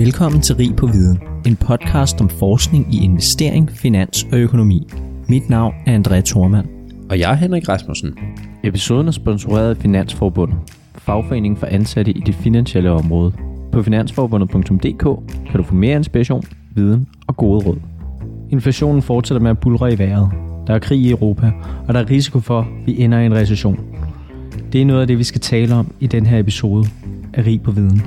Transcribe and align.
Velkommen 0.00 0.40
til 0.40 0.56
Rig 0.56 0.76
på 0.76 0.86
Viden, 0.86 1.18
en 1.46 1.56
podcast 1.56 2.20
om 2.20 2.28
forskning 2.28 2.94
i 2.94 3.04
investering, 3.04 3.70
finans 3.70 4.26
og 4.32 4.38
økonomi. 4.38 4.86
Mit 5.28 5.50
navn 5.50 5.74
er 5.86 5.98
André 5.98 6.20
Thormand. 6.20 6.68
Og 7.10 7.18
jeg 7.18 7.30
er 7.30 7.34
Henrik 7.34 7.68
Rasmussen. 7.68 8.18
Episoden 8.64 9.08
er 9.08 9.12
sponsoreret 9.12 9.70
af 9.70 9.76
Finansforbundet, 9.76 10.58
fagforeningen 10.94 11.58
for 11.58 11.66
ansatte 11.66 12.12
i 12.12 12.20
det 12.20 12.34
finansielle 12.34 12.90
område. 12.90 13.32
På 13.72 13.82
finansforbundet.dk 13.82 15.02
kan 15.50 15.56
du 15.56 15.62
få 15.62 15.74
mere 15.74 15.96
inspiration, 15.96 16.42
viden 16.74 17.08
og 17.26 17.36
gode 17.36 17.66
råd. 17.66 17.78
Inflationen 18.50 19.02
fortsætter 19.02 19.42
med 19.42 19.50
at 19.50 19.58
bulre 19.58 19.92
i 19.92 19.98
vejret. 19.98 20.30
Der 20.66 20.74
er 20.74 20.78
krig 20.78 21.00
i 21.00 21.10
Europa, 21.10 21.52
og 21.88 21.94
der 21.94 22.00
er 22.00 22.10
risiko 22.10 22.40
for, 22.40 22.60
at 22.60 22.66
vi 22.86 23.02
ender 23.02 23.18
i 23.18 23.26
en 23.26 23.34
recession. 23.34 23.80
Det 24.72 24.80
er 24.80 24.86
noget 24.86 25.00
af 25.00 25.06
det, 25.06 25.18
vi 25.18 25.24
skal 25.24 25.40
tale 25.40 25.74
om 25.74 25.94
i 26.00 26.06
den 26.06 26.26
her 26.26 26.38
episode 26.38 26.86
af 27.34 27.46
Rig 27.46 27.62
på 27.62 27.70
Viden. 27.70 28.02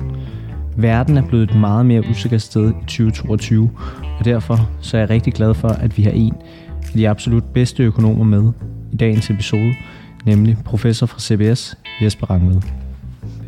Verden 0.76 1.16
er 1.16 1.22
blevet 1.22 1.50
et 1.50 1.56
meget 1.56 1.86
mere 1.86 2.04
usikkert 2.10 2.42
sted 2.42 2.70
i 2.70 2.72
2022, 2.86 3.70
og 4.18 4.24
derfor 4.24 4.70
så 4.80 4.96
er 4.96 5.00
jeg 5.00 5.10
rigtig 5.10 5.32
glad 5.32 5.54
for, 5.54 5.68
at 5.68 5.98
vi 5.98 6.02
har 6.02 6.10
en 6.10 6.34
af 6.82 6.92
de 6.94 7.08
absolut 7.08 7.44
bedste 7.44 7.82
økonomer 7.82 8.24
med 8.24 8.52
i 8.92 8.96
dagens 8.96 9.30
episode, 9.30 9.74
nemlig 10.24 10.56
professor 10.64 11.06
fra 11.06 11.20
CBS, 11.20 11.78
Jesper 12.02 12.30
Rangved. 12.30 12.60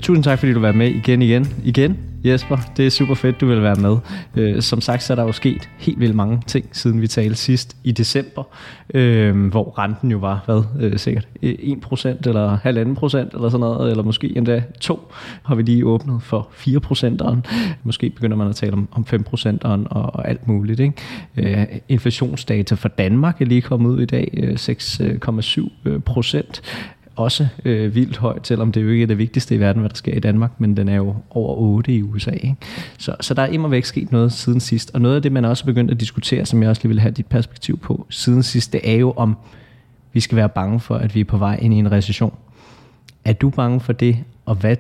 Tusind 0.03 0.25
tak, 0.25 0.39
fordi 0.39 0.53
du 0.53 0.61
var 0.61 0.73
med 0.73 0.89
igen, 0.89 1.23
igen, 1.23 1.47
igen. 1.65 1.97
Jesper, 2.27 2.57
det 2.77 2.87
er 2.87 2.91
super 2.91 3.15
fedt, 3.15 3.41
du 3.41 3.47
vil 3.47 3.62
være 3.62 3.75
med. 3.75 3.97
Øh, 4.37 4.62
som 4.62 4.80
sagt, 4.80 5.03
så 5.03 5.12
er 5.12 5.15
der 5.15 5.23
jo 5.23 5.33
sket 5.33 5.69
helt 5.79 6.01
vildt 6.01 6.15
mange 6.15 6.43
ting, 6.47 6.69
siden 6.73 7.01
vi 7.01 7.07
talte 7.07 7.37
sidst 7.37 7.77
i 7.84 7.93
december, 7.93 8.43
øh, 8.95 9.47
hvor 9.47 9.79
renten 9.79 10.11
jo 10.11 10.19
var, 10.19 10.43
hvad, 10.47 10.62
øh, 10.81 10.98
sikkert 10.98 11.29
øh, 11.43 11.55
1% 11.55 12.09
eller 12.29 12.57
1,5% 12.57 13.37
eller 13.37 13.48
sådan 13.48 13.61
noget, 13.61 13.91
eller 13.91 14.03
måske 14.03 14.37
endda 14.37 14.62
2, 14.81 15.12
har 15.43 15.55
vi 15.55 15.62
lige 15.62 15.87
åbnet 15.87 16.23
for 16.23 16.48
4%'eren. 16.53 17.41
Måske 17.83 18.11
begynder 18.11 18.37
man 18.37 18.48
at 18.48 18.56
tale 18.56 18.73
om, 18.73 18.89
om 18.93 19.06
5%'eren 19.12 19.89
og, 19.91 20.15
og 20.15 20.29
alt 20.29 20.48
muligt. 20.48 20.81
Ikke? 20.81 20.95
Øh, 21.37 21.67
inflationsdata 21.89 22.75
for 22.75 22.89
Danmark 22.89 23.41
er 23.41 23.45
lige 23.45 23.62
kommet 23.62 23.91
ud 23.91 24.00
i 24.00 24.06
dag, 24.06 24.31
øh, 24.43 24.55
6,7 24.55 25.70
øh, 25.84 25.95
øh, 25.95 26.00
procent 26.00 26.62
også 27.17 27.48
øh, 27.64 27.95
vildt 27.95 28.17
højt, 28.17 28.47
selvom 28.47 28.72
det 28.72 28.83
jo 28.83 28.89
ikke 28.89 29.03
er 29.03 29.06
det 29.06 29.19
vigtigste 29.19 29.55
i 29.55 29.61
verden, 29.61 29.81
hvad 29.81 29.91
der 29.91 29.97
sker 29.97 30.14
i 30.14 30.20
Danmark, 30.20 30.61
men 30.61 30.77
den 30.77 30.89
er 30.89 30.97
jo 30.97 31.14
over 31.31 31.56
8 31.56 31.95
i 31.95 32.03
USA. 32.03 32.31
Ikke? 32.31 32.56
Så, 32.98 33.17
så 33.20 33.34
der 33.34 33.42
er 33.42 33.47
immer 33.47 33.69
væk 33.69 33.84
sket 33.84 34.12
noget 34.12 34.33
siden 34.33 34.61
sidst, 34.61 34.91
og 34.95 35.00
noget 35.00 35.17
af 35.17 35.22
det, 35.22 35.33
man 35.33 35.44
også 35.44 35.64
er 35.64 35.67
begyndt 35.67 35.91
at 35.91 36.00
diskutere, 36.00 36.47
som 36.47 36.62
jeg 36.62 36.70
også 36.70 36.83
lige 36.83 36.89
vil 36.89 37.00
have 37.00 37.12
dit 37.12 37.27
perspektiv 37.27 37.78
på 37.78 38.06
siden 38.11 38.42
sidst, 38.42 38.72
det 38.72 38.81
er 38.84 38.97
jo 38.97 39.12
om, 39.17 39.37
vi 40.12 40.20
skal 40.20 40.37
være 40.37 40.48
bange 40.48 40.81
for, 40.81 40.94
at 40.94 41.14
vi 41.14 41.20
er 41.20 41.25
på 41.25 41.39
vej 41.39 41.59
ind 41.62 41.75
i 41.75 41.77
en 41.77 41.92
recession. 41.92 42.34
Er 43.25 43.33
du 43.33 43.50
bange 43.50 43.81
for 43.81 43.92
det, 43.92 44.17
og 44.44 44.55
hvad 44.55 44.77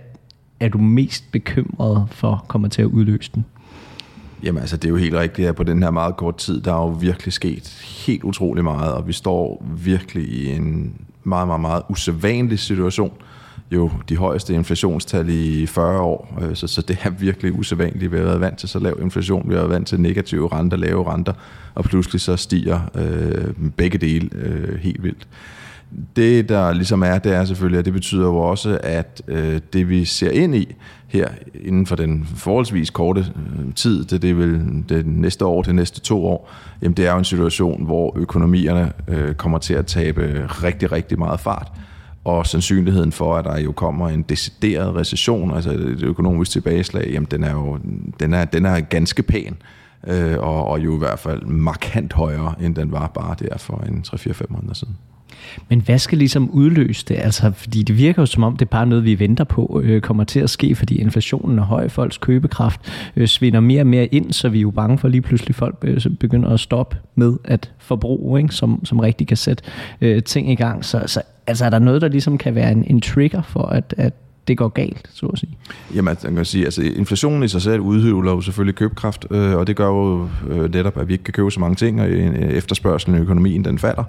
er 0.60 0.68
du 0.68 0.78
mest 0.78 1.32
bekymret 1.32 2.06
for 2.10 2.44
kommer 2.48 2.68
til 2.68 2.82
at 2.82 2.86
udløse 2.86 3.30
den? 3.34 3.44
Jamen 4.42 4.60
altså, 4.60 4.76
det 4.76 4.84
er 4.84 4.88
jo 4.88 4.96
helt 4.96 5.14
rigtigt, 5.14 5.48
at 5.48 5.56
på 5.56 5.62
den 5.62 5.82
her 5.82 5.90
meget 5.90 6.16
kort 6.16 6.36
tid, 6.36 6.60
der 6.60 6.72
er 6.72 6.82
jo 6.82 6.88
virkelig 6.88 7.32
sket 7.32 7.78
helt 8.06 8.24
utrolig 8.24 8.64
meget, 8.64 8.92
og 8.92 9.08
vi 9.08 9.12
står 9.12 9.64
virkelig 9.76 10.28
i 10.28 10.52
en 10.52 10.94
meget, 11.26 11.46
meget, 11.46 11.60
meget 11.60 11.82
usædvanlig 11.88 12.58
situation. 12.58 13.12
Jo 13.70 13.90
de 14.08 14.16
højeste 14.16 14.54
inflationstal 14.54 15.28
i 15.28 15.66
40 15.66 16.00
år, 16.00 16.38
øh, 16.42 16.56
så, 16.56 16.66
så 16.66 16.82
det 16.82 16.98
er 17.02 17.10
virkelig 17.10 17.58
usædvanligt. 17.58 18.12
Vi 18.12 18.16
har 18.16 18.24
været 18.24 18.40
vant 18.40 18.58
til 18.58 18.68
så 18.68 18.78
lav 18.78 18.98
inflation, 19.02 19.48
vi 19.48 19.54
har 19.54 19.60
været 19.60 19.70
vant 19.70 19.88
til 19.88 20.00
negative 20.00 20.48
renter, 20.52 20.76
lave 20.76 21.12
renter, 21.12 21.32
og 21.74 21.84
pludselig 21.84 22.20
så 22.20 22.36
stiger 22.36 22.80
øh, 22.94 23.70
begge 23.76 23.98
dele 23.98 24.30
øh, 24.32 24.78
helt 24.78 25.02
vildt. 25.02 25.28
Det, 26.16 26.48
der 26.48 26.72
ligesom 26.72 27.02
er, 27.02 27.18
det 27.18 27.32
er 27.32 27.44
selvfølgelig, 27.44 27.78
at 27.78 27.84
det 27.84 27.92
betyder 27.92 28.26
jo 28.26 28.36
også, 28.36 28.78
at 28.82 29.22
øh, 29.28 29.60
det 29.72 29.88
vi 29.88 30.04
ser 30.04 30.30
ind 30.30 30.54
i 30.54 30.74
her 31.08 31.28
inden 31.64 31.86
for 31.86 31.96
den 31.96 32.28
forholdsvis 32.36 32.90
korte 32.90 33.20
øh, 33.20 33.74
tid, 33.74 34.04
det, 34.04 34.22
det 34.22 34.30
er 34.30 34.34
vel 34.34 34.84
det 34.88 35.06
næste 35.06 35.44
år, 35.44 35.62
det 35.62 35.74
næste 35.74 36.00
to 36.00 36.26
år, 36.26 36.50
jamen 36.82 36.96
det 36.96 37.06
er 37.06 37.12
jo 37.12 37.18
en 37.18 37.24
situation, 37.24 37.84
hvor 37.84 38.12
økonomierne 38.16 38.92
øh, 39.08 39.34
kommer 39.34 39.58
til 39.58 39.74
at 39.74 39.86
tabe 39.86 40.46
rigtig, 40.48 40.92
rigtig 40.92 41.18
meget 41.18 41.40
fart. 41.40 41.72
Og 42.24 42.46
sandsynligheden 42.46 43.12
for, 43.12 43.36
at 43.36 43.44
der 43.44 43.58
jo 43.58 43.72
kommer 43.72 44.08
en 44.08 44.22
decideret 44.22 44.96
recession, 44.96 45.54
altså 45.54 45.70
et 45.70 46.02
økonomisk 46.02 46.50
tilbageslag, 46.50 47.10
jamen 47.12 47.28
den 47.30 47.44
er 47.44 47.52
jo 47.52 47.78
den 48.20 48.34
er, 48.34 48.44
den 48.44 48.66
er 48.66 48.80
ganske 48.80 49.22
pæn. 49.22 49.56
Øh, 50.06 50.38
og, 50.38 50.66
og 50.66 50.80
jo 50.80 50.94
i 50.94 50.98
hvert 50.98 51.18
fald 51.18 51.42
markant 51.42 52.12
højere, 52.12 52.54
end 52.60 52.74
den 52.74 52.92
var 52.92 53.06
bare 53.06 53.36
der 53.38 53.58
for 53.58 53.84
en 53.88 54.04
3-4-5 54.08 54.42
måneder 54.48 54.74
siden. 54.74 54.96
Men 55.68 55.80
hvad 55.80 55.98
skal 55.98 56.18
ligesom 56.18 56.50
udløse 56.50 57.04
det? 57.08 57.16
Altså, 57.18 57.52
fordi 57.52 57.82
det 57.82 57.98
virker 57.98 58.22
jo 58.22 58.26
som 58.26 58.42
om, 58.42 58.56
det 58.56 58.64
er 58.64 58.70
bare 58.70 58.86
noget, 58.86 59.04
vi 59.04 59.18
venter 59.18 59.44
på, 59.44 59.80
øh, 59.84 60.00
kommer 60.00 60.24
til 60.24 60.40
at 60.40 60.50
ske, 60.50 60.74
fordi 60.74 61.00
inflationen 61.00 61.58
er 61.58 61.62
høj, 61.62 61.88
folks 61.88 62.18
købekraft 62.18 62.80
øh, 63.16 63.26
svinder 63.26 63.60
mere 63.60 63.80
og 63.80 63.86
mere 63.86 64.06
ind, 64.06 64.32
så 64.32 64.48
vi 64.48 64.58
er 64.58 64.62
jo 64.62 64.70
bange 64.70 64.98
for 64.98 65.08
lige 65.08 65.22
pludselig, 65.22 65.54
folk 65.54 65.76
øh, 65.82 66.00
begynder 66.20 66.48
at 66.48 66.60
stoppe 66.60 66.96
med 67.14 67.36
at 67.44 67.72
forbruge, 67.78 68.40
ikke? 68.40 68.54
Som, 68.54 68.84
som 68.84 68.98
rigtig 68.98 69.28
kan 69.28 69.36
sætte 69.36 69.62
øh, 70.00 70.22
ting 70.22 70.50
i 70.50 70.54
gang. 70.54 70.84
Så, 70.84 71.02
så 71.06 71.22
altså, 71.46 71.64
er 71.64 71.70
der 71.70 71.78
noget, 71.78 72.02
der 72.02 72.08
ligesom 72.08 72.38
kan 72.38 72.54
være 72.54 72.72
en, 72.72 72.84
en 72.86 73.00
trigger 73.00 73.42
for, 73.42 73.62
at, 73.62 73.94
at 73.96 74.14
det 74.48 74.58
går 74.58 74.68
galt, 74.68 75.10
så 75.12 75.26
at 75.26 75.38
sige? 75.38 75.56
Jamen, 75.94 76.08
altså, 76.08 76.26
man 76.26 76.36
kan 76.36 76.44
sige, 76.44 76.64
altså 76.64 76.82
inflationen 76.82 77.42
i 77.42 77.48
sig 77.48 77.62
selv 77.62 77.80
udhøvler 77.80 78.32
jo 78.32 78.40
selvfølgelig 78.40 78.74
købekraft, 78.74 79.26
øh, 79.30 79.56
og 79.56 79.66
det 79.66 79.76
gør 79.76 79.86
jo 79.86 80.28
øh, 80.48 80.72
netop, 80.74 80.98
at 80.98 81.08
vi 81.08 81.12
ikke 81.12 81.24
kan 81.24 81.32
købe 81.32 81.50
så 81.50 81.60
mange 81.60 81.76
ting, 81.76 82.00
og 82.00 82.08
øh, 82.08 82.34
efterspørgselen 82.34 83.18
i 83.18 83.22
økonomien, 83.22 83.64
den 83.64 83.78
falder. 83.78 84.04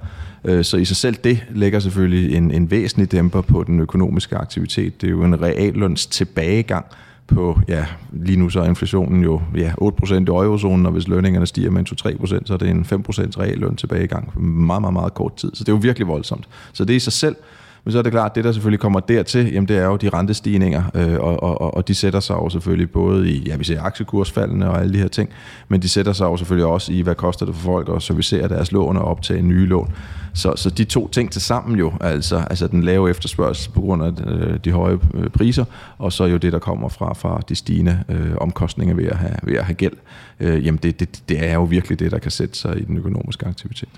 Øh, 0.45 0.63
så 0.63 0.77
i 0.77 0.85
sig 0.85 0.97
selv 0.97 1.15
det 1.23 1.43
lægger 1.49 1.79
selvfølgelig 1.79 2.35
en, 2.35 2.51
en 2.51 2.71
væsentlig 2.71 3.11
dæmper 3.11 3.41
på 3.41 3.63
den 3.63 3.79
økonomiske 3.79 4.35
aktivitet. 4.35 5.01
Det 5.01 5.07
er 5.07 5.11
jo 5.11 5.23
en 5.23 5.41
realløns 5.41 6.07
tilbagegang, 6.07 6.85
på, 7.27 7.59
ja, 7.67 7.85
lige 8.11 8.39
nu 8.39 8.49
så 8.49 8.61
er 8.61 8.65
inflationen 8.65 9.23
jo 9.23 9.41
ja, 9.55 9.71
8% 9.81 10.13
i 10.13 10.23
eurozonen, 10.25 10.85
og 10.85 10.91
hvis 10.91 11.07
lønningerne 11.07 11.47
stiger 11.47 11.71
med 11.71 11.91
2-3%, 11.91 12.41
så 12.45 12.53
er 12.53 12.57
det 12.57 12.69
en 12.69 12.85
5% 12.85 12.95
realløn 13.39 13.75
tilbagegang 13.75 14.31
på 14.33 14.39
meget, 14.39 14.81
meget, 14.81 14.93
meget 14.93 15.13
kort 15.13 15.35
tid. 15.35 15.51
Så 15.53 15.63
det 15.63 15.69
er 15.69 15.73
jo 15.73 15.79
virkelig 15.81 16.07
voldsomt. 16.07 16.47
Så 16.73 16.85
det 16.85 16.93
i 16.93 16.99
sig 16.99 17.13
selv 17.13 17.35
men 17.83 17.91
så 17.91 17.97
er 17.97 18.01
det 18.01 18.11
klart, 18.11 18.31
at 18.31 18.35
det 18.35 18.43
der 18.43 18.51
selvfølgelig 18.51 18.79
kommer 18.79 18.99
dertil, 18.99 19.53
jamen 19.53 19.67
det 19.67 19.77
er 19.77 19.85
jo 19.85 19.95
de 19.95 20.09
rentestigninger, 20.09 20.83
øh, 20.93 21.19
og, 21.19 21.43
og, 21.43 21.73
og 21.73 21.87
de 21.87 21.95
sætter 21.95 22.19
sig 22.19 22.33
jo 22.33 22.49
selvfølgelig 22.49 22.91
både 22.91 23.29
i, 23.29 23.43
ja 23.47 23.55
vi 23.55 23.63
ser 23.63 23.81
aktiekursfaldene 23.81 24.69
og 24.69 24.81
alle 24.81 24.93
de 24.93 24.99
her 24.99 25.07
ting, 25.07 25.29
men 25.67 25.81
de 25.81 25.89
sætter 25.89 26.13
sig 26.13 26.25
jo 26.25 26.37
selvfølgelig 26.37 26.65
også 26.65 26.93
i, 26.93 27.01
hvad 27.01 27.15
koster 27.15 27.45
det 27.45 27.55
for 27.55 27.61
folk 27.61 27.89
at 27.95 28.01
servicere 28.01 28.47
deres 28.47 28.71
lån 28.71 28.97
og 28.97 29.05
optage 29.05 29.41
nye 29.41 29.65
lån. 29.65 29.93
Så, 30.33 30.53
så 30.55 30.69
de 30.69 30.83
to 30.83 31.07
ting 31.07 31.31
til 31.31 31.41
sammen 31.41 31.79
jo, 31.79 31.93
altså, 32.01 32.43
altså 32.49 32.67
den 32.67 32.83
lave 32.83 33.09
efterspørgsel 33.09 33.71
på 33.71 33.81
grund 33.81 34.03
af 34.03 34.11
øh, 34.27 34.59
de 34.65 34.71
høje 34.71 34.99
øh, 35.13 35.29
priser, 35.29 35.65
og 35.97 36.13
så 36.13 36.25
jo 36.25 36.37
det, 36.37 36.53
der 36.53 36.59
kommer 36.59 36.89
fra, 36.89 37.13
fra 37.13 37.41
de 37.49 37.55
stigende 37.55 38.03
øh, 38.09 38.31
omkostninger 38.37 38.95
ved 38.95 39.05
at 39.05 39.17
have, 39.17 39.35
ved 39.43 39.55
at 39.55 39.65
have 39.65 39.75
gæld, 39.75 39.93
øh, 40.39 40.65
jamen 40.65 40.79
det, 40.83 40.99
det, 40.99 41.21
det 41.29 41.47
er 41.49 41.53
jo 41.53 41.63
virkelig 41.63 41.99
det, 41.99 42.11
der 42.11 42.19
kan 42.19 42.31
sætte 42.31 42.57
sig 42.57 42.81
i 42.81 42.83
den 42.83 42.97
økonomiske 42.97 43.45
aktivitet. 43.45 43.89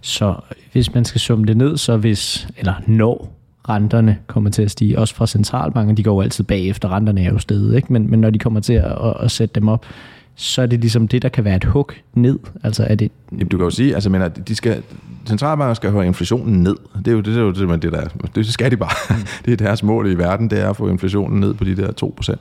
Så 0.00 0.34
hvis 0.72 0.94
man 0.94 1.04
skal 1.04 1.20
summe 1.20 1.46
det 1.46 1.56
ned, 1.56 1.76
så 1.76 1.96
hvis, 1.96 2.48
eller 2.56 2.74
når 2.86 3.34
renterne 3.68 4.18
kommer 4.26 4.50
til 4.50 4.62
at 4.62 4.70
stige, 4.70 4.98
også 4.98 5.14
fra 5.14 5.26
centralbanken, 5.26 5.96
de 5.96 6.02
går 6.02 6.14
jo 6.14 6.20
altid 6.20 6.44
bagefter, 6.44 6.88
renterne 6.88 7.24
er 7.24 7.30
jo 7.30 7.38
stedet, 7.38 7.76
ikke? 7.76 7.92
Men, 7.92 8.10
men 8.10 8.20
når 8.20 8.30
de 8.30 8.38
kommer 8.38 8.60
til 8.60 8.72
at, 8.72 8.84
at, 8.84 9.14
at 9.20 9.30
sætte 9.30 9.60
dem 9.60 9.68
op, 9.68 9.86
så 10.34 10.62
er 10.62 10.66
det 10.66 10.80
ligesom 10.80 11.08
det, 11.08 11.22
der 11.22 11.28
kan 11.28 11.44
være 11.44 11.56
et 11.56 11.64
hug 11.64 11.92
ned. 12.14 12.38
Altså 12.64 12.86
er 12.90 12.94
det... 12.94 13.10
Jamen, 13.32 13.48
du 13.48 13.56
kan 13.56 13.64
jo 13.64 13.70
sige, 13.70 13.94
altså, 13.94 14.10
mener, 14.10 14.28
de 14.28 14.54
skal, 14.54 14.82
centralbanker 15.26 15.74
skal 15.74 15.90
have 15.90 16.06
inflationen 16.06 16.62
ned. 16.62 16.76
Det 16.98 17.08
er 17.08 17.12
jo 17.12 17.18
det, 17.18 17.26
det, 17.26 17.36
er 17.36 17.40
jo 17.40 17.52
det, 17.52 17.82
det 17.82 17.92
der, 17.92 18.08
det 18.34 18.46
skal 18.46 18.70
de 18.70 18.76
bare. 18.76 19.16
Mm. 19.16 19.26
det 19.44 19.52
er 19.52 19.56
deres 19.56 19.82
mål 19.82 20.10
i 20.10 20.14
verden, 20.14 20.50
det 20.50 20.60
er 20.60 20.70
at 20.70 20.76
få 20.76 20.88
inflationen 20.88 21.40
ned 21.40 21.54
på 21.54 21.64
de 21.64 21.76
der 21.76 21.88
2%. 22.02 22.34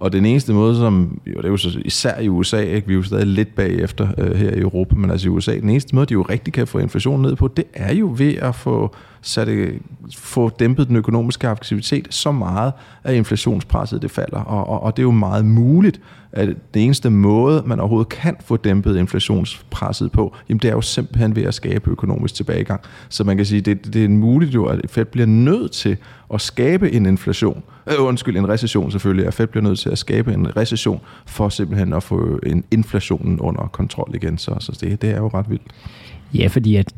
Og 0.00 0.12
den 0.12 0.26
eneste 0.26 0.52
måde, 0.52 0.76
som, 0.76 1.20
jo, 1.26 1.32
det 1.32 1.44
er 1.44 1.48
jo 1.48 1.56
så 1.56 1.80
især 1.84 2.20
i 2.20 2.28
USA, 2.28 2.60
ikke? 2.60 2.86
vi 2.86 2.92
er 2.92 2.96
jo 2.96 3.02
stadig 3.02 3.26
lidt 3.26 3.54
bagefter 3.54 4.08
øh, 4.18 4.36
her 4.36 4.50
i 4.50 4.60
Europa, 4.60 4.94
men 4.94 5.10
altså 5.10 5.26
i 5.26 5.30
USA, 5.30 5.58
den 5.58 5.70
eneste 5.70 5.94
måde, 5.94 6.06
de 6.06 6.12
jo 6.12 6.22
rigtig 6.22 6.52
kan 6.52 6.66
få 6.66 6.78
inflationen 6.78 7.22
ned 7.22 7.36
på, 7.36 7.48
det 7.48 7.64
er 7.74 7.94
jo 7.94 8.14
ved 8.16 8.34
at 8.34 8.54
få, 8.54 8.94
sat, 9.22 9.72
få 10.16 10.48
dæmpet 10.48 10.88
den 10.88 10.96
økonomiske 10.96 11.48
aktivitet 11.48 12.06
så 12.10 12.32
meget, 12.32 12.72
at 13.04 13.14
inflationspresset 13.14 14.02
det 14.02 14.10
falder. 14.10 14.40
Og, 14.40 14.68
og, 14.68 14.82
og 14.82 14.96
det 14.96 15.02
er 15.02 15.04
jo 15.04 15.10
meget 15.10 15.44
muligt, 15.44 16.00
at 16.32 16.48
den 16.74 16.82
eneste 16.82 17.10
måde, 17.10 17.62
man 17.66 17.80
overhovedet 17.80 18.08
kan 18.08 18.36
få 18.40 18.56
dæmpet 18.56 18.96
inflationspresset 18.96 20.12
på, 20.12 20.34
jamen 20.48 20.58
det 20.58 20.68
er 20.68 20.72
jo 20.72 20.80
simpelthen 20.80 21.36
ved 21.36 21.42
at 21.42 21.54
skabe 21.54 21.90
økonomisk 21.90 22.34
tilbagegang. 22.34 22.80
Så 23.08 23.24
man 23.24 23.36
kan 23.36 23.46
sige, 23.46 23.60
det, 23.60 23.94
det 23.94 24.04
er 24.04 24.08
muligt 24.08 24.54
jo, 24.54 24.64
at 24.64 24.80
Fed 24.88 25.04
bliver 25.04 25.26
nødt 25.26 25.72
til 25.72 25.96
at 26.34 26.40
skabe 26.40 26.92
en 26.92 27.06
inflation, 27.06 27.62
øh, 27.86 28.04
undskyld, 28.04 28.36
en 28.36 28.48
recession 28.48 28.90
selvfølgelig, 28.90 29.26
at 29.26 29.34
Fed 29.34 29.46
bliver 29.46 29.62
nødt 29.64 29.78
til 29.78 29.90
at 29.90 29.98
skabe 29.98 30.32
en 30.32 30.56
recession, 30.56 31.00
for 31.26 31.48
simpelthen 31.48 31.92
at 31.92 32.02
få 32.02 32.38
øh, 32.42 32.52
en 32.52 32.64
inflationen 32.70 33.40
under 33.40 33.62
kontrol 33.72 34.10
igen. 34.14 34.38
Så, 34.38 34.56
så 34.60 34.78
det, 34.80 35.02
det 35.02 35.10
er 35.10 35.16
jo 35.16 35.28
ret 35.34 35.50
vildt. 35.50 35.66
Ja, 36.34 36.46
fordi 36.46 36.76
at 36.76 36.92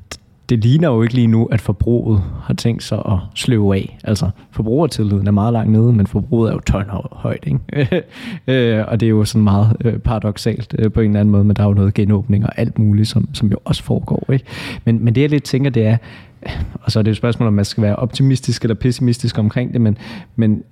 det 0.50 0.58
ligner 0.58 0.88
jo 0.88 1.02
ikke 1.02 1.14
lige 1.14 1.26
nu, 1.26 1.44
at 1.44 1.60
forbruget 1.60 2.22
har 2.42 2.54
tænkt 2.54 2.82
sig 2.82 2.98
at 2.98 3.18
sløve 3.34 3.76
af. 3.76 3.98
Altså, 4.04 4.30
forbrugertilliden 4.50 5.26
er 5.26 5.30
meget 5.30 5.52
langt 5.52 5.72
nede, 5.72 5.92
men 5.92 6.06
forbruget 6.06 6.50
er 6.50 6.54
jo 6.54 6.60
tøjhøjt, 6.60 7.44
ikke? 7.46 8.02
Øh, 8.46 8.84
og 8.88 9.00
det 9.00 9.06
er 9.06 9.10
jo 9.10 9.24
sådan 9.24 9.44
meget 9.44 9.76
øh, 9.84 9.98
paradoxalt 9.98 10.74
øh, 10.78 10.92
på 10.92 11.00
en 11.00 11.06
eller 11.06 11.20
anden 11.20 11.32
måde, 11.32 11.44
men 11.44 11.56
der 11.56 11.62
er 11.62 11.66
jo 11.66 11.74
noget 11.74 11.94
genåbning 11.94 12.46
og 12.46 12.58
alt 12.58 12.78
muligt, 12.78 13.08
som, 13.08 13.28
som 13.34 13.48
jo 13.48 13.56
også 13.64 13.82
foregår, 13.82 14.32
ikke? 14.32 14.44
Men, 14.84 15.04
men 15.04 15.14
det 15.14 15.20
jeg 15.20 15.30
lidt 15.30 15.44
tænker, 15.44 15.70
det 15.70 15.86
er, 15.86 15.96
og 16.82 16.92
så 16.92 16.98
er 16.98 17.02
det 17.02 17.08
jo 17.08 17.12
et 17.12 17.16
spørgsmål, 17.16 17.46
om 17.46 17.52
man 17.52 17.64
skal 17.64 17.82
være 17.82 17.96
optimistisk 17.96 18.62
eller 18.62 18.74
pessimistisk 18.74 19.38
omkring 19.38 19.72
det, 19.72 19.80
men, 19.80 19.98
men 20.36 20.62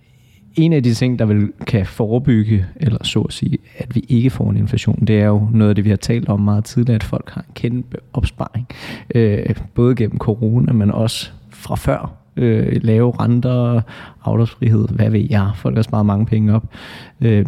en 0.59 0.73
af 0.73 0.83
de 0.83 0.95
ting, 0.95 1.19
der 1.19 1.25
vil 1.25 1.53
kan 1.67 1.87
forebygge, 1.87 2.67
eller 2.77 3.05
så 3.05 3.21
at 3.21 3.33
sige, 3.33 3.59
at 3.79 3.95
vi 3.95 4.05
ikke 4.09 4.31
får 4.31 4.51
en 4.51 4.57
inflation, 4.57 5.05
det 5.07 5.21
er 5.21 5.27
jo 5.27 5.49
noget 5.53 5.69
af 5.69 5.75
det, 5.75 5.85
vi 5.85 5.91
har 5.91 5.97
talt 5.97 6.29
om 6.29 6.41
meget 6.41 6.65
tidligere, 6.65 6.95
at 6.95 7.03
folk 7.03 7.31
har 7.31 7.41
en 7.41 7.55
kæmpe 7.55 7.97
opsparing. 8.13 8.67
Øh, 9.15 9.57
både 9.75 9.95
gennem 9.95 10.19
corona, 10.19 10.73
men 10.73 10.91
også 10.91 11.31
fra 11.51 11.75
før. 11.75 12.13
Øh, 12.37 12.77
lave 12.83 13.13
renter, 13.21 13.81
afdragsfrihed, 14.25 14.89
hvad 14.89 15.11
ved 15.11 15.27
jeg. 15.31 15.51
Folk 15.55 15.75
har 15.77 15.83
sparet 15.83 16.07
mange 16.07 16.27
penge 16.27 16.55
op. 16.55 16.65
Øh, 17.21 17.47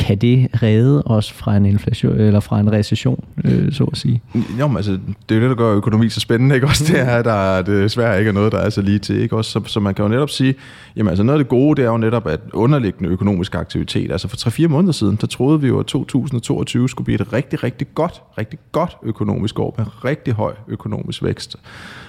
kan 0.00 0.18
det 0.18 0.48
redde 0.62 1.02
os 1.02 1.32
fra 1.32 1.56
en 1.56 1.66
inflation 1.66 2.20
eller 2.20 2.40
fra 2.40 2.60
en 2.60 2.72
recession, 2.72 3.24
øh, 3.44 3.72
så 3.72 3.84
at 3.84 3.98
sige? 3.98 4.22
Jo, 4.60 4.66
men 4.66 4.76
altså, 4.76 4.92
det 5.28 5.34
er 5.34 5.34
jo 5.34 5.40
det, 5.40 5.50
der 5.50 5.64
gør 5.64 5.74
økonomi 5.74 6.08
så 6.08 6.20
spændende, 6.20 6.54
ikke? 6.54 6.66
Også 6.66 6.84
det 6.92 7.00
er, 7.00 7.16
at 7.16 7.24
der 7.24 7.62
desværre 7.62 8.18
ikke 8.18 8.28
er 8.28 8.32
noget, 8.32 8.52
der 8.52 8.58
er 8.58 8.70
så 8.70 8.82
lige 8.82 8.98
til, 8.98 9.20
ikke? 9.20 9.36
Også, 9.36 9.50
så, 9.50 9.60
så 9.66 9.80
man 9.80 9.94
kan 9.94 10.02
jo 10.02 10.08
netop 10.08 10.30
sige, 10.30 10.54
jamen 10.96 11.08
altså 11.08 11.22
noget 11.22 11.38
af 11.38 11.44
det 11.44 11.48
gode, 11.48 11.76
det 11.76 11.84
er 11.84 11.90
jo 11.90 11.96
netop, 11.96 12.26
at 12.26 12.40
underliggende 12.52 13.10
økonomisk 13.10 13.54
aktivitet, 13.54 14.12
altså 14.12 14.28
for 14.28 14.36
3-4 14.36 14.68
måneder 14.68 14.92
siden, 14.92 15.18
der 15.20 15.26
troede 15.26 15.60
vi 15.60 15.68
jo, 15.68 15.78
at 15.80 15.86
2022 15.86 16.88
skulle 16.88 17.04
blive 17.04 17.20
et 17.20 17.32
rigtig, 17.32 17.64
rigtig 17.64 17.86
godt, 17.94 18.22
rigtig 18.38 18.58
godt 18.72 18.96
økonomisk 19.02 19.58
år 19.58 19.74
med 19.78 20.04
rigtig 20.04 20.34
høj 20.34 20.54
økonomisk 20.68 21.22
vækst. 21.22 21.56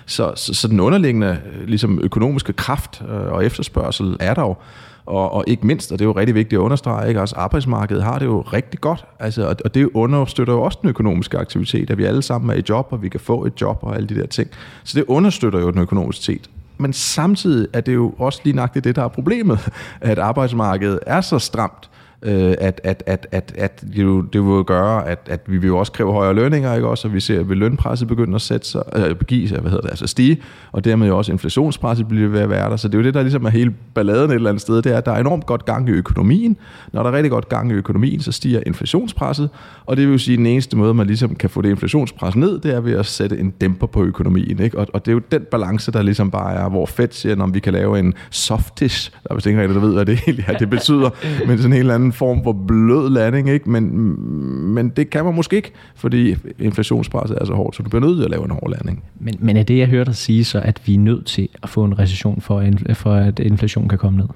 Så, 0.06 0.34
så, 0.36 0.54
så 0.54 0.68
den 0.68 0.80
underliggende 0.80 1.38
ligesom 1.66 2.00
økonomiske 2.04 2.54
kraft 2.54 3.02
øh, 3.10 3.32
og 3.32 3.46
efterspørgsel 3.46 4.18
er 4.20 4.34
der 4.34 4.42
jo. 4.42 4.56
Og, 5.06 5.32
og 5.32 5.44
ikke 5.48 5.68
mindst, 5.68 5.92
og 5.92 6.00
det 6.00 6.06
er 6.06 6.10
jo 6.10 6.16
rigtig 6.16 6.36
vigtigt 6.36 6.60
at 6.60 6.64
understrege, 6.64 7.08
ikke? 7.08 7.22
også 7.22 7.36
arbejdsmarkedet 7.36 8.04
har 8.04 8.20
det 8.20 8.26
jo 8.26 8.42
rigtig 8.42 8.82
godt, 8.82 9.06
altså, 9.20 9.48
og, 9.48 9.56
og 9.66 9.74
det 9.74 9.90
understøtter 9.94 10.54
jo 10.54 10.62
også 10.62 10.80
den 10.82 10.90
økonomiske 10.90 11.38
aktivitet, 11.38 11.90
at 11.90 11.98
vi 11.98 12.04
alle 12.04 12.22
sammen 12.22 12.50
er 12.50 12.54
i 12.54 12.64
job, 12.70 12.88
og 12.90 13.02
vi 13.02 13.10
kan 13.10 13.20
få 13.20 13.46
et 13.46 13.62
job 13.62 13.80
og 13.82 13.96
alle 13.96 14.10
de 14.10 14.16
der 14.16 14.26
ting. 14.26 14.50
Så 14.84 15.00
det 15.00 15.06
understøtter 15.08 15.60
jo 15.60 15.72
den 15.72 15.82
økonomiske 15.82 16.40
Men 16.78 16.94
samtidig 16.94 17.68
er 17.74 17.82
det 17.82 17.94
jo 17.94 18.14
også 18.18 18.42
lige 18.44 18.56
nøjagtigt 18.56 18.86
det, 18.86 18.96
der 18.96 19.04
er 19.04 19.08
problemet, 19.08 19.70
at 20.02 20.20
arbejdsmarkedet 20.20 21.00
er 21.06 21.22
så 21.22 21.40
stramt, 21.40 21.90
øh, 22.24 22.54
at, 22.60 22.82
at, 22.84 23.04
at, 23.06 23.28
at, 23.32 23.54
at 23.58 23.82
det, 23.82 24.04
jo, 24.04 24.22
det 24.22 24.46
vil 24.46 24.64
gøre, 24.64 25.08
at, 25.08 25.20
at 25.26 25.42
vi 25.48 25.58
vil 25.58 25.68
jo 25.68 25.78
også 25.78 25.92
kræve 25.92 26.14
højere 26.14 26.34
lønninger, 26.34 26.76
ikke 26.76 26.88
også? 26.88 27.08
Og 27.08 27.14
vi 27.14 27.20
ser, 27.20 27.40
at 27.40 27.48
lønpresset 27.48 28.08
begynder 28.08 28.36
at 28.36 28.42
sætte 28.42 28.68
sig, 28.68 28.84
øh, 28.96 29.16
give 29.28 29.50
sig, 29.50 29.60
hvad 29.60 29.72
hedder 29.72 29.82
det, 29.82 29.90
altså 29.90 30.08
stige, 30.08 30.42
og 30.72 30.86
dermed 30.86 31.08
jo 31.08 31.18
også 31.18 31.32
inflationspresset 31.32 32.08
bliver 32.08 32.30
ved 32.30 32.40
at 32.40 32.50
være 32.50 32.70
der. 32.70 32.76
Så 32.76 32.88
det 32.88 32.96
er 32.96 33.00
jo 33.00 33.06
det, 33.06 33.14
der 33.14 33.22
ligesom 33.22 33.46
er 33.46 33.50
hele 33.50 33.74
balladen 33.94 34.32
et 34.32 34.36
eller 34.36 34.50
andet 34.50 34.62
sted, 34.62 34.82
det 34.82 34.92
er, 34.92 34.98
at 34.98 35.06
der 35.06 35.12
er 35.12 35.20
enormt 35.20 35.46
godt 35.46 35.66
gang 35.66 35.90
i 35.90 35.92
økonomien. 35.92 36.58
Når 36.94 37.04
der 37.04 37.10
er 37.10 37.16
rigtig 37.16 37.32
godt 37.32 37.50
gang 37.50 37.72
i 37.72 37.74
økonomien, 37.74 38.20
så 38.20 38.32
stiger 38.32 38.62
inflationspresset, 38.66 39.50
og 39.86 39.98
det 39.98 40.06
vil 40.08 40.12
jo 40.12 40.18
sige, 40.18 40.34
at 40.34 40.38
den 40.38 40.46
eneste 40.46 40.78
måde, 40.78 40.94
man 40.94 41.08
ligesom 41.08 41.36
kan 41.36 41.50
få 41.50 41.62
det 41.62 41.70
inflationspres 41.70 42.36
ned, 42.36 42.60
det 42.60 42.76
er 42.76 42.80
ved 42.80 42.94
at 42.94 43.06
sætte 43.06 43.38
en 43.38 43.50
dæmper 43.50 43.88
på 43.88 44.04
økonomien. 44.04 44.60
Ikke? 44.60 44.78
Og, 44.78 44.88
og 44.94 45.06
det 45.06 45.12
er 45.12 45.14
jo 45.14 45.22
den 45.32 45.42
balance, 45.52 45.92
der 45.92 46.02
ligesom 46.02 46.32
bare 46.32 46.54
er, 46.54 46.70
hvor 46.70 46.86
Fed 46.86 47.08
siger, 47.12 47.42
om 47.42 47.54
vi 47.54 47.60
kan 47.60 47.74
lave 47.74 48.00
en 48.00 48.14
softish, 48.30 49.12
der 49.12 49.28
er 49.30 49.36
vist 49.36 49.48
ikke 49.48 49.62
rigtig, 49.62 49.76
der 49.76 49.82
ved, 49.82 49.94
hvad 49.94 50.06
det 50.06 50.20
egentlig 50.28 50.46
er, 50.48 50.58
det 50.58 50.70
betyder, 50.70 51.10
men 51.48 51.58
sådan 51.58 51.74
en 51.74 51.80
eller 51.80 51.96
anden 51.96 52.11
form 52.12 52.44
for 52.44 52.54
blød 52.68 53.10
landing, 53.10 53.50
ikke? 53.50 53.70
Men, 53.70 53.92
men 54.74 54.90
det 54.90 55.10
kan 55.10 55.26
man 55.26 55.36
måske 55.36 55.56
ikke, 55.56 55.72
fordi 55.96 56.36
inflationspresset 56.60 57.38
er 57.42 57.46
så 57.46 57.54
hårdt, 57.54 57.76
så 57.76 57.84
du 57.84 57.90
bliver 57.90 58.06
nødt 58.06 58.18
til 58.18 58.24
at 58.24 58.30
lave 58.30 58.46
en 58.46 58.52
hård 58.52 58.72
landing. 58.72 59.04
Men, 59.20 59.36
men 59.40 59.58
er 59.58 59.64
det, 59.64 59.78
jeg 59.78 59.88
hørte 59.88 60.06
dig 60.06 60.16
sige, 60.16 60.44
så 60.44 60.60
at 60.60 60.82
vi 60.86 60.94
er 60.94 61.00
nødt 61.00 61.26
til 61.26 61.50
at 61.64 61.70
få 61.70 61.84
en 61.84 62.00
recession 62.00 62.42
for, 62.42 62.66
for 62.94 63.14
at 63.14 63.40
inflation 63.40 63.88
kan 63.88 63.98
komme 63.98 64.20
ned? 64.20 64.28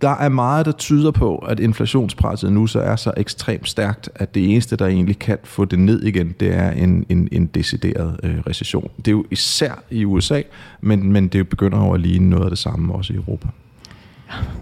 Der 0.00 0.16
er 0.16 0.28
meget, 0.28 0.66
der 0.66 0.72
tyder 0.72 1.10
på, 1.10 1.36
at 1.36 1.60
inflationspresset 1.60 2.52
nu 2.52 2.66
så 2.66 2.80
er 2.80 2.96
så 2.96 3.12
ekstremt 3.16 3.68
stærkt, 3.68 4.10
at 4.14 4.34
det 4.34 4.52
eneste, 4.52 4.76
der 4.76 4.86
egentlig 4.86 5.18
kan 5.18 5.38
få 5.44 5.64
det 5.64 5.78
ned 5.78 6.02
igen, 6.02 6.34
det 6.40 6.54
er 6.54 6.70
en, 6.70 7.06
en, 7.08 7.28
en 7.32 7.46
decideret 7.46 8.20
øh, 8.22 8.38
recession. 8.46 8.90
Det 8.96 9.08
er 9.08 9.12
jo 9.12 9.24
især 9.30 9.82
i 9.90 10.04
USA, 10.04 10.42
men, 10.80 11.12
men 11.12 11.28
det 11.28 11.48
begynder 11.48 11.78
jo 11.78 11.92
at 11.92 12.00
ligne 12.00 12.30
noget 12.30 12.44
af 12.44 12.50
det 12.50 12.58
samme 12.58 12.94
også 12.94 13.12
i 13.12 13.16
Europa 13.16 13.48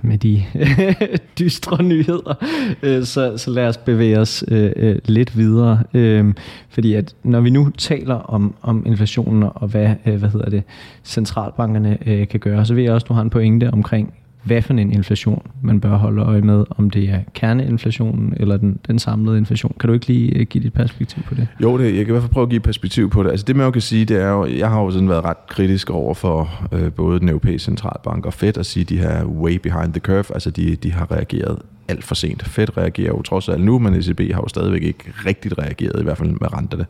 med 0.02 0.18
de 0.18 0.44
dystre 1.38 1.82
nyheder, 1.82 2.44
øh, 2.82 3.04
så, 3.04 3.36
så 3.36 3.50
lad 3.50 3.68
os 3.68 3.76
bevæge 3.76 4.18
os 4.18 4.44
øh, 4.48 4.72
øh, 4.76 4.96
lidt 5.04 5.36
videre. 5.36 5.82
Øh, 5.94 6.34
fordi 6.68 6.94
at 6.94 7.14
når 7.22 7.40
vi 7.40 7.50
nu 7.50 7.70
taler 7.78 8.14
om, 8.14 8.54
om 8.62 8.82
inflationen 8.86 9.42
og 9.54 9.68
hvad, 9.68 9.94
øh, 10.06 10.16
hvad 10.16 10.28
hedder 10.28 10.50
det, 10.50 10.62
centralbankerne 11.04 11.98
øh, 12.06 12.28
kan 12.28 12.40
gøre, 12.40 12.66
så 12.66 12.74
ved 12.74 12.82
jeg 12.82 12.92
også, 12.92 13.04
at 13.04 13.08
du 13.08 13.14
har 13.14 13.22
en 13.22 13.30
pointe 13.30 13.70
omkring 13.70 14.14
hvad 14.42 14.62
for 14.62 14.72
en 14.72 14.92
inflation 14.92 15.42
man 15.62 15.80
bør 15.80 15.96
holde 15.96 16.22
øje 16.22 16.40
med, 16.40 16.64
om 16.70 16.90
det 16.90 17.10
er 17.10 17.20
kerneinflationen 17.34 18.34
eller 18.36 18.56
den, 18.56 18.78
den 18.86 18.98
samlede 18.98 19.38
inflation. 19.38 19.74
Kan 19.80 19.88
du 19.88 19.94
ikke 19.94 20.06
lige 20.06 20.38
øh, 20.38 20.46
give 20.46 20.64
dit 20.64 20.72
perspektiv 20.72 21.22
på 21.22 21.34
det? 21.34 21.48
Jo, 21.62 21.78
det, 21.78 21.84
jeg 21.84 21.94
kan 21.94 22.06
i 22.06 22.10
hvert 22.10 22.22
fald 22.22 22.32
prøve 22.32 22.42
at 22.42 22.50
give 22.50 22.56
et 22.56 22.62
perspektiv 22.62 23.10
på 23.10 23.22
det. 23.22 23.30
Altså 23.30 23.44
det 23.46 23.56
man 23.56 23.64
jo 23.64 23.70
kan 23.70 23.82
sige, 23.82 24.04
det 24.04 24.22
er 24.22 24.30
jo, 24.30 24.46
jeg 24.46 24.70
har 24.70 24.80
jo 24.80 24.90
sådan 24.90 25.08
været 25.08 25.24
ret 25.24 25.46
kritisk 25.48 25.90
over 25.90 26.14
for 26.14 26.68
øh, 26.72 26.92
både 26.92 27.20
den 27.20 27.28
europæiske 27.28 27.64
centralbank 27.64 28.26
og 28.26 28.34
Fed 28.34 28.58
at 28.58 28.66
sige, 28.66 28.84
de 28.84 28.98
her 28.98 29.24
way 29.24 29.56
behind 29.56 29.92
the 29.92 30.00
curve, 30.00 30.24
altså 30.34 30.50
de, 30.50 30.76
de 30.76 30.92
har 30.92 31.12
reageret 31.12 31.58
alt 31.88 32.04
for 32.04 32.14
sent. 32.14 32.42
Fed 32.42 32.76
reagerer 32.76 33.08
jo 33.08 33.22
trods 33.22 33.48
alt 33.48 33.64
nu, 33.64 33.78
men 33.78 33.94
ECB 33.94 34.20
har 34.20 34.40
jo 34.40 34.48
stadigvæk 34.48 34.82
ikke 34.82 35.04
rigtigt 35.26 35.54
reageret, 35.58 36.00
i 36.00 36.02
hvert 36.02 36.18
fald 36.18 36.28
med 36.28 36.52
renterne. 36.52 36.86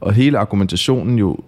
Og 0.00 0.12
hele 0.12 0.38
argumentationen 0.38 1.18
jo 1.18 1.38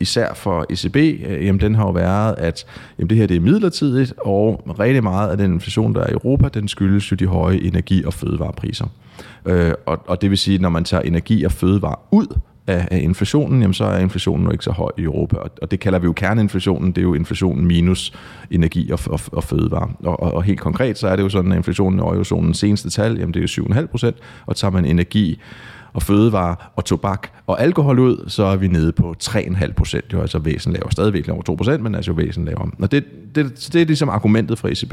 især 0.00 0.34
for 0.34 0.66
ECB, 0.70 0.96
øh, 0.96 1.46
jamen 1.46 1.60
den 1.60 1.74
har 1.74 1.84
jo 1.84 1.90
været, 1.90 2.34
at 2.38 2.66
jamen 2.98 3.10
det 3.10 3.18
her 3.18 3.26
det 3.26 3.36
er 3.36 3.40
midlertidigt, 3.40 4.14
og 4.18 4.62
rigtig 4.78 5.02
meget 5.02 5.30
af 5.30 5.36
den 5.36 5.52
inflation, 5.52 5.94
der 5.94 6.00
er 6.00 6.10
i 6.10 6.12
Europa, 6.12 6.48
den 6.48 6.68
skyldes 6.68 7.10
jo 7.10 7.16
de 7.16 7.26
høje 7.26 7.56
energi- 7.56 8.04
og 8.04 8.14
fødevarepriser. 8.14 8.86
Øh, 9.46 9.72
og, 9.86 10.04
og 10.06 10.22
det 10.22 10.30
vil 10.30 10.38
sige, 10.38 10.54
at 10.54 10.60
når 10.60 10.68
man 10.68 10.84
tager 10.84 11.02
energi 11.02 11.44
og 11.44 11.52
fødevare 11.52 11.96
ud 12.10 12.26
af, 12.66 12.88
af 12.90 12.98
inflationen, 12.98 13.60
jamen 13.60 13.74
så 13.74 13.84
er 13.84 13.98
inflationen 13.98 14.46
jo 14.46 14.52
ikke 14.52 14.64
så 14.64 14.70
høj 14.70 14.90
i 14.98 15.02
Europa. 15.02 15.36
Og, 15.36 15.50
og 15.62 15.70
det 15.70 15.80
kalder 15.80 15.98
vi 15.98 16.04
jo 16.04 16.12
kerneinflationen, 16.12 16.92
det 16.92 16.98
er 16.98 17.02
jo 17.02 17.14
inflationen 17.14 17.66
minus 17.66 18.12
energi 18.50 18.90
og, 18.90 18.98
og, 19.06 19.20
og 19.32 19.44
fødevare. 19.44 19.90
Og, 20.04 20.22
og, 20.22 20.34
og 20.34 20.42
helt 20.42 20.60
konkret, 20.60 20.98
så 20.98 21.08
er 21.08 21.16
det 21.16 21.22
jo 21.22 21.28
sådan, 21.28 21.52
at 21.52 21.56
inflationen 21.56 21.98
i 21.98 22.02
eurozonens 22.02 22.58
seneste 22.58 22.90
tal, 22.90 23.18
jamen 23.18 23.34
det 23.34 23.56
er 23.58 23.64
jo 23.64 23.64
7,5 23.74 23.86
procent, 23.86 24.16
og 24.46 24.56
tager 24.56 24.72
man 24.72 24.84
energi 24.84 25.40
og 25.94 26.02
fødevare 26.02 26.56
og 26.76 26.84
tobak 26.84 27.28
og 27.46 27.62
alkohol 27.62 27.98
ud, 27.98 28.24
så 28.28 28.44
er 28.44 28.56
vi 28.56 28.68
nede 28.68 28.92
på 28.92 29.14
3,5 29.24 29.72
procent. 29.72 30.10
Det 30.10 30.16
er 30.16 30.20
altså 30.20 30.38
væsentligt 30.38 30.80
lavere. 30.80 30.92
Stadigvæk 30.92 31.28
over 31.28 31.42
2 31.42 31.54
procent, 31.54 31.82
men 31.82 31.94
altså 31.94 32.12
væsentligt 32.12 32.46
lavere. 32.46 32.70
Og 32.78 32.92
det, 32.92 33.04
det, 33.34 33.70
det 33.72 33.82
er 33.82 33.86
ligesom 33.86 34.08
argumentet 34.08 34.58
fra 34.58 34.68
ECB. 34.68 34.92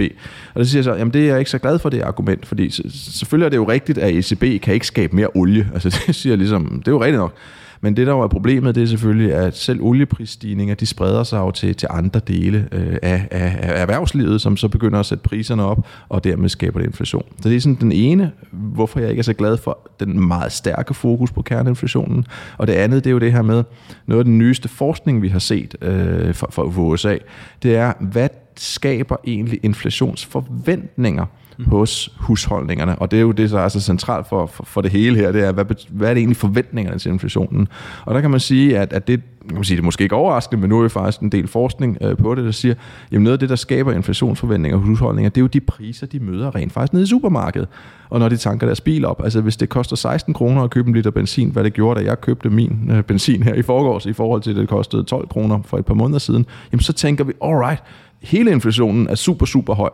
Og 0.54 0.60
det 0.60 0.70
siger 0.70 0.80
jeg 0.80 0.84
så, 0.84 0.94
jamen 0.94 1.14
det 1.14 1.22
er 1.22 1.26
jeg 1.26 1.40
ikke 1.40 1.52
så 1.52 1.60
glad 1.60 1.80
for 1.80 1.90
det 1.90 2.02
argument, 2.02 2.46
fordi 2.46 2.90
selvfølgelig 2.92 3.46
er 3.46 3.50
det 3.50 3.58
jo 3.58 3.70
rigtigt, 3.70 3.98
at 3.98 4.16
ECB 4.16 4.62
kan 4.64 4.74
ikke 4.74 4.88
skabe 4.88 5.16
mere 5.16 5.28
olie. 5.36 5.70
Altså 5.74 5.90
det 6.08 6.16
siger 6.16 6.36
ligesom, 6.36 6.70
det 6.80 6.88
er 6.88 6.92
jo 6.92 7.04
rigtigt 7.04 7.20
nok. 7.20 7.34
Men 7.82 7.98
det, 7.98 8.08
der 8.08 8.14
jo 8.14 8.20
er 8.20 8.28
problemet, 8.28 8.76
det 8.76 8.84
er 8.84 8.88
selvfølgelig, 8.88 9.34
at 9.34 9.58
selv 9.58 9.82
olieprisstigninger, 9.82 10.76
de 10.76 10.86
spreder 10.86 11.24
sig 11.24 11.38
jo 11.38 11.52
til, 11.52 11.76
til 11.76 11.88
andre 11.92 12.20
dele 12.20 12.68
øh, 12.72 12.98
af, 13.02 13.28
af, 13.32 13.60
af 13.62 13.82
erhvervslivet, 13.82 14.42
som 14.42 14.58
så 14.58 14.68
begynder 14.68 15.00
at 15.00 15.06
sætte 15.06 15.24
priserne 15.24 15.64
op, 15.64 15.88
og 16.10 16.24
dermed 16.24 16.50
skaber 16.50 16.80
det 16.80 16.88
inflation. 16.88 17.26
Så 17.42 17.50
det 17.50 17.56
er 17.56 17.62
sådan 17.62 17.78
den 17.82 17.92
ene, 17.92 18.32
hvorfor 18.52 19.00
jeg 19.00 19.10
ikke 19.10 19.20
er 19.20 19.24
så 19.24 19.34
glad 19.34 19.58
for 19.58 19.92
den 20.00 20.28
meget 20.28 20.52
stærke 20.52 20.94
fokus 20.94 21.32
på 21.32 21.42
kerneinflationen. 21.42 22.26
Og 22.58 22.68
det 22.68 22.74
andet, 22.74 23.04
det 23.04 23.10
er 23.10 23.14
jo 23.14 23.20
det 23.20 23.32
her 23.32 23.42
med, 23.42 23.64
noget 24.06 24.20
af 24.20 24.26
den 24.26 24.38
nyeste 24.38 24.70
forskning, 24.70 25.22
vi 25.22 25.28
har 25.28 25.40
set 25.40 25.76
øh, 25.82 26.36
fra, 26.36 26.64
USA, 26.64 27.18
det 27.64 27.76
er, 27.76 27.94
hvad 28.00 28.30
skaber 28.58 29.16
egentlig 29.28 29.60
inflationsforventninger 29.64 31.26
mm. 31.66 31.72
hos 31.72 32.14
husholdningerne. 32.20 32.96
Og 32.96 33.12
det 33.12 33.18
er 33.18 33.22
jo 33.22 33.32
det, 33.32 33.52
der 33.52 33.60
er 33.60 33.70
så 33.70 33.80
centralt 33.80 34.28
for, 34.28 34.46
for, 34.46 34.64
for 34.64 34.82
det 34.82 34.92
hele 34.92 35.16
her, 35.16 35.32
det 35.32 35.44
er, 35.44 35.52
hvad, 35.52 35.66
hvad 35.90 36.10
er 36.10 36.14
det 36.14 36.22
egentlig 36.22 36.38
forventningerne 36.38 37.00
til 37.00 37.12
inflationen? 37.12 37.68
Og 38.06 38.16
der 38.16 38.22
kan 38.22 38.32
man 38.32 38.40
sige, 38.40 38.80
at, 38.80 38.94
at 38.94 39.08
det, 39.08 39.22
kan 39.48 39.56
man 39.56 39.64
sige, 39.64 39.76
det 39.76 39.82
er 39.82 39.86
måske 39.86 40.04
ikke 40.04 40.16
overraskende, 40.16 40.62
men 40.62 40.70
nu 40.70 40.80
er 40.80 40.84
vi 40.84 40.90
faktisk 40.90 41.22
en 41.22 41.32
del 41.32 41.48
forskning 41.48 41.98
øh, 42.02 42.18
på 42.18 42.36
det, 42.36 42.46
der 42.46 42.52
siger, 42.52 42.76
at 43.12 43.22
noget 43.22 43.34
af 43.34 43.40
det, 43.40 43.50
der 43.50 43.56
skaber 43.56 43.92
inflationsforventninger 43.92 44.78
hos 44.78 44.88
husholdninger, 44.88 45.30
det 45.30 45.38
er 45.38 45.42
jo 45.42 45.48
de 45.48 45.60
priser, 45.60 46.08
de 46.08 46.20
møder 46.20 46.56
rent 46.56 46.74
faktisk 46.74 46.94
nede 46.94 47.04
i 47.04 47.08
supermarkedet. 47.08 47.68
Og 48.10 48.20
når 48.20 48.30
de 48.30 48.38
tanker 48.38 48.68
deres 48.68 48.82
bil 48.82 49.06
op, 49.06 49.24
altså 49.24 49.42
hvis 49.42 49.58
det 49.58 49.70
koster 49.70 49.96
16 49.96 50.34
kroner 50.34 50.64
at 50.64 50.70
købe 50.70 50.88
en 50.88 50.96
liter 50.96 51.12
benzin, 51.12 51.50
hvad 51.50 51.64
det 51.64 51.74
gjorde, 51.74 52.00
da 52.02 52.06
jeg 52.06 52.22
købte 52.22 52.50
min 52.50 52.92
øh, 52.92 53.04
benzin 53.04 53.44
her 53.44 53.54
i 53.54 53.62
forgårs, 53.62 54.06
i 54.06 54.14
forhold 54.14 54.42
til, 54.42 54.50
at 54.50 54.56
det 54.56 54.70
kostede 54.70 55.04
12 55.04 55.28
kroner 55.28 55.60
for 55.66 55.78
et 55.78 55.86
par 55.86 55.94
måneder 55.94 56.20
siden, 56.20 56.46
jamen 56.72 56.82
så 56.82 56.94
tænker 56.94 57.24
vi, 57.24 57.34
alright, 57.44 57.84
hele 58.22 58.52
inflationen 58.52 59.08
er 59.08 59.16
super, 59.16 59.46
super 59.46 59.74
høj. 59.74 59.90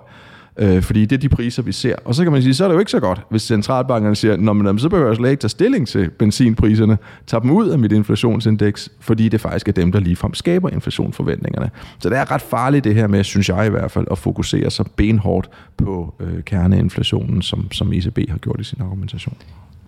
Øh, 0.60 0.84
fordi 0.84 1.06
det 1.06 1.16
er 1.16 1.20
de 1.20 1.30
priser, 1.30 1.64
vi 1.64 1.72
ser. 1.72 1.96
Og 2.06 2.16
så 2.16 2.24
kan 2.24 2.32
man 2.32 2.42
sige, 2.42 2.54
så 2.54 2.64
er 2.64 2.68
det 2.68 2.76
jo 2.76 2.80
ikke 2.80 2.92
så 2.92 3.00
godt, 3.00 3.22
hvis 3.30 3.42
centralbankerne 3.42 4.16
siger, 4.16 4.38
Nå, 4.38 4.54
men 4.54 4.80
så 4.80 4.90
behøver 4.90 5.10
jeg 5.10 5.16
slet 5.16 5.30
ikke 5.30 5.42
tage 5.42 5.50
stilling 5.50 5.88
til 5.88 6.10
benzinpriserne, 6.10 6.98
tage 7.28 7.42
dem 7.42 7.50
ud 7.52 7.70
af 7.70 7.80
mit 7.80 7.92
inflationsindeks, 7.92 8.90
fordi 9.00 9.30
det 9.30 9.42
faktisk 9.42 9.68
er 9.68 9.72
dem, 9.72 9.92
der 9.92 10.00
ligefrem 10.00 10.34
skaber 10.34 10.70
inflationsforventningerne. 10.70 11.70
Så 12.00 12.10
det 12.10 12.18
er 12.18 12.32
ret 12.32 12.42
farligt 12.42 12.84
det 12.84 12.96
her 12.96 13.08
med, 13.08 13.24
synes 13.24 13.50
jeg 13.50 13.68
i 13.68 13.70
hvert 13.70 13.92
fald, 13.92 14.08
at 14.12 14.18
fokusere 14.18 14.72
så 14.72 14.84
benhårdt 14.96 15.50
på 15.78 16.14
øh, 16.20 16.44
kerneinflationen, 16.44 17.42
som, 17.42 17.72
som 17.72 17.94
ECB 17.94 18.20
har 18.30 18.38
gjort 18.38 18.60
i 18.60 18.64
sin 18.64 18.82
argumentation. 18.82 19.38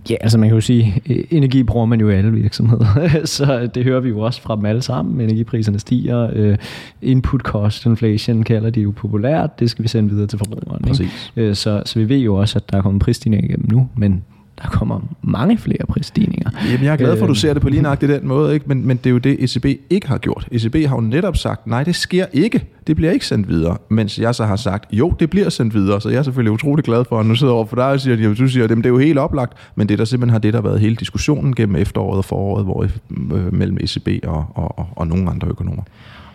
Ja, 0.09 0.15
altså 0.21 0.37
man 0.37 0.49
kan 0.49 0.55
jo 0.55 0.61
sige, 0.61 1.01
energi 1.31 1.63
bruger 1.63 1.85
man 1.85 1.99
jo 1.99 2.09
i 2.09 2.13
alle 2.13 2.31
virksomheder, 2.31 2.85
så 3.37 3.69
det 3.75 3.83
hører 3.83 3.99
vi 3.99 4.09
jo 4.09 4.19
også 4.19 4.41
fra 4.41 4.55
dem 4.55 4.65
alle 4.65 4.81
sammen. 4.81 5.21
Energipriserne 5.21 5.79
stiger, 5.79 6.29
øh, 6.33 6.57
input 7.01 7.41
cost 7.41 7.85
inflation 7.85 8.43
kalder 8.43 8.69
de 8.69 8.81
jo 8.81 8.91
populært, 8.91 9.59
det 9.59 9.69
skal 9.69 9.83
vi 9.83 9.87
sende 9.87 10.09
videre 10.09 10.27
til 10.27 10.39
forbrugeren. 10.39 10.87
Ikke? 11.35 11.55
Så, 11.55 11.81
så 11.85 11.99
vi 11.99 12.09
ved 12.09 12.17
jo 12.17 12.35
også, 12.35 12.59
at 12.59 12.71
der 12.71 12.77
er 12.77 12.81
kommet 12.81 13.01
prisstigninger 13.01 13.47
igennem 13.47 13.67
nu, 13.71 13.89
men 13.97 14.23
der 14.61 14.67
kommer 14.67 14.99
mange 15.21 15.57
flere 15.57 15.85
prisstigninger. 15.89 16.49
Jamen, 16.71 16.85
jeg 16.85 16.93
er 16.93 16.97
glad 16.97 17.17
for, 17.17 17.25
at 17.25 17.27
du 17.27 17.33
Øh, 17.33 17.37
ser 17.37 17.53
det 17.53 17.61
på 17.61 17.69
lige 17.69 17.81
nøjagtigt 17.81 18.11
den 18.11 18.27
måde, 18.27 18.53
ikke? 18.53 18.65
Men, 18.67 18.87
men 18.87 18.97
det 18.97 19.05
er 19.05 19.09
jo 19.09 19.17
det, 19.17 19.43
ECB 19.43 19.65
ikke 19.89 20.07
har 20.07 20.17
gjort. 20.17 20.47
ECB 20.51 20.75
har 20.87 20.95
jo 20.95 21.01
netop 21.01 21.37
sagt, 21.37 21.67
nej, 21.67 21.83
det 21.83 21.95
sker 21.95 22.25
ikke. 22.33 22.65
Det 22.87 22.95
bliver 22.95 23.11
ikke 23.11 23.25
sendt 23.25 23.49
videre. 23.49 23.77
Mens 23.89 24.19
jeg 24.19 24.35
så 24.35 24.45
har 24.45 24.55
sagt, 24.55 24.85
jo, 24.91 25.13
det 25.19 25.29
bliver 25.29 25.49
sendt 25.49 25.73
videre. 25.73 26.01
Så 26.01 26.09
jeg 26.09 26.17
er 26.17 26.23
selvfølgelig 26.23 26.51
utrolig 26.51 26.85
glad 26.85 27.05
for, 27.09 27.19
at 27.19 27.25
nu 27.25 27.35
sidder 27.35 27.53
over 27.53 27.65
for 27.65 27.75
dig 27.75 27.85
og 27.85 27.99
siger, 27.99 28.31
at 28.31 28.37
du 28.37 28.47
siger, 28.47 28.63
at 28.63 28.69
det 28.69 28.85
er 28.85 28.89
jo 28.89 28.97
helt 28.97 29.19
oplagt. 29.19 29.53
Men 29.75 29.89
det 29.89 29.99
der 29.99 30.05
simpelthen 30.05 30.31
har 30.31 30.39
det, 30.39 30.53
der 30.53 30.61
har 30.61 30.67
været 30.67 30.79
hele 30.79 30.95
diskussionen 30.95 31.55
gennem 31.55 31.75
efteråret 31.75 32.17
og 32.17 32.25
foråret, 32.25 32.65
hvor, 32.65 32.83
øh, 32.83 33.53
mellem 33.53 33.77
ECB 33.81 34.07
og, 34.27 34.45
og, 34.55 34.79
og, 34.79 34.87
og 34.95 35.07
nogle 35.07 35.29
andre 35.29 35.47
økonomer. 35.47 35.83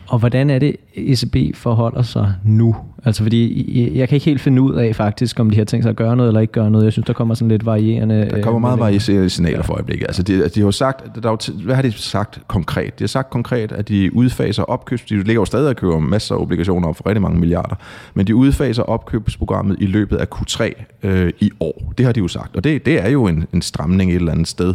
Og 0.08 0.18
hvordan 0.18 0.50
er 0.50 0.58
det, 0.58 0.76
ECB 0.94 1.56
forholder 1.56 2.02
sig 2.02 2.34
nu? 2.44 2.76
Altså 3.06 3.22
fordi 3.22 3.98
jeg- 3.98 4.08
kan 4.08 4.16
ikke 4.16 4.24
helt 4.24 4.40
finde 4.40 4.62
ud 4.62 4.74
af 4.74 4.96
faktisk, 4.96 5.40
om 5.40 5.50
de 5.50 5.56
har 5.56 5.64
tænkt 5.64 5.84
sig 5.84 5.90
at 5.90 5.96
gøre 5.96 6.16
noget 6.16 6.28
eller 6.28 6.40
ikke 6.40 6.52
gøre 6.52 6.70
noget. 6.70 6.84
Jeg 6.84 6.92
synes, 6.92 7.06
der 7.06 7.12
kommer 7.12 7.34
sådan 7.34 7.48
lidt 7.48 7.66
varierende... 7.66 8.14
Der 8.30 8.42
kommer 8.42 8.56
øh, 8.56 8.60
meget 8.60 8.78
meldinger. 8.78 9.06
varierende 9.06 9.30
signaler 9.30 9.62
for 9.62 9.74
øjeblikket. 9.74 10.06
Altså, 10.06 10.22
de, 10.22 10.48
de 10.48 10.60
har 10.60 10.66
jo 10.66 10.70
sagt, 10.70 11.22
der 11.22 11.28
er 11.28 11.32
jo 11.50 11.54
hvad 11.64 11.74
har 11.74 11.82
de 11.82 11.92
sagt 11.92 12.40
konkret? 12.48 12.98
De 12.98 13.02
har 13.04 13.08
sagt 13.08 13.30
konkret, 13.30 13.72
at 13.72 13.88
de 13.88 14.16
udfaser 14.16 14.62
opkøbs... 14.62 15.02
De 15.02 15.14
ligger 15.16 15.34
jo 15.34 15.44
stadig 15.44 15.68
og 15.68 15.76
køber 15.76 15.98
masser 15.98 16.34
af 16.34 16.38
obligationer 16.40 16.88
op 16.88 16.96
for 16.96 17.06
rigtig 17.08 17.22
mange 17.22 17.40
milliarder, 17.40 17.74
men 18.14 18.26
de 18.26 18.34
udfaser 18.34 18.82
opkøbsprogrammet 18.82 19.76
i 19.80 19.86
løbet 19.86 20.16
af 20.16 20.26
Q3 20.34 20.82
øh, 21.02 21.32
i 21.40 21.50
år. 21.60 21.92
Det 21.98 22.06
har 22.06 22.12
de 22.12 22.20
jo 22.20 22.28
sagt, 22.28 22.56
og 22.56 22.64
det, 22.64 22.86
det 22.86 23.04
er 23.04 23.08
jo 23.08 23.26
en, 23.26 23.44
en 23.52 23.62
stramning 23.62 24.10
et 24.10 24.16
eller 24.16 24.32
andet 24.32 24.48
sted. 24.48 24.68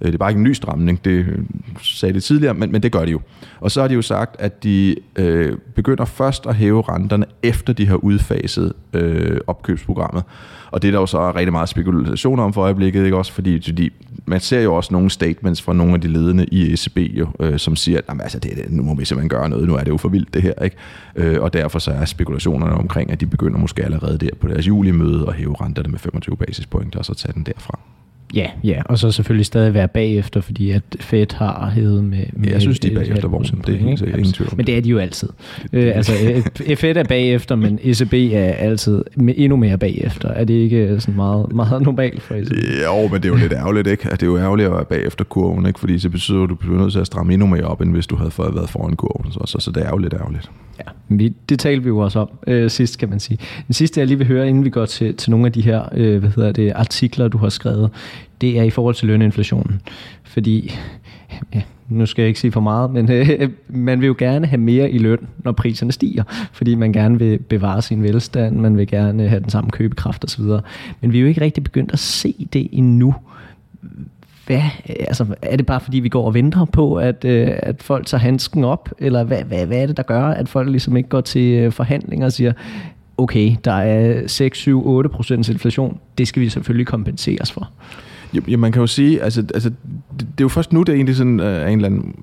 Øh, 0.00 0.06
Det 0.06 0.14
er 0.14 0.18
bare 0.18 0.30
ikke 0.30 0.38
en 0.38 0.44
ny 0.44 0.52
stramning, 0.52 1.04
det 1.04 1.10
øh, 1.10 1.38
sagde 1.82 2.14
de 2.14 2.20
tidligere, 2.20 2.54
men, 2.54 2.72
men 2.72 2.82
det 2.82 2.92
gør 2.92 3.04
de 3.04 3.10
jo. 3.10 3.20
Og 3.60 3.70
så 3.70 3.80
har 3.80 3.88
de 3.88 3.94
jo 3.94 4.02
sagt, 4.02 4.36
at 4.38 4.64
de 4.64 4.96
øh, 5.16 5.52
begynder 5.74 6.04
først 6.04 6.46
at 6.46 6.54
hæve 6.54 6.82
renterne, 6.82 7.26
efter 7.42 7.71
de 7.78 7.86
har 7.86 7.96
udfaset 7.96 8.72
øh, 8.92 9.40
opkøbsprogrammet. 9.46 10.22
Og 10.70 10.82
det 10.82 10.88
er 10.88 10.92
der 10.92 11.00
jo 11.00 11.06
så 11.06 11.32
rigtig 11.32 11.52
meget 11.52 11.68
spekulation 11.68 12.38
om 12.38 12.52
for 12.52 12.62
øjeblikket, 12.62 13.04
ikke 13.04 13.16
også? 13.16 13.32
Fordi, 13.32 13.62
fordi 13.64 13.90
man 14.26 14.40
ser 14.40 14.60
jo 14.60 14.74
også 14.74 14.92
nogle 14.92 15.10
statements 15.10 15.62
fra 15.62 15.72
nogle 15.72 15.94
af 15.94 16.00
de 16.00 16.08
ledende 16.08 16.46
i 16.46 16.72
ECB, 16.72 16.98
jo, 16.98 17.26
øh, 17.40 17.58
som 17.58 17.76
siger, 17.76 18.00
at 18.08 18.20
altså, 18.20 18.38
det, 18.38 18.56
det, 18.56 18.70
nu 18.70 18.82
må 18.82 18.94
vi 18.94 19.04
simpelthen 19.04 19.28
gøre 19.28 19.48
noget, 19.48 19.68
nu 19.68 19.74
er 19.74 19.84
det 19.84 19.90
jo 19.90 19.96
for 19.96 20.08
vildt 20.08 20.34
det 20.34 20.42
her. 20.42 20.54
Ikke? 20.64 20.76
Øh, 21.16 21.42
og 21.42 21.52
derfor 21.52 21.78
så 21.78 21.90
er 21.90 22.04
spekulationerne 22.04 22.74
omkring, 22.74 23.10
at 23.10 23.20
de 23.20 23.26
begynder 23.26 23.58
måske 23.58 23.84
allerede 23.84 24.18
der 24.18 24.30
på 24.40 24.48
deres 24.48 24.68
julimøde 24.68 25.24
at 25.28 25.34
hæve 25.34 25.54
renterne 25.60 25.88
med 25.88 25.98
25 25.98 26.36
basispoint, 26.36 26.96
og 26.96 27.04
så 27.04 27.14
tage 27.14 27.32
den 27.32 27.42
derfra. 27.42 27.78
Ja, 28.34 28.46
ja, 28.64 28.82
og 28.84 28.98
så 28.98 29.10
selvfølgelig 29.10 29.46
stadig 29.46 29.74
være 29.74 29.88
bagefter, 29.88 30.40
fordi 30.40 30.70
at 30.70 30.82
Fed 31.00 31.26
har 31.34 31.70
hævet 31.74 32.04
med... 32.04 32.24
med 32.32 32.48
jeg 32.50 32.60
synes, 32.60 32.78
de 32.80 32.92
er 32.92 32.98
bagefter 32.98 33.28
procentpoint, 33.28 33.66
Det 33.66 33.72
er 33.72 33.78
ikke? 33.78 33.90
ingen- 33.90 34.18
ingen 34.18 34.32
tvivl 34.32 34.50
Men 34.56 34.66
det 34.66 34.76
er 34.76 34.80
de 34.80 34.88
jo 34.88 34.98
altid. 34.98 35.28
Øh, 35.72 35.96
altså, 35.96 36.12
øh, 36.66 36.76
Fed 36.76 36.96
er 36.96 37.04
bagefter, 37.04 37.56
men 37.56 37.78
ECB 37.82 38.12
er 38.14 38.52
altid 38.52 39.04
med 39.16 39.34
endnu 39.36 39.56
mere 39.56 39.78
bagefter. 39.78 40.28
Er 40.28 40.44
det 40.44 40.54
ikke 40.54 40.96
sådan 41.00 41.16
meget, 41.16 41.52
meget 41.52 41.82
normalt 41.82 42.22
for 42.22 42.34
ECB? 42.34 42.52
Jo, 42.84 43.08
men 43.08 43.12
det 43.22 43.24
er 43.24 43.28
jo 43.28 43.36
lidt 43.36 43.52
ærgerligt, 43.52 43.86
ikke? 43.88 44.08
At 44.10 44.20
det 44.20 44.26
er 44.26 44.30
jo 44.30 44.38
ærgerligt 44.38 44.66
at 44.66 44.72
være 44.72 44.84
bagefter 44.84 45.24
kurven, 45.24 45.66
ikke? 45.66 45.80
Fordi 45.80 45.98
så 45.98 46.08
betyder 46.08 46.42
at 46.42 46.48
du 46.48 46.54
bliver 46.54 46.78
nødt 46.78 46.92
til 46.92 47.00
at 47.00 47.06
stramme 47.06 47.32
endnu 47.32 47.46
mere 47.46 47.64
op, 47.64 47.80
end 47.80 47.92
hvis 47.92 48.06
du 48.06 48.16
havde 48.16 48.30
fået 48.30 48.54
været 48.54 48.70
foran 48.70 48.96
kurven. 48.96 49.32
Så, 49.32 49.40
så, 49.46 49.58
så 49.60 49.70
det 49.70 49.82
er 49.82 49.90
jo 49.90 49.96
lidt 49.98 50.14
ærgerligt. 50.14 50.50
Ja, 50.78 50.84
vi, 51.08 51.32
det 51.48 51.58
talte 51.58 51.82
vi 51.82 51.88
jo 51.88 51.98
også 51.98 52.18
om 52.18 52.28
øh, 52.46 52.70
sidst, 52.70 52.98
kan 52.98 53.08
man 53.08 53.20
sige. 53.20 53.38
Den 53.66 53.72
sidste, 53.74 54.00
jeg 54.00 54.06
lige 54.08 54.18
vil 54.18 54.26
høre, 54.26 54.48
inden 54.48 54.64
vi 54.64 54.70
går 54.70 54.86
til, 54.86 55.14
til 55.14 55.30
nogle 55.30 55.46
af 55.46 55.52
de 55.52 55.60
her 55.62 55.82
øh, 55.94 56.18
hvad 56.20 56.30
hedder 56.36 56.52
det, 56.52 56.72
artikler, 56.74 57.28
du 57.28 57.38
har 57.38 57.48
skrevet, 57.48 57.90
det 58.40 58.58
er 58.58 58.62
i 58.62 58.70
forhold 58.70 58.94
til 58.94 59.08
løninflationen. 59.08 59.80
Fordi, 60.24 60.74
ja, 61.54 61.62
nu 61.88 62.06
skal 62.06 62.22
jeg 62.22 62.28
ikke 62.28 62.40
sige 62.40 62.52
for 62.52 62.60
meget, 62.60 62.90
men 62.90 63.10
øh, 63.10 63.50
man 63.68 64.00
vil 64.00 64.06
jo 64.06 64.14
gerne 64.18 64.46
have 64.46 64.60
mere 64.60 64.90
i 64.90 64.98
løn, 64.98 65.28
når 65.38 65.52
priserne 65.52 65.92
stiger, 65.92 66.22
fordi 66.52 66.74
man 66.74 66.92
gerne 66.92 67.18
vil 67.18 67.38
bevare 67.38 67.82
sin 67.82 68.02
velstand, 68.02 68.56
man 68.56 68.76
vil 68.76 68.86
gerne 68.86 69.28
have 69.28 69.40
den 69.40 69.50
samme 69.50 69.70
købekraft 69.70 70.24
osv. 70.24 70.44
Men 71.00 71.12
vi 71.12 71.18
er 71.18 71.22
jo 71.22 71.28
ikke 71.28 71.40
rigtig 71.40 71.64
begyndt 71.64 71.92
at 71.92 71.98
se 71.98 72.48
det 72.52 72.68
endnu 72.72 73.14
hvad, 74.46 74.62
altså, 74.88 75.26
er 75.42 75.56
det 75.56 75.66
bare 75.66 75.80
fordi, 75.80 76.00
vi 76.00 76.08
går 76.08 76.26
og 76.26 76.34
venter 76.34 76.64
på, 76.64 76.94
at, 76.94 77.24
øh, 77.24 77.48
at 77.56 77.82
folk 77.82 78.06
tager 78.06 78.20
handsken 78.20 78.64
op? 78.64 78.88
Eller 78.98 79.24
hvad, 79.24 79.42
hvad, 79.42 79.66
hvad 79.66 79.78
er 79.78 79.86
det, 79.86 79.96
der 79.96 80.02
gør, 80.02 80.24
at 80.24 80.48
folk 80.48 80.68
ligesom 80.68 80.96
ikke 80.96 81.08
går 81.08 81.20
til 81.20 81.52
øh, 81.52 81.72
forhandlinger 81.72 82.26
og 82.26 82.32
siger, 82.32 82.52
okay, 83.18 83.56
der 83.64 83.72
er 83.72 84.26
6, 84.26 84.58
7, 84.58 84.86
8 84.86 85.08
procents 85.08 85.48
inflation, 85.48 85.98
det 86.18 86.28
skal 86.28 86.42
vi 86.42 86.48
selvfølgelig 86.48 86.86
kompenseres 86.86 87.52
for. 87.52 87.70
Ja, 88.48 88.56
man 88.56 88.72
kan 88.72 88.80
jo 88.80 88.86
sige, 88.86 89.22
altså, 89.22 89.44
altså 89.54 89.70
det, 89.70 90.20
det 90.20 90.26
er 90.26 90.44
jo 90.44 90.48
først 90.48 90.72
nu, 90.72 90.82
det 90.82 90.94
egentlig 90.94 91.16
sådan, 91.16 91.40
øh, 91.40 91.72
en 91.72 91.78
eller 91.78 91.86
anden 91.86 92.14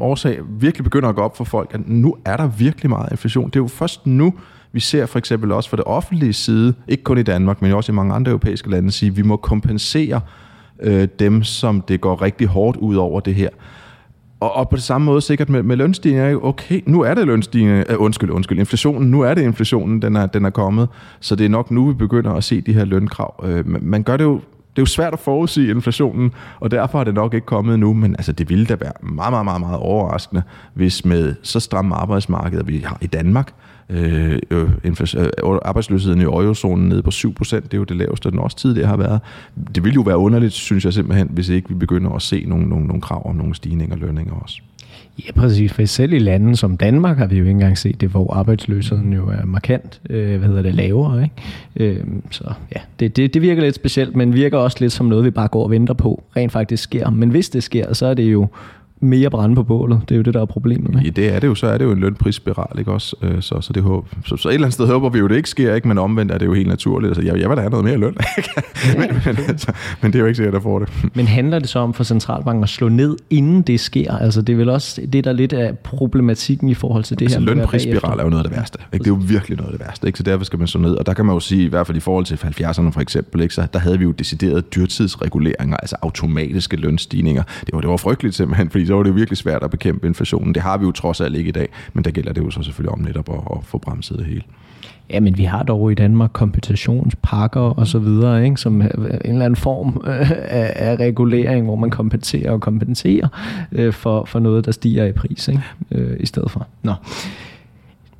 årsag 0.00 0.40
virkelig 0.60 0.84
begynder 0.84 1.08
at 1.08 1.14
gå 1.14 1.22
op 1.22 1.36
for 1.36 1.44
folk, 1.44 1.70
at 1.74 1.88
nu 1.88 2.16
er 2.24 2.36
der 2.36 2.46
virkelig 2.46 2.90
meget 2.90 3.10
inflation. 3.10 3.46
Det 3.46 3.56
er 3.56 3.60
jo 3.60 3.66
først 3.66 4.06
nu, 4.06 4.34
vi 4.72 4.80
ser 4.80 5.06
for 5.06 5.18
eksempel 5.18 5.52
også 5.52 5.70
fra 5.70 5.76
det 5.76 5.84
offentlige 5.84 6.32
side, 6.32 6.74
ikke 6.88 7.02
kun 7.02 7.18
i 7.18 7.22
Danmark, 7.22 7.62
men 7.62 7.72
også 7.72 7.92
i 7.92 7.94
mange 7.94 8.14
andre 8.14 8.30
europæiske 8.30 8.70
lande, 8.70 8.90
sige, 8.90 9.10
at 9.10 9.16
vi 9.16 9.22
må 9.22 9.36
kompensere 9.36 10.20
øh, 10.82 11.08
dem, 11.18 11.42
som 11.42 11.80
det 11.80 12.00
går 12.00 12.22
rigtig 12.22 12.46
hårdt 12.46 12.76
ud 12.76 12.96
over 12.96 13.20
det 13.20 13.34
her. 13.34 13.48
Og, 14.40 14.52
og 14.52 14.68
på 14.68 14.76
det 14.76 14.84
samme 14.84 15.04
måde 15.04 15.20
sikkert 15.20 15.48
med, 15.48 15.62
med 15.62 15.76
lønstigninger, 15.76 16.38
okay, 16.42 16.80
nu 16.86 17.00
er 17.00 17.14
det 17.14 17.26
lønstigninger, 17.26 17.84
øh, 17.88 17.96
undskyld, 17.98 18.30
undskyld, 18.30 18.58
inflationen, 18.58 19.10
nu 19.10 19.20
er 19.20 19.34
det 19.34 19.42
inflationen, 19.42 20.02
den 20.02 20.16
er, 20.16 20.26
den 20.26 20.44
er 20.44 20.50
kommet, 20.50 20.88
så 21.20 21.36
det 21.36 21.44
er 21.44 21.48
nok 21.48 21.70
nu, 21.70 21.88
vi 21.88 21.94
begynder 21.94 22.32
at 22.32 22.44
se 22.44 22.60
de 22.60 22.72
her 22.72 22.84
lønkrav. 22.84 23.44
Øh, 23.48 23.82
man 23.82 24.02
gør 24.02 24.16
det 24.16 24.24
jo, 24.24 24.40
det 24.76 24.78
er 24.78 24.82
jo 24.82 24.86
svært 24.86 25.12
at 25.12 25.18
forudsige 25.18 25.70
inflationen, 25.70 26.32
og 26.60 26.70
derfor 26.70 26.98
har 26.98 27.04
det 27.04 27.14
nok 27.14 27.34
ikke 27.34 27.46
kommet 27.46 27.78
nu, 27.78 27.92
men 27.92 28.16
altså, 28.16 28.32
det 28.32 28.48
ville 28.48 28.66
da 28.66 28.76
være 28.80 28.92
meget, 29.02 29.32
meget, 29.32 29.44
meget, 29.44 29.60
meget 29.60 29.78
overraskende, 29.78 30.42
hvis 30.74 31.04
med 31.04 31.34
så 31.42 31.60
stramme 31.60 31.94
arbejdsmarkeder, 31.94 32.62
vi 32.62 32.78
har 32.78 32.98
i 33.00 33.06
Danmark, 33.06 33.52
øh, 33.88 34.38
øh, 34.50 34.70
øh 34.84 35.58
arbejdsløsheden 35.62 36.20
i 36.20 36.24
eurozonen 36.24 36.88
nede 36.88 37.02
på 37.02 37.10
7%, 37.10 37.56
det 37.56 37.74
er 37.74 37.78
jo 37.78 37.84
det 37.84 37.96
laveste, 37.96 38.30
den 38.30 38.38
også 38.38 38.56
tidligere 38.56 38.88
har 38.88 38.96
været. 38.96 39.20
Det 39.74 39.84
ville 39.84 39.94
jo 39.94 40.00
være 40.00 40.18
underligt, 40.18 40.52
synes 40.52 40.84
jeg 40.84 40.92
simpelthen, 40.92 41.28
hvis 41.30 41.48
ikke 41.48 41.68
vi 41.68 41.74
begynder 41.74 42.10
at 42.10 42.22
se 42.22 42.44
nogle, 42.46 42.68
nogle, 42.68 42.86
nogle 42.86 43.02
krav 43.02 43.28
om 43.28 43.36
nogle 43.36 43.54
stigninger 43.54 43.94
og 43.94 44.00
lønninger 44.00 44.34
også. 44.34 44.62
Ja, 45.26 45.32
præcis. 45.32 45.72
For 45.72 45.84
selv 45.84 46.12
i 46.12 46.18
lande 46.18 46.56
som 46.56 46.76
Danmark 46.76 47.18
har 47.18 47.26
vi 47.26 47.36
jo 47.36 47.42
ikke 47.42 47.50
engang 47.50 47.78
set 47.78 48.00
det, 48.00 48.08
hvor 48.08 48.34
arbejdsløsheden 48.34 49.12
jo 49.12 49.28
er 49.28 49.44
markant, 49.44 50.00
øh, 50.10 50.38
hvad 50.38 50.48
hedder 50.48 50.62
det, 50.62 50.74
lavere. 50.74 51.22
Ikke? 51.22 51.94
Øh, 51.98 52.04
så 52.30 52.44
ja, 52.74 52.80
det, 53.00 53.16
det, 53.16 53.34
det 53.34 53.42
virker 53.42 53.62
lidt 53.62 53.74
specielt, 53.74 54.16
men 54.16 54.34
virker 54.34 54.58
også 54.58 54.76
lidt 54.80 54.92
som 54.92 55.06
noget, 55.06 55.24
vi 55.24 55.30
bare 55.30 55.48
går 55.48 55.64
og 55.64 55.70
venter 55.70 55.94
på, 55.94 56.22
rent 56.36 56.52
faktisk 56.52 56.82
sker. 56.82 57.10
Men 57.10 57.30
hvis 57.30 57.50
det 57.50 57.62
sker, 57.62 57.92
så 57.92 58.06
er 58.06 58.14
det 58.14 58.22
jo 58.32 58.48
mere 59.02 59.30
brænde 59.30 59.54
på 59.54 59.62
bålet. 59.62 60.00
Det 60.08 60.14
er 60.14 60.16
jo 60.16 60.22
det, 60.22 60.34
der 60.34 60.40
er 60.40 60.44
problemet. 60.44 60.88
Ikke? 60.88 61.00
Ja, 61.04 61.10
det 61.28 61.34
er 61.36 61.40
det 61.40 61.46
jo. 61.46 61.54
Så 61.54 61.66
er 61.66 61.78
det 61.78 61.84
jo 61.84 61.92
en 61.92 62.00
lønprisspiral, 62.00 62.78
ikke 62.78 62.92
også? 62.92 63.16
Øh, 63.22 63.42
Så, 63.42 63.60
så, 63.60 63.72
det 63.72 63.82
håb, 63.82 64.08
så, 64.26 64.36
så 64.36 64.48
et 64.48 64.54
eller 64.54 64.66
andet 64.66 64.74
sted 64.74 64.86
håber 64.86 65.08
vi 65.08 65.18
jo, 65.18 65.28
det 65.28 65.36
ikke 65.36 65.48
sker, 65.48 65.74
ikke? 65.74 65.88
men 65.88 65.98
omvendt 65.98 66.32
er 66.32 66.38
det 66.38 66.46
jo 66.46 66.54
helt 66.54 66.68
naturligt. 66.68 67.08
Altså, 67.10 67.22
jeg, 67.22 67.40
jeg 67.40 67.48
vil 67.48 67.56
da 67.56 67.60
have 67.62 67.70
noget 67.70 67.84
mere 67.84 67.96
løn, 67.96 68.14
ikke? 68.38 68.50
men, 68.98 69.08
men, 69.26 69.36
altså, 69.48 69.72
men 70.02 70.12
det 70.12 70.18
er 70.18 70.20
jo 70.20 70.26
ikke 70.26 70.36
sikkert, 70.36 70.54
jeg 70.54 70.62
får 70.62 70.78
det. 70.78 70.88
Men 71.14 71.26
handler 71.26 71.58
det 71.58 71.68
så 71.68 71.78
om 71.78 71.94
for 71.94 72.04
centralbanken 72.04 72.62
at 72.62 72.68
slå 72.68 72.88
ned, 72.88 73.16
inden 73.30 73.62
det 73.62 73.80
sker? 73.80 74.12
Altså 74.16 74.42
det 74.42 74.52
er 74.52 74.56
vel 74.56 74.68
også 74.68 75.00
det, 75.12 75.24
der 75.24 75.30
er 75.30 75.34
lidt 75.34 75.52
af 75.52 75.78
problematikken 75.78 76.68
i 76.68 76.74
forhold 76.74 77.04
til 77.04 77.18
det 77.18 77.24
Altså, 77.24 77.38
her. 77.38 77.46
lønprisspiral 77.46 78.18
er 78.18 78.22
jo 78.24 78.30
noget 78.30 78.44
af 78.44 78.50
det 78.50 78.58
værste. 78.58 78.78
Ikke? 78.92 79.04
Det 79.04 79.10
er 79.10 79.14
jo 79.14 79.20
virkelig 79.28 79.56
noget 79.58 79.72
af 79.72 79.78
det 79.78 79.86
værste. 79.86 80.06
Ikke? 80.06 80.16
Så 80.16 80.22
derfor 80.22 80.44
skal 80.44 80.58
man 80.58 80.68
så 80.68 80.78
ned. 80.78 80.94
Og 80.94 81.06
der 81.06 81.14
kan 81.14 81.24
man 81.26 81.34
jo 81.34 81.40
sige, 81.40 81.64
i 81.64 81.68
hvert 81.68 81.86
fald 81.86 81.96
i 81.96 82.00
forhold 82.00 82.24
til 82.24 82.34
70'erne 82.34 82.90
for 82.90 83.00
eksempel, 83.00 83.40
ikke? 83.40 83.54
så 83.54 83.66
der 83.72 83.78
havde 83.78 83.98
vi 83.98 84.04
jo 84.04 84.10
deciderede 84.10 84.60
dyrtidsreguleringer, 84.60 85.76
altså 85.76 85.96
automatiske 86.02 86.76
lønstigninger. 86.76 87.42
Det 87.60 87.68
var, 87.72 87.80
det 87.80 87.90
var 87.90 87.96
frygteligt 87.96 88.34
simpelthen, 88.36 88.70
fordi 88.70 88.86
så 88.92 88.96
var 88.96 89.02
det 89.02 89.16
virkelig 89.16 89.38
svært 89.38 89.62
at 89.62 89.70
bekæmpe 89.70 90.06
inflationen. 90.06 90.54
Det 90.54 90.62
har 90.62 90.78
vi 90.78 90.84
jo 90.84 90.92
trods 90.92 91.20
alt 91.20 91.36
ikke 91.36 91.48
i 91.48 91.52
dag, 91.52 91.68
men 91.92 92.04
der 92.04 92.10
gælder 92.10 92.32
det 92.32 92.42
jo 92.42 92.50
så 92.50 92.62
selvfølgelig 92.62 92.92
om 92.92 93.00
netop 93.00 93.28
at, 93.28 93.56
at 93.56 93.64
få 93.64 93.78
bremset 93.78 94.18
det 94.18 94.26
hele. 94.26 94.42
Ja, 95.10 95.20
men 95.20 95.38
vi 95.38 95.44
har 95.44 95.62
dog 95.62 95.92
i 95.92 95.94
Danmark 95.94 96.30
kompensationspakker 96.32 97.60
og 97.60 97.86
så 97.86 97.98
videre, 97.98 98.44
ikke? 98.44 98.56
som 98.56 98.80
en 98.80 98.88
eller 99.24 99.44
anden 99.44 99.56
form 99.56 100.02
øh, 100.06 100.30
af, 100.30 100.72
af 100.76 100.96
regulering, 100.96 101.64
hvor 101.64 101.76
man 101.76 101.90
kompenserer 101.90 102.50
og 102.52 102.60
kompenserer 102.60 103.28
øh, 103.72 103.92
for, 103.92 104.24
for 104.24 104.38
noget, 104.38 104.64
der 104.64 104.72
stiger 104.72 105.04
i 105.04 105.12
pris, 105.12 105.48
ikke? 105.48 105.62
Øh, 105.90 106.16
i 106.20 106.26
stedet 106.26 106.50
for. 106.50 106.66
Nå. 106.82 106.92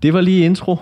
Det 0.02 0.14
var 0.14 0.21
lige 0.21 0.44
intro. 0.44 0.76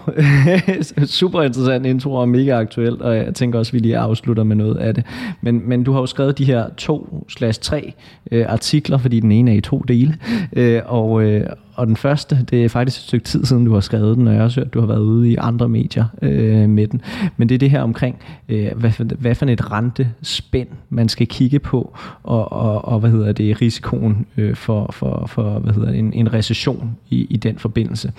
Super 1.06 1.42
interessant 1.42 1.86
intro 1.86 2.14
og 2.14 2.28
mega 2.28 2.60
aktuelt, 2.60 3.02
og 3.02 3.16
jeg 3.16 3.34
tænker 3.34 3.58
også, 3.58 3.70
at 3.70 3.74
vi 3.74 3.78
lige 3.78 3.98
afslutter 3.98 4.42
med 4.44 4.56
noget 4.56 4.76
af 4.76 4.94
det. 4.94 5.04
Men, 5.40 5.68
men 5.68 5.84
du 5.84 5.92
har 5.92 6.00
jo 6.00 6.06
skrevet 6.06 6.38
de 6.38 6.44
her 6.44 6.64
to 6.76 7.24
slash 7.28 7.60
tre 7.60 7.92
øh, 8.30 8.46
artikler, 8.48 8.98
fordi 8.98 9.20
den 9.20 9.32
ene 9.32 9.50
er 9.50 9.54
i 9.54 9.60
to 9.60 9.78
dele. 9.78 10.16
Øh, 10.52 10.82
og, 10.86 11.22
øh, 11.22 11.46
og 11.80 11.86
den 11.86 11.96
første, 11.96 12.46
det 12.50 12.64
er 12.64 12.68
faktisk 12.68 12.98
et 12.98 13.02
stykke 13.02 13.24
tid 13.24 13.44
siden, 13.44 13.64
du 13.64 13.72
har 13.72 13.80
skrevet 13.80 14.16
den, 14.16 14.26
og 14.26 14.32
jeg 14.32 14.40
har 14.40 14.44
også 14.44 14.60
hørt, 14.60 14.74
du 14.74 14.80
har 14.80 14.86
været 14.86 15.00
ude 15.00 15.30
i 15.30 15.36
andre 15.36 15.68
medier 15.68 16.04
øh, 16.22 16.68
med 16.68 16.86
den. 16.86 17.02
Men 17.36 17.48
det 17.48 17.54
er 17.54 17.58
det 17.58 17.70
her 17.70 17.82
omkring, 17.82 18.18
øh, 18.48 18.68
hvad, 18.76 18.90
for, 18.90 19.04
hvad 19.04 19.34
for 19.34 19.46
et 19.46 19.72
rentespænd, 19.72 20.68
man 20.90 21.08
skal 21.08 21.26
kigge 21.26 21.58
på, 21.58 21.96
og, 22.22 22.52
og, 22.52 22.84
og 22.84 23.00
hvad 23.00 23.10
hedder 23.10 23.32
det, 23.32 23.60
risikoen 23.60 24.26
øh, 24.36 24.56
for, 24.56 24.90
for, 24.92 25.26
for 25.26 25.58
hvad 25.58 25.74
hedder 25.74 25.90
det, 25.90 25.98
en, 25.98 26.12
en 26.12 26.32
recession 26.32 26.96
i, 27.10 27.26
i 27.30 27.36
den 27.36 27.58
forbindelse. 27.58 28.12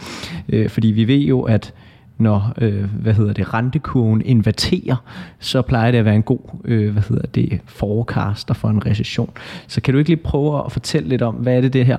Øh, 0.49 0.69
fordi 0.69 0.87
vi 0.87 1.07
ved 1.07 1.19
jo, 1.19 1.41
at 1.41 1.73
når 2.17 2.53
øh, 2.61 2.83
hvad 3.01 3.13
hedder 3.13 3.33
det, 3.33 3.53
rentekurven 3.53 4.21
inverterer, 4.25 4.95
så 5.39 5.61
plejer 5.61 5.91
det 5.91 5.97
at 5.97 6.05
være 6.05 6.15
en 6.15 6.23
god 6.23 6.39
øh, 6.65 6.91
hvad 6.91 7.03
hedder 7.09 7.27
det, 7.27 7.59
forecaster 7.65 8.53
for 8.53 8.69
en 8.69 8.85
recession. 8.85 9.29
Så 9.67 9.81
kan 9.81 9.93
du 9.93 9.97
ikke 9.97 10.09
lige 10.09 10.23
prøve 10.23 10.65
at 10.65 10.71
fortælle 10.71 11.09
lidt 11.09 11.21
om, 11.21 11.35
hvad 11.35 11.57
er 11.57 11.61
det, 11.61 11.73
det 11.73 11.85
her, 11.85 11.97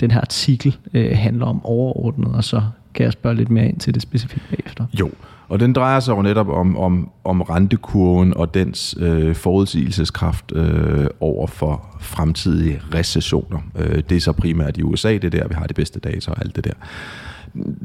den 0.00 0.10
her 0.10 0.20
artikel 0.20 0.76
øh, 0.94 1.10
handler 1.16 1.46
om 1.46 1.64
overordnet, 1.64 2.34
og 2.34 2.44
så 2.44 2.62
kan 2.94 3.04
jeg 3.04 3.12
spørge 3.12 3.36
lidt 3.36 3.50
mere 3.50 3.68
ind 3.68 3.80
til 3.80 3.94
det 3.94 4.02
specifikt 4.02 4.44
bagefter. 4.50 4.86
Jo, 5.00 5.10
Og 5.48 5.60
den 5.60 5.72
drejer 5.72 6.00
sig 6.00 6.16
jo 6.16 6.22
netop 6.22 6.48
om, 6.48 6.76
om, 6.78 7.10
om 7.24 7.40
rentekurven 7.40 8.36
og 8.36 8.54
dens 8.54 8.96
øh, 8.98 9.34
forudsigelseskraft 9.34 10.52
øh, 10.54 11.06
over 11.20 11.46
for 11.46 11.96
fremtidige 12.00 12.80
recessioner. 12.94 13.58
Øh, 13.78 14.02
det 14.08 14.16
er 14.16 14.20
så 14.20 14.32
primært 14.32 14.76
i 14.76 14.82
USA, 14.82 15.12
det 15.12 15.24
er 15.24 15.30
der, 15.30 15.48
vi 15.48 15.54
har 15.54 15.66
de 15.66 15.74
bedste 15.74 16.00
data 16.00 16.30
og 16.30 16.36
alt 16.40 16.56
det 16.56 16.64
der. 16.64 16.72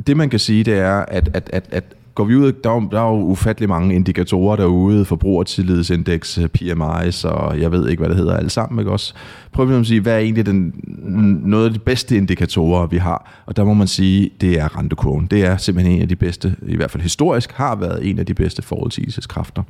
Det 0.08 0.18
man 0.18 0.30
kan 0.30 0.40
sige, 0.40 0.64
det 0.64 0.80
er, 0.80 1.06
at, 1.08 1.30
at, 1.34 1.50
at, 1.54 1.66
at 1.72 1.84
går 2.16 2.24
vi 2.24 2.36
ud, 2.36 2.52
der 2.52 2.70
er, 2.70 2.80
der 2.80 3.02
er 3.02 3.08
jo 3.08 3.22
ufattelig 3.22 3.70
mange 3.70 3.96
indikatorer 3.96 4.56
derude, 4.56 5.06
forbrugertillidsindeks, 5.06 6.38
øh, 6.38 6.50
PMI's 6.58 7.28
og 7.28 7.60
jeg 7.60 7.72
ved 7.72 7.90
ikke, 7.90 8.00
hvad 8.00 8.10
det 8.10 8.18
hedder 8.18 8.38
alle 8.38 8.50
sammen, 8.50 8.80
ikke 8.80 8.92
også? 8.92 9.14
Prøv 9.52 9.80
at 9.80 9.86
sige, 9.86 10.02
hvad 10.02 10.14
er 10.14 10.18
egentlig 10.18 10.46
den, 10.46 10.74
noget 11.46 11.66
af 11.66 11.74
de 11.74 11.80
bedste 11.80 12.18
indikatorer, 12.18 12.88
vi 12.88 12.98
har? 12.98 13.44
Og 13.46 13.58
der 13.58 13.64
må 13.64 13.74
man 13.74 13.88
sige, 13.88 14.30
det 14.42 14.60
er 14.60 14.78
rentekurven. 14.78 15.26
Det 15.26 15.46
er 15.46 15.58
simpelthen 15.58 15.96
en 15.96 16.02
af 16.02 16.08
de 16.08 16.16
bedste, 16.16 16.56
i 16.68 16.76
hvert 16.76 16.92
fald 16.92 17.04
historisk, 17.04 17.52
har 17.52 17.76
været 17.76 18.10
en 18.10 18.20
af 18.20 18.26
de 18.26 18.34
bedste 18.34 18.62
forudsigelseskræfter. 18.62 19.64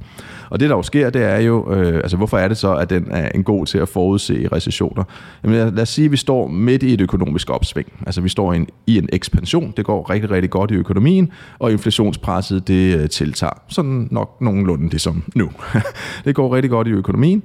Og 0.50 0.60
det, 0.60 0.69
der 0.69 0.75
jo 0.75 0.83
sker, 0.83 1.10
det 1.10 1.24
er 1.24 1.38
jo, 1.38 1.74
øh, 1.74 1.95
altså 1.95 2.17
hvorfor 2.17 2.38
er 2.38 2.48
det 2.48 2.57
så, 2.57 2.74
at 2.75 2.89
den 2.89 3.07
er 3.12 3.29
en 3.29 3.43
god 3.43 3.65
til 3.65 3.77
at 3.77 3.89
forudse 3.89 4.48
recessioner? 4.51 5.03
Jamen 5.43 5.57
lad, 5.57 5.71
lad 5.71 5.81
os 5.81 5.89
sige, 5.89 6.05
at 6.05 6.12
vi 6.12 6.17
står 6.17 6.48
midt 6.48 6.83
i 6.83 6.93
et 6.93 7.01
økonomisk 7.01 7.50
opsving. 7.50 7.88
Altså 8.05 8.21
vi 8.21 8.29
står 8.29 8.53
i 8.53 8.55
en, 8.55 8.67
i 8.88 8.98
en 8.98 9.10
ekspansion. 9.13 9.74
Det 9.77 9.86
går 9.86 10.10
rigtig, 10.10 10.31
rigtig 10.31 10.50
godt 10.50 10.71
i 10.71 10.74
økonomien, 10.74 11.31
og 11.60 11.71
inflationspresset, 11.71 12.30
det 12.39 13.00
øh, 13.00 13.09
tiltager. 13.09 13.61
Sådan 13.67 14.07
nok 14.11 14.41
nogenlunde 14.41 14.89
det 14.89 15.01
som 15.01 15.23
nu. 15.35 15.50
det 16.25 16.35
går 16.35 16.55
rigtig 16.55 16.71
godt 16.71 16.88
i 16.88 16.91
økonomien 16.91 17.43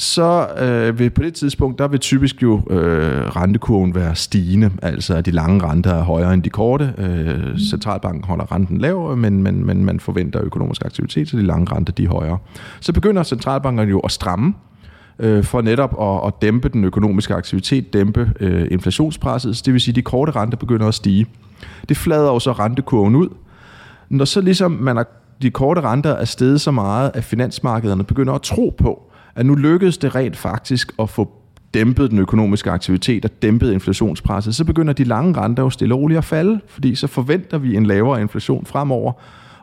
så 0.00 0.48
øh, 0.58 0.98
ved, 0.98 1.10
på 1.10 1.22
det 1.22 1.34
tidspunkt, 1.34 1.78
der 1.78 1.88
vil 1.88 2.00
typisk 2.00 2.42
jo 2.42 2.62
øh, 2.70 3.36
rentekurven 3.36 3.94
være 3.94 4.14
stigende, 4.14 4.70
altså 4.82 5.14
at 5.14 5.26
de 5.26 5.30
lange 5.30 5.66
renter 5.66 5.94
er 5.94 6.02
højere 6.02 6.34
end 6.34 6.42
de 6.42 6.50
korte. 6.50 6.94
Øh, 6.98 7.58
centralbanken 7.58 8.24
holder 8.24 8.52
renten 8.52 8.78
lav, 8.78 9.16
men, 9.16 9.42
men, 9.42 9.66
men 9.66 9.84
man 9.84 10.00
forventer 10.00 10.44
økonomisk 10.44 10.84
aktivitet, 10.84 11.28
så 11.28 11.36
de 11.36 11.42
lange 11.42 11.74
renter 11.74 11.92
de 11.92 12.04
er 12.04 12.08
højere. 12.08 12.38
Så 12.80 12.92
begynder 12.92 13.22
centralbankerne 13.22 13.90
jo 13.90 13.98
at 13.98 14.10
stramme 14.10 14.54
øh, 15.18 15.44
for 15.44 15.60
netop 15.60 15.94
at, 16.00 16.26
at 16.26 16.42
dæmpe 16.42 16.68
den 16.68 16.84
økonomiske 16.84 17.34
aktivitet, 17.34 17.92
dæmpe 17.92 18.32
øh, 18.40 18.68
inflationspresset, 18.70 19.62
det 19.66 19.72
vil 19.72 19.80
sige, 19.80 19.92
at 19.92 19.96
de 19.96 20.02
korte 20.02 20.32
renter 20.32 20.58
begynder 20.58 20.88
at 20.88 20.94
stige. 20.94 21.26
Det 21.88 21.96
flader 21.96 22.32
jo 22.32 22.38
så 22.38 22.52
rentekurven 22.52 23.14
ud. 23.14 23.28
Når 24.10 24.24
så 24.24 24.40
ligesom 24.40 24.70
man 24.70 24.96
er, 24.96 25.04
de 25.42 25.50
korte 25.50 25.80
renter 25.80 26.10
er 26.10 26.24
steget 26.24 26.60
så 26.60 26.70
meget, 26.70 27.10
at 27.14 27.24
finansmarkederne 27.24 28.04
begynder 28.04 28.32
at 28.32 28.42
tro 28.42 28.74
på, 28.78 29.10
at 29.34 29.46
nu 29.46 29.54
lykkedes 29.54 29.98
det 29.98 30.14
rent 30.14 30.36
faktisk 30.36 30.92
at 30.98 31.10
få 31.10 31.30
dæmpet 31.74 32.10
den 32.10 32.18
økonomiske 32.18 32.70
aktivitet 32.70 33.24
og 33.24 33.30
dæmpet 33.42 33.72
inflationspresset, 33.72 34.54
så 34.54 34.64
begynder 34.64 34.92
de 34.92 35.04
lange 35.04 35.40
renter 35.40 35.62
jo 35.62 35.70
stille 35.70 35.94
og 35.94 36.00
roligt 36.00 36.18
at 36.18 36.24
falde, 36.24 36.60
fordi 36.66 36.94
så 36.94 37.06
forventer 37.06 37.58
vi 37.58 37.76
en 37.76 37.86
lavere 37.86 38.20
inflation 38.20 38.66
fremover. 38.66 39.12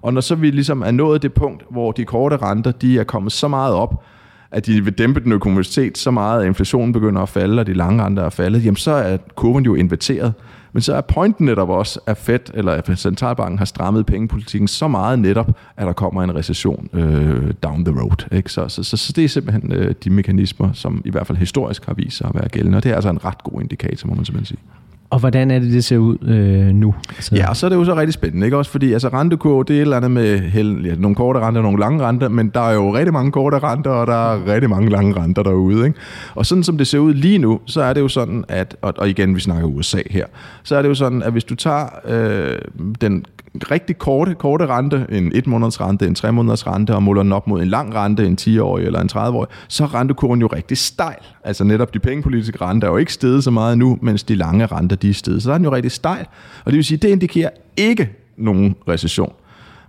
Og 0.01 0.13
når 0.13 0.21
så 0.21 0.35
vi 0.35 0.51
ligesom 0.51 0.81
er 0.81 0.91
nået 0.91 1.21
det 1.21 1.33
punkt, 1.33 1.63
hvor 1.69 1.91
de 1.91 2.05
korte 2.05 2.37
renter 2.37 2.71
de 2.71 2.99
er 2.99 3.03
kommet 3.03 3.31
så 3.31 3.47
meget 3.47 3.73
op, 3.73 4.03
at 4.51 4.65
de 4.65 4.83
vil 4.83 4.93
dæmpe 4.93 5.19
den 5.19 5.31
økonomiske 5.31 5.91
så 5.95 6.11
meget, 6.11 6.41
at 6.41 6.47
inflationen 6.47 6.93
begynder 6.93 7.21
at 7.21 7.29
falde, 7.29 7.59
og 7.59 7.67
de 7.67 7.73
lange 7.73 8.03
renter 8.03 8.23
er 8.23 8.29
faldet, 8.29 8.65
jamen 8.65 8.75
så 8.75 8.91
er 8.91 9.17
kurven 9.35 9.65
jo 9.65 9.75
inverteret. 9.75 10.33
Men 10.73 10.81
så 10.81 10.93
er 10.93 11.01
pointen 11.01 11.45
netop 11.45 11.69
også, 11.69 11.99
at 12.05 12.17
Fed 12.17 12.39
eller 12.53 12.71
at 12.71 12.89
centralbanken 12.95 13.57
har 13.57 13.65
strammet 13.65 14.05
pengepolitikken 14.05 14.67
så 14.67 14.87
meget 14.87 15.19
netop, 15.19 15.51
at 15.77 15.87
der 15.87 15.93
kommer 15.93 16.23
en 16.23 16.35
recession 16.35 16.89
øh, 16.93 17.53
down 17.63 17.85
the 17.85 18.01
road. 18.01 18.27
Ikke? 18.31 18.51
Så, 18.51 18.67
så, 18.67 18.83
så, 18.83 18.97
så 18.97 19.13
det 19.15 19.23
er 19.23 19.27
simpelthen 19.27 19.71
øh, 19.71 19.95
de 20.03 20.09
mekanismer, 20.09 20.73
som 20.73 21.01
i 21.05 21.09
hvert 21.09 21.27
fald 21.27 21.37
historisk 21.37 21.85
har 21.85 21.93
vist 21.93 22.17
sig 22.17 22.27
at 22.27 22.35
være 22.35 22.49
gældende, 22.49 22.77
og 22.77 22.83
det 22.83 22.91
er 22.91 22.95
altså 22.95 23.09
en 23.09 23.25
ret 23.25 23.43
god 23.43 23.61
indikator, 23.61 24.07
må 24.07 24.15
man 24.15 24.25
simpelthen 24.25 24.45
sige. 24.45 24.59
Og 25.09 25.19
hvordan 25.19 25.51
er 25.51 25.59
det, 25.59 25.71
det 25.71 25.83
ser 25.83 25.97
ud 25.97 26.17
øh, 26.27 26.67
nu? 26.67 26.95
Altså... 27.09 27.35
Ja, 27.35 27.49
og 27.49 27.57
så 27.57 27.65
er 27.65 27.69
det 27.69 27.75
jo 27.75 27.85
så 27.85 27.95
rigtig 27.95 28.13
spændende, 28.13 28.47
ikke 28.47 28.57
også? 28.57 28.71
Fordi 28.71 28.93
altså, 28.93 29.07
rentekurve, 29.07 29.63
det 29.63 29.73
er 29.73 29.77
et 29.77 29.81
eller 29.81 29.97
andet 29.97 30.11
med 30.11 30.39
hel, 30.39 30.85
ja, 30.85 30.95
nogle 30.95 31.15
korte 31.15 31.39
renter 31.39 31.59
og 31.59 31.63
nogle 31.63 31.79
lange 31.79 32.03
renter, 32.03 32.29
men 32.29 32.49
der 32.49 32.61
er 32.61 32.73
jo 32.73 32.95
rigtig 32.95 33.13
mange 33.13 33.31
korte 33.31 33.59
renter, 33.59 33.91
og 33.91 34.07
der 34.07 34.33
er 34.33 34.53
rigtig 34.53 34.69
mange 34.69 34.89
lange 34.89 35.21
renter 35.21 35.43
derude, 35.43 35.87
ikke? 35.87 35.99
Og 36.35 36.45
sådan 36.45 36.63
som 36.63 36.77
det 36.77 36.87
ser 36.87 36.99
ud 36.99 37.13
lige 37.13 37.37
nu, 37.37 37.59
så 37.65 37.81
er 37.81 37.93
det 37.93 38.01
jo 38.01 38.07
sådan, 38.07 38.45
at, 38.47 38.75
og, 38.81 38.93
og 38.97 39.09
igen, 39.09 39.35
vi 39.35 39.39
snakker 39.39 39.67
USA 39.67 40.01
her, 40.09 40.25
så 40.63 40.75
er 40.75 40.81
det 40.81 40.89
jo 40.89 40.95
sådan, 40.95 41.23
at 41.23 41.31
hvis 41.31 41.43
du 41.43 41.55
tager 41.55 41.85
øh, 42.07 42.57
den 43.01 43.25
rigtig 43.71 43.97
korte, 43.97 44.35
korte 44.35 44.67
rente, 44.67 45.05
en 45.09 45.31
1 45.35 45.47
måneders 45.47 45.81
rente, 45.81 46.07
en 46.07 46.15
3 46.15 46.31
måneders 46.31 46.67
rente, 46.67 46.95
og 46.95 47.03
måler 47.03 47.23
den 47.23 47.31
op 47.31 47.47
mod 47.47 47.61
en 47.61 47.67
lang 47.67 47.95
rente, 47.95 48.25
en 48.25 48.37
10-årig 48.41 48.85
eller 48.85 49.01
en 49.01 49.09
30-årig, 49.11 49.47
så 49.67 49.83
er 49.83 49.95
rentekurven 49.95 50.39
jo 50.39 50.47
rigtig 50.47 50.77
stejl. 50.77 51.23
Altså 51.43 51.63
netop 51.63 51.93
de 51.93 51.99
pengepolitiske 51.99 52.61
renter 52.61 52.87
er 52.87 52.91
jo 52.91 52.97
ikke 52.97 53.13
steget 53.13 53.43
så 53.43 53.51
meget 53.51 53.77
nu, 53.77 53.97
mens 54.01 54.23
de 54.23 54.35
lange 54.35 54.65
renter 54.65 54.95
de 55.01 55.13
steder. 55.13 55.39
Så 55.39 55.49
der 55.49 55.53
er 55.53 55.57
den 55.57 55.65
jo 55.65 55.75
rigtig 55.75 55.91
stejl. 55.91 56.25
Og 56.65 56.71
det 56.71 56.75
vil 56.75 56.85
sige, 56.85 56.97
det 56.97 57.07
indikerer 57.07 57.49
ikke 57.77 58.09
nogen 58.37 58.75
recession. 58.87 59.33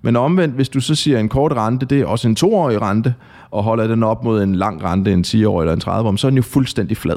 Men 0.03 0.17
omvendt, 0.17 0.55
hvis 0.55 0.69
du 0.69 0.81
så 0.81 0.95
siger, 0.95 1.19
en 1.19 1.29
kort 1.29 1.53
rente, 1.53 1.87
det 1.87 2.01
er 2.01 2.07
også 2.07 2.29
en 2.29 2.35
toårig 2.35 2.83
rente, 2.83 3.15
og 3.51 3.63
holder 3.63 3.87
den 3.87 4.03
op 4.03 4.25
mod 4.25 4.43
en 4.43 4.55
lang 4.55 4.85
rente, 4.85 5.13
en 5.13 5.25
10-årig 5.27 5.65
eller 5.65 5.75
en 5.75 5.83
30-årig, 6.03 6.19
så 6.19 6.27
er 6.27 6.31
den 6.31 6.37
jo 6.37 6.43
fuldstændig 6.43 6.97
flad. 6.97 7.17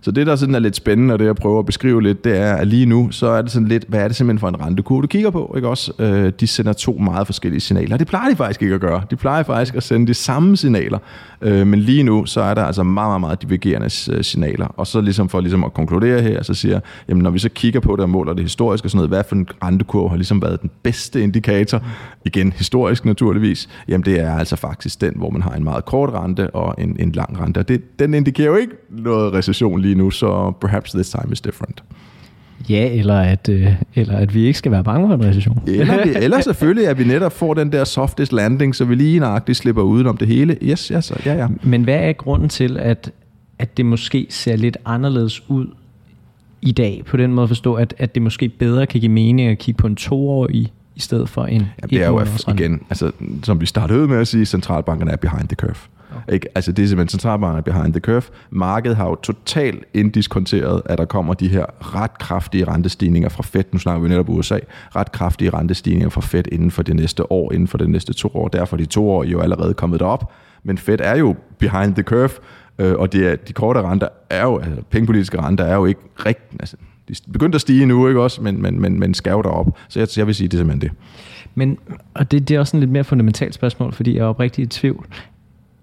Så 0.00 0.10
det, 0.10 0.26
der 0.26 0.36
sådan 0.36 0.54
er 0.54 0.58
lidt 0.58 0.76
spændende, 0.76 1.14
og 1.14 1.18
det 1.18 1.24
jeg 1.24 1.36
prøver 1.36 1.58
at 1.58 1.66
beskrive 1.66 2.02
lidt, 2.02 2.24
det 2.24 2.38
er, 2.38 2.54
at 2.54 2.66
lige 2.66 2.86
nu, 2.86 3.10
så 3.10 3.26
er 3.26 3.42
det 3.42 3.50
sådan 3.50 3.68
lidt, 3.68 3.84
hvad 3.88 4.00
er 4.00 4.08
det 4.08 4.16
simpelthen 4.16 4.38
for 4.38 4.48
en 4.48 4.60
rentekurve, 4.60 5.02
du 5.02 5.06
kigger 5.06 5.30
på, 5.30 5.54
ikke 5.56 5.68
også? 5.68 5.92
Øh, 5.98 6.32
de 6.40 6.46
sender 6.46 6.72
to 6.72 6.92
meget 6.92 7.26
forskellige 7.26 7.60
signaler, 7.60 7.96
det 7.96 8.06
plejer 8.06 8.30
de 8.30 8.36
faktisk 8.36 8.62
ikke 8.62 8.74
at 8.74 8.80
gøre. 8.80 9.02
De 9.10 9.16
plejer 9.16 9.42
faktisk 9.42 9.74
at 9.74 9.82
sende 9.82 10.06
de 10.06 10.14
samme 10.14 10.56
signaler, 10.56 10.98
øh, 11.42 11.66
men 11.66 11.80
lige 11.80 12.02
nu, 12.02 12.26
så 12.26 12.40
er 12.40 12.54
der 12.54 12.64
altså 12.64 12.82
meget, 12.82 13.08
meget, 13.08 13.20
meget 13.20 13.42
divergerende 13.42 14.16
øh, 14.16 14.24
signaler. 14.24 14.66
Og 14.66 14.86
så 14.86 15.00
ligesom 15.00 15.28
for 15.28 15.40
ligesom 15.40 15.64
at 15.64 15.74
konkludere 15.74 16.22
her, 16.22 16.42
så 16.42 16.54
siger 16.54 16.80
jamen 17.08 17.22
når 17.22 17.30
vi 17.30 17.38
så 17.38 17.48
kigger 17.48 17.80
på 17.80 17.96
det 17.96 18.00
og 18.00 18.10
måler 18.10 18.32
det 18.32 18.42
historisk 18.42 18.84
og 18.84 18.90
sådan 18.90 18.98
noget, 18.98 19.10
hvad 19.10 19.24
for 19.28 19.36
en 19.36 19.48
rentekurve 19.64 20.08
har 20.10 20.16
ligesom 20.16 20.42
været 20.42 20.62
den 20.62 20.70
bedste 20.82 21.22
indikator, 21.22 21.82
igen 22.24 22.52
historisk 22.52 23.04
naturligvis, 23.04 23.68
jamen 23.88 24.04
det 24.04 24.20
er 24.20 24.38
altså 24.38 24.56
faktisk 24.56 25.00
den, 25.00 25.12
hvor 25.16 25.30
man 25.30 25.42
har 25.42 25.50
en 25.50 25.64
meget 25.64 25.84
kort 25.84 26.10
rente 26.10 26.50
og 26.50 26.74
en, 26.78 26.96
en 26.98 27.12
lang 27.12 27.40
rente. 27.40 27.58
Og 27.58 27.68
det, 27.68 27.98
den 27.98 28.14
indikerer 28.14 28.48
jo 28.48 28.56
ikke 28.56 28.72
noget 28.90 29.34
recession 29.34 29.69
lige 29.76 29.94
nu, 29.94 30.10
så 30.10 30.52
perhaps 30.60 30.90
this 30.92 31.10
time 31.10 31.32
is 31.32 31.40
different. 31.40 31.82
Ja, 32.68 32.92
eller 32.92 33.14
at, 33.14 33.48
øh, 33.48 33.74
eller 33.94 34.16
at 34.16 34.34
vi 34.34 34.46
ikke 34.46 34.58
skal 34.58 34.72
være 34.72 34.84
bange 34.84 35.08
for 35.08 35.14
en 35.14 35.24
recession. 35.24 35.62
Eller, 35.66 36.04
vi, 36.04 36.10
eller 36.24 36.40
selvfølgelig, 36.40 36.88
at 36.88 36.98
vi 36.98 37.04
netop 37.04 37.32
får 37.32 37.54
den 37.54 37.72
der 37.72 37.84
softest 37.84 38.32
landing, 38.32 38.74
så 38.74 38.84
vi 38.84 38.94
lige 38.94 39.20
nøjagtigt 39.20 39.58
slipper 39.58 39.82
udenom 39.82 40.16
det 40.16 40.28
hele. 40.28 40.58
Yes, 40.62 40.88
yes, 40.88 41.12
ja, 41.26 41.34
ja. 41.34 41.48
Men 41.62 41.84
hvad 41.84 41.98
er 41.98 42.12
grunden 42.12 42.48
til, 42.48 42.76
at, 42.76 43.10
at 43.58 43.76
det 43.76 43.86
måske 43.86 44.26
ser 44.30 44.56
lidt 44.56 44.76
anderledes 44.84 45.50
ud 45.50 45.66
i 46.62 46.72
dag, 46.72 47.02
på 47.06 47.16
den 47.16 47.34
måde 47.34 47.42
at 47.42 47.50
forstå, 47.50 47.74
at, 47.74 47.94
at 47.98 48.14
det 48.14 48.22
måske 48.22 48.48
bedre 48.48 48.86
kan 48.86 49.00
give 49.00 49.12
mening 49.12 49.48
at 49.48 49.58
kigge 49.58 49.78
på 49.78 49.86
en 49.86 49.96
toårig 49.96 50.72
i 50.96 51.00
stedet 51.00 51.28
for 51.28 51.44
en 51.44 51.60
ja, 51.60 51.86
det 51.86 52.02
er 52.02 52.08
jo 52.08 52.26
igen, 52.54 52.82
altså, 52.90 53.12
som 53.42 53.60
vi 53.60 53.66
startede 53.66 54.08
med 54.08 54.16
at 54.16 54.28
sige, 54.28 54.46
centralbankerne 54.46 55.10
er 55.10 55.16
behind 55.16 55.48
the 55.48 55.56
curve. 55.56 55.99
Ikke? 56.28 56.48
Altså 56.54 56.72
det 56.72 56.82
er 56.82 56.86
simpelthen 56.88 57.08
centralbankerne 57.08 57.62
behind 57.62 57.92
the 57.92 58.00
curve. 58.00 58.22
Markedet 58.50 58.96
har 58.96 59.08
jo 59.08 59.14
totalt 59.14 59.84
indiskonteret, 59.94 60.82
at 60.84 60.98
der 60.98 61.04
kommer 61.04 61.34
de 61.34 61.48
her 61.48 61.94
ret 61.94 62.18
kraftige 62.18 62.64
rentestigninger 62.64 63.28
fra 63.28 63.42
Fed. 63.42 63.64
Nu 63.72 63.78
snakker 63.78 64.02
vi 64.02 64.08
netop 64.08 64.28
USA. 64.28 64.58
Ret 64.96 65.12
kraftige 65.12 65.50
rentestigninger 65.50 66.08
fra 66.08 66.20
Fed 66.20 66.44
inden 66.52 66.70
for 66.70 66.82
det 66.82 66.96
næste 66.96 67.32
år, 67.32 67.52
inden 67.52 67.68
for 67.68 67.78
det 67.78 67.90
næste 67.90 68.12
to 68.12 68.30
år. 68.34 68.48
Derfor 68.48 68.76
er 68.76 68.78
de 68.78 68.86
to 68.86 69.10
år 69.10 69.24
jo 69.24 69.40
allerede 69.40 69.74
kommet 69.74 70.00
derop. 70.00 70.32
Men 70.62 70.78
Fed 70.78 70.98
er 71.00 71.16
jo 71.16 71.36
behind 71.58 71.94
the 71.94 72.02
curve, 72.02 72.30
øh, 72.78 72.94
og 72.94 73.12
det 73.12 73.26
er, 73.26 73.36
de 73.36 73.52
korte 73.52 73.82
renter 73.82 74.08
er 74.30 74.42
jo, 74.42 74.58
altså 74.58 74.82
pengepolitiske 74.90 75.42
renter 75.42 75.64
er 75.64 75.74
jo 75.74 75.84
ikke 75.84 76.00
rigtig, 76.26 76.60
altså, 76.60 76.76
de 77.08 77.12
er 77.12 77.32
begyndt 77.32 77.54
at 77.54 77.60
stige 77.60 77.86
nu, 77.86 78.08
ikke 78.08 78.20
også, 78.20 78.42
men, 78.42 78.62
men, 78.62 78.80
men, 78.80 79.00
men 79.00 79.14
jo 79.26 79.42
derop. 79.42 79.78
Så 79.88 80.00
jeg, 80.00 80.08
jeg 80.16 80.26
vil 80.26 80.34
sige, 80.34 80.48
det 80.48 80.54
er 80.54 80.58
simpelthen 80.58 80.80
det. 80.80 80.90
Men, 81.54 81.78
og 82.14 82.30
det, 82.30 82.48
det 82.48 82.54
er 82.54 82.60
også 82.60 82.76
en 82.76 82.80
lidt 82.80 82.90
mere 82.90 83.04
fundamentalt 83.04 83.54
spørgsmål, 83.54 83.92
fordi 83.92 84.16
jeg 84.16 84.22
er 84.22 84.26
oprigtigt 84.26 84.76
i 84.76 84.80
tvivl 84.80 85.06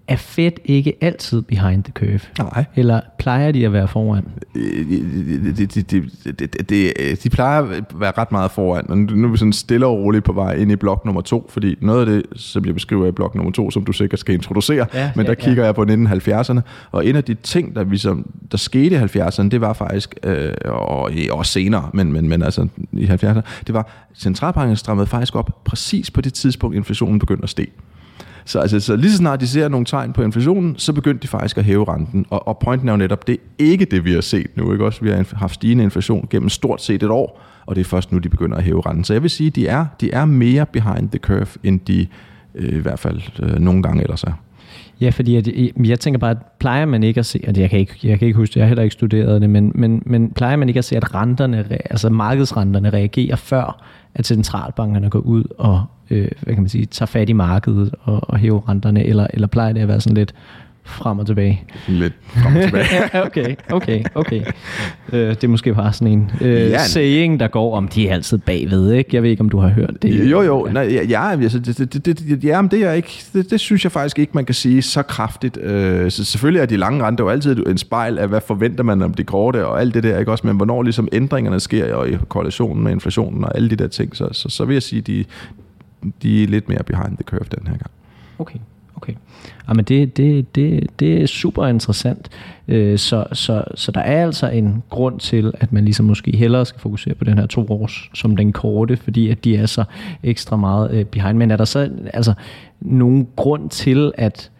er 0.08 0.16
Fed 0.16 0.52
ikke 0.64 0.94
altid 1.00 1.42
behind 1.42 1.84
the 1.84 1.92
curve? 1.92 2.20
Nej. 2.38 2.64
Eller 2.76 3.00
plejer 3.18 3.52
de 3.52 3.66
at 3.66 3.72
være 3.72 3.88
foran? 3.88 4.24
De, 4.54 5.66
de, 5.66 5.66
de, 5.66 6.62
de, 6.68 7.16
de 7.24 7.30
plejer 7.30 7.62
at 7.62 7.84
være 7.94 8.12
ret 8.18 8.32
meget 8.32 8.50
foran, 8.50 8.84
men 8.88 9.10
nu 9.12 9.28
er 9.28 9.30
vi 9.32 9.36
sådan 9.36 9.52
stille 9.52 9.86
og 9.86 9.92
roligt 9.92 10.24
på 10.24 10.32
vej 10.32 10.54
ind 10.54 10.72
i 10.72 10.76
blok 10.76 11.04
nummer 11.04 11.20
to, 11.20 11.46
fordi 11.48 11.76
noget 11.80 12.00
af 12.00 12.06
det, 12.06 12.40
som 12.40 12.64
jeg 12.64 12.74
beskriver 12.74 13.06
i 13.06 13.10
blok 13.12 13.34
nummer 13.34 13.52
to, 13.52 13.70
som 13.70 13.84
du 13.84 13.92
sikkert 13.92 14.20
skal 14.20 14.34
introducere, 14.34 14.86
ja, 14.94 15.10
men 15.16 15.26
der 15.26 15.30
ja, 15.38 15.44
kigger 15.44 15.62
ja. 15.62 15.66
jeg 15.66 15.74
på 15.74 15.82
1970'erne, 15.82 16.60
og 16.90 17.06
en 17.06 17.16
af 17.16 17.24
de 17.24 17.34
ting, 17.34 17.74
der, 17.74 17.84
ligesom, 17.84 18.30
der 18.50 18.58
skete 18.58 18.96
i 18.96 18.98
70'erne, 18.98 19.48
det 19.48 19.60
var 19.60 19.72
faktisk, 19.72 20.14
øh, 20.22 20.52
og 20.64 21.10
også 21.30 21.52
senere, 21.52 21.90
men, 21.94 22.12
men, 22.12 22.28
men 22.28 22.42
altså 22.42 22.68
i 22.92 23.04
70'erne, 23.04 23.40
det 23.66 23.74
var, 23.74 24.08
centralbanken 24.14 24.76
strammede 24.76 25.06
faktisk 25.06 25.36
op 25.36 25.64
præcis 25.64 26.10
på 26.10 26.20
det 26.20 26.34
tidspunkt, 26.34 26.76
inflationen 26.76 27.18
begyndte 27.18 27.42
at 27.42 27.50
stige. 27.50 27.70
Så, 28.48 28.58
altså, 28.58 28.80
så 28.80 28.96
lige 28.96 29.10
så 29.10 29.16
snart 29.16 29.40
de 29.40 29.48
ser 29.48 29.68
nogle 29.68 29.86
tegn 29.86 30.12
på 30.12 30.22
inflationen, 30.22 30.78
så 30.78 30.92
begyndte 30.92 31.22
de 31.22 31.28
faktisk 31.28 31.58
at 31.58 31.64
hæve 31.64 31.92
renten. 31.92 32.26
Og, 32.30 32.48
og 32.48 32.58
pointen 32.58 32.88
er 32.88 32.92
jo 32.92 32.96
netop, 32.96 33.26
det 33.26 33.32
er 33.32 33.38
ikke 33.58 33.84
det, 33.84 34.04
vi 34.04 34.12
har 34.12 34.20
set 34.20 34.56
nu. 34.56 34.72
Ikke? 34.72 34.84
Også, 34.84 35.00
vi 35.02 35.10
har 35.10 35.34
haft 35.36 35.54
stigende 35.54 35.84
inflation 35.84 36.26
gennem 36.30 36.48
stort 36.48 36.82
set 36.82 37.02
et 37.02 37.10
år, 37.10 37.40
og 37.66 37.76
det 37.76 37.80
er 37.80 37.84
først 37.84 38.12
nu, 38.12 38.18
de 38.18 38.28
begynder 38.28 38.56
at 38.56 38.64
hæve 38.64 38.80
renten. 38.86 39.04
Så 39.04 39.12
jeg 39.12 39.22
vil 39.22 39.30
sige, 39.30 39.50
de 39.50 39.66
er, 39.66 39.86
de 40.00 40.10
er 40.10 40.24
mere 40.24 40.66
behind 40.66 41.10
the 41.10 41.18
curve, 41.18 41.46
end 41.62 41.80
de 41.80 42.06
øh, 42.54 42.72
i 42.72 42.80
hvert 42.80 42.98
fald 42.98 43.20
øh, 43.42 43.58
nogle 43.58 43.82
gange 43.82 44.02
ellers 44.02 44.22
er. 44.22 44.32
Ja, 45.00 45.10
fordi 45.10 45.36
at, 45.36 45.48
jeg 45.84 46.00
tænker 46.00 46.18
bare, 46.18 46.30
at 46.30 46.36
plejer 46.58 46.86
man 46.86 47.02
ikke 47.02 47.18
at 47.18 47.26
se, 47.26 47.40
at 47.44 47.58
jeg 47.58 47.70
kan 47.70 47.78
ikke, 47.78 47.94
jeg 48.02 48.18
kan 48.18 48.26
ikke 48.26 48.36
huske 48.36 48.52
det, 48.52 48.56
jeg 48.56 48.64
har 48.64 48.68
heller 48.68 48.82
ikke 48.82 48.92
studeret 48.92 49.40
det, 49.40 49.50
men, 49.50 49.72
men, 49.74 50.02
men 50.06 50.30
plejer 50.30 50.56
man 50.56 50.68
ikke 50.68 50.78
at 50.78 50.84
se, 50.84 50.96
at 50.96 51.14
renterne, 51.14 51.66
altså 51.90 52.10
markedsrenterne 52.10 52.90
reagerer 52.90 53.36
før, 53.36 53.84
at 54.14 54.26
centralbankerne 54.26 55.10
går 55.10 55.18
ud 55.18 55.44
og 55.58 55.84
øh, 56.10 56.28
hvad 56.42 56.54
kan 56.54 56.62
man 56.62 56.68
sige, 56.68 56.86
tager 56.86 57.06
fat 57.06 57.28
i 57.28 57.32
markedet 57.32 57.94
og, 58.00 58.30
og 58.30 58.38
hæver 58.38 58.68
renterne, 58.68 59.04
eller, 59.04 59.26
eller 59.34 59.46
plejer 59.46 59.72
det 59.72 59.80
at 59.80 59.88
være 59.88 60.00
sådan 60.00 60.16
lidt, 60.16 60.34
frem 60.88 61.18
og 61.18 61.26
tilbage. 61.26 61.62
Lidt 61.88 62.12
frem 62.26 62.56
og 62.56 62.62
tilbage. 62.62 62.86
okay, 63.26 63.56
okay, 63.72 64.04
okay. 64.14 64.42
Øh, 65.12 65.28
det 65.28 65.44
er 65.44 65.48
måske 65.48 65.74
bare 65.74 65.92
sådan 65.92 66.12
en 66.12 66.30
øh, 66.40 66.70
ja, 66.70 66.84
saying, 66.84 67.40
der 67.40 67.48
går 67.48 67.76
om, 67.76 67.88
de 67.88 68.08
er 68.08 68.14
altid 68.14 68.38
bagved, 68.38 68.92
ikke? 68.92 69.10
Jeg 69.12 69.22
ved 69.22 69.30
ikke, 69.30 69.40
om 69.40 69.48
du 69.48 69.58
har 69.58 69.68
hørt 69.68 69.94
det. 70.02 70.30
Jo, 70.30 70.42
jo. 70.42 70.68
Nej, 70.72 70.82
ja, 70.82 71.04
ja, 71.04 71.30
altså, 71.30 71.58
det, 71.58 71.78
det, 71.78 72.06
det, 72.06 72.18
det, 72.18 72.44
ja, 72.44 72.62
men 72.62 72.70
det, 72.70 72.82
er 72.82 72.92
ikke, 72.92 73.24
det, 73.32 73.50
det 73.50 73.60
synes 73.60 73.84
jeg 73.84 73.92
faktisk 73.92 74.18
ikke, 74.18 74.32
man 74.34 74.44
kan 74.44 74.54
sige 74.54 74.82
så 74.82 75.02
kraftigt. 75.02 75.58
Øh, 75.62 76.10
så 76.10 76.24
selvfølgelig 76.24 76.60
er 76.60 76.66
de 76.66 76.76
lange 76.76 77.04
renter 77.04 77.24
jo 77.24 77.30
altid 77.30 77.66
en 77.66 77.78
spejl 77.78 78.18
af, 78.18 78.28
hvad 78.28 78.40
forventer 78.46 78.84
man 78.84 79.02
om 79.02 79.14
de 79.14 79.24
korte 79.24 79.66
og 79.66 79.80
alt 79.80 79.94
det 79.94 80.02
der, 80.02 80.18
ikke 80.18 80.30
også? 80.30 80.46
Men 80.46 80.56
hvornår 80.56 80.82
ligesom 80.82 81.08
ændringerne 81.12 81.60
sker 81.60 81.94
og 81.94 82.10
i 82.10 82.16
korrelationen 82.28 82.84
med 82.84 82.92
inflationen 82.92 83.44
og 83.44 83.56
alle 83.56 83.70
de 83.70 83.76
der 83.76 83.88
ting, 83.88 84.16
så, 84.16 84.28
så, 84.32 84.48
så 84.48 84.64
vil 84.64 84.74
jeg 84.74 84.82
sige, 84.82 85.00
de, 85.00 85.24
de 86.22 86.42
er 86.42 86.46
lidt 86.46 86.68
mere 86.68 86.82
behind 86.86 87.16
the 87.16 87.24
curve 87.24 87.46
den 87.58 87.66
her 87.66 87.76
gang. 87.76 87.90
Okay. 88.38 88.58
Okay. 89.02 89.12
Ah, 89.12 89.68
Jamen 89.68 89.84
det, 89.84 90.16
det, 90.16 90.54
det, 90.54 90.86
det 91.00 91.22
er 91.22 91.26
super 91.26 91.66
interessant. 91.66 92.28
Øh, 92.68 92.98
så, 92.98 93.24
så, 93.32 93.64
så 93.74 93.92
der 93.92 94.00
er 94.00 94.24
altså 94.24 94.48
en 94.48 94.82
grund 94.90 95.20
til, 95.20 95.52
at 95.60 95.72
man 95.72 95.84
ligesom 95.84 96.06
måske 96.06 96.36
hellere 96.36 96.66
skal 96.66 96.80
fokusere 96.80 97.14
på 97.14 97.24
den 97.24 97.38
her 97.38 97.46
to 97.46 97.66
års 97.68 98.10
som 98.14 98.36
den 98.36 98.52
korte, 98.52 98.96
fordi 98.96 99.30
at 99.30 99.44
de 99.44 99.56
er 99.56 99.66
så 99.66 99.84
ekstra 100.22 100.56
meget 100.56 100.90
øh, 100.90 101.04
behind. 101.04 101.38
Men 101.38 101.50
er 101.50 101.56
der 101.56 101.64
så 101.64 101.90
altså 102.12 102.34
nogen 102.80 103.28
grund 103.36 103.70
til, 103.70 104.12
at 104.14 104.50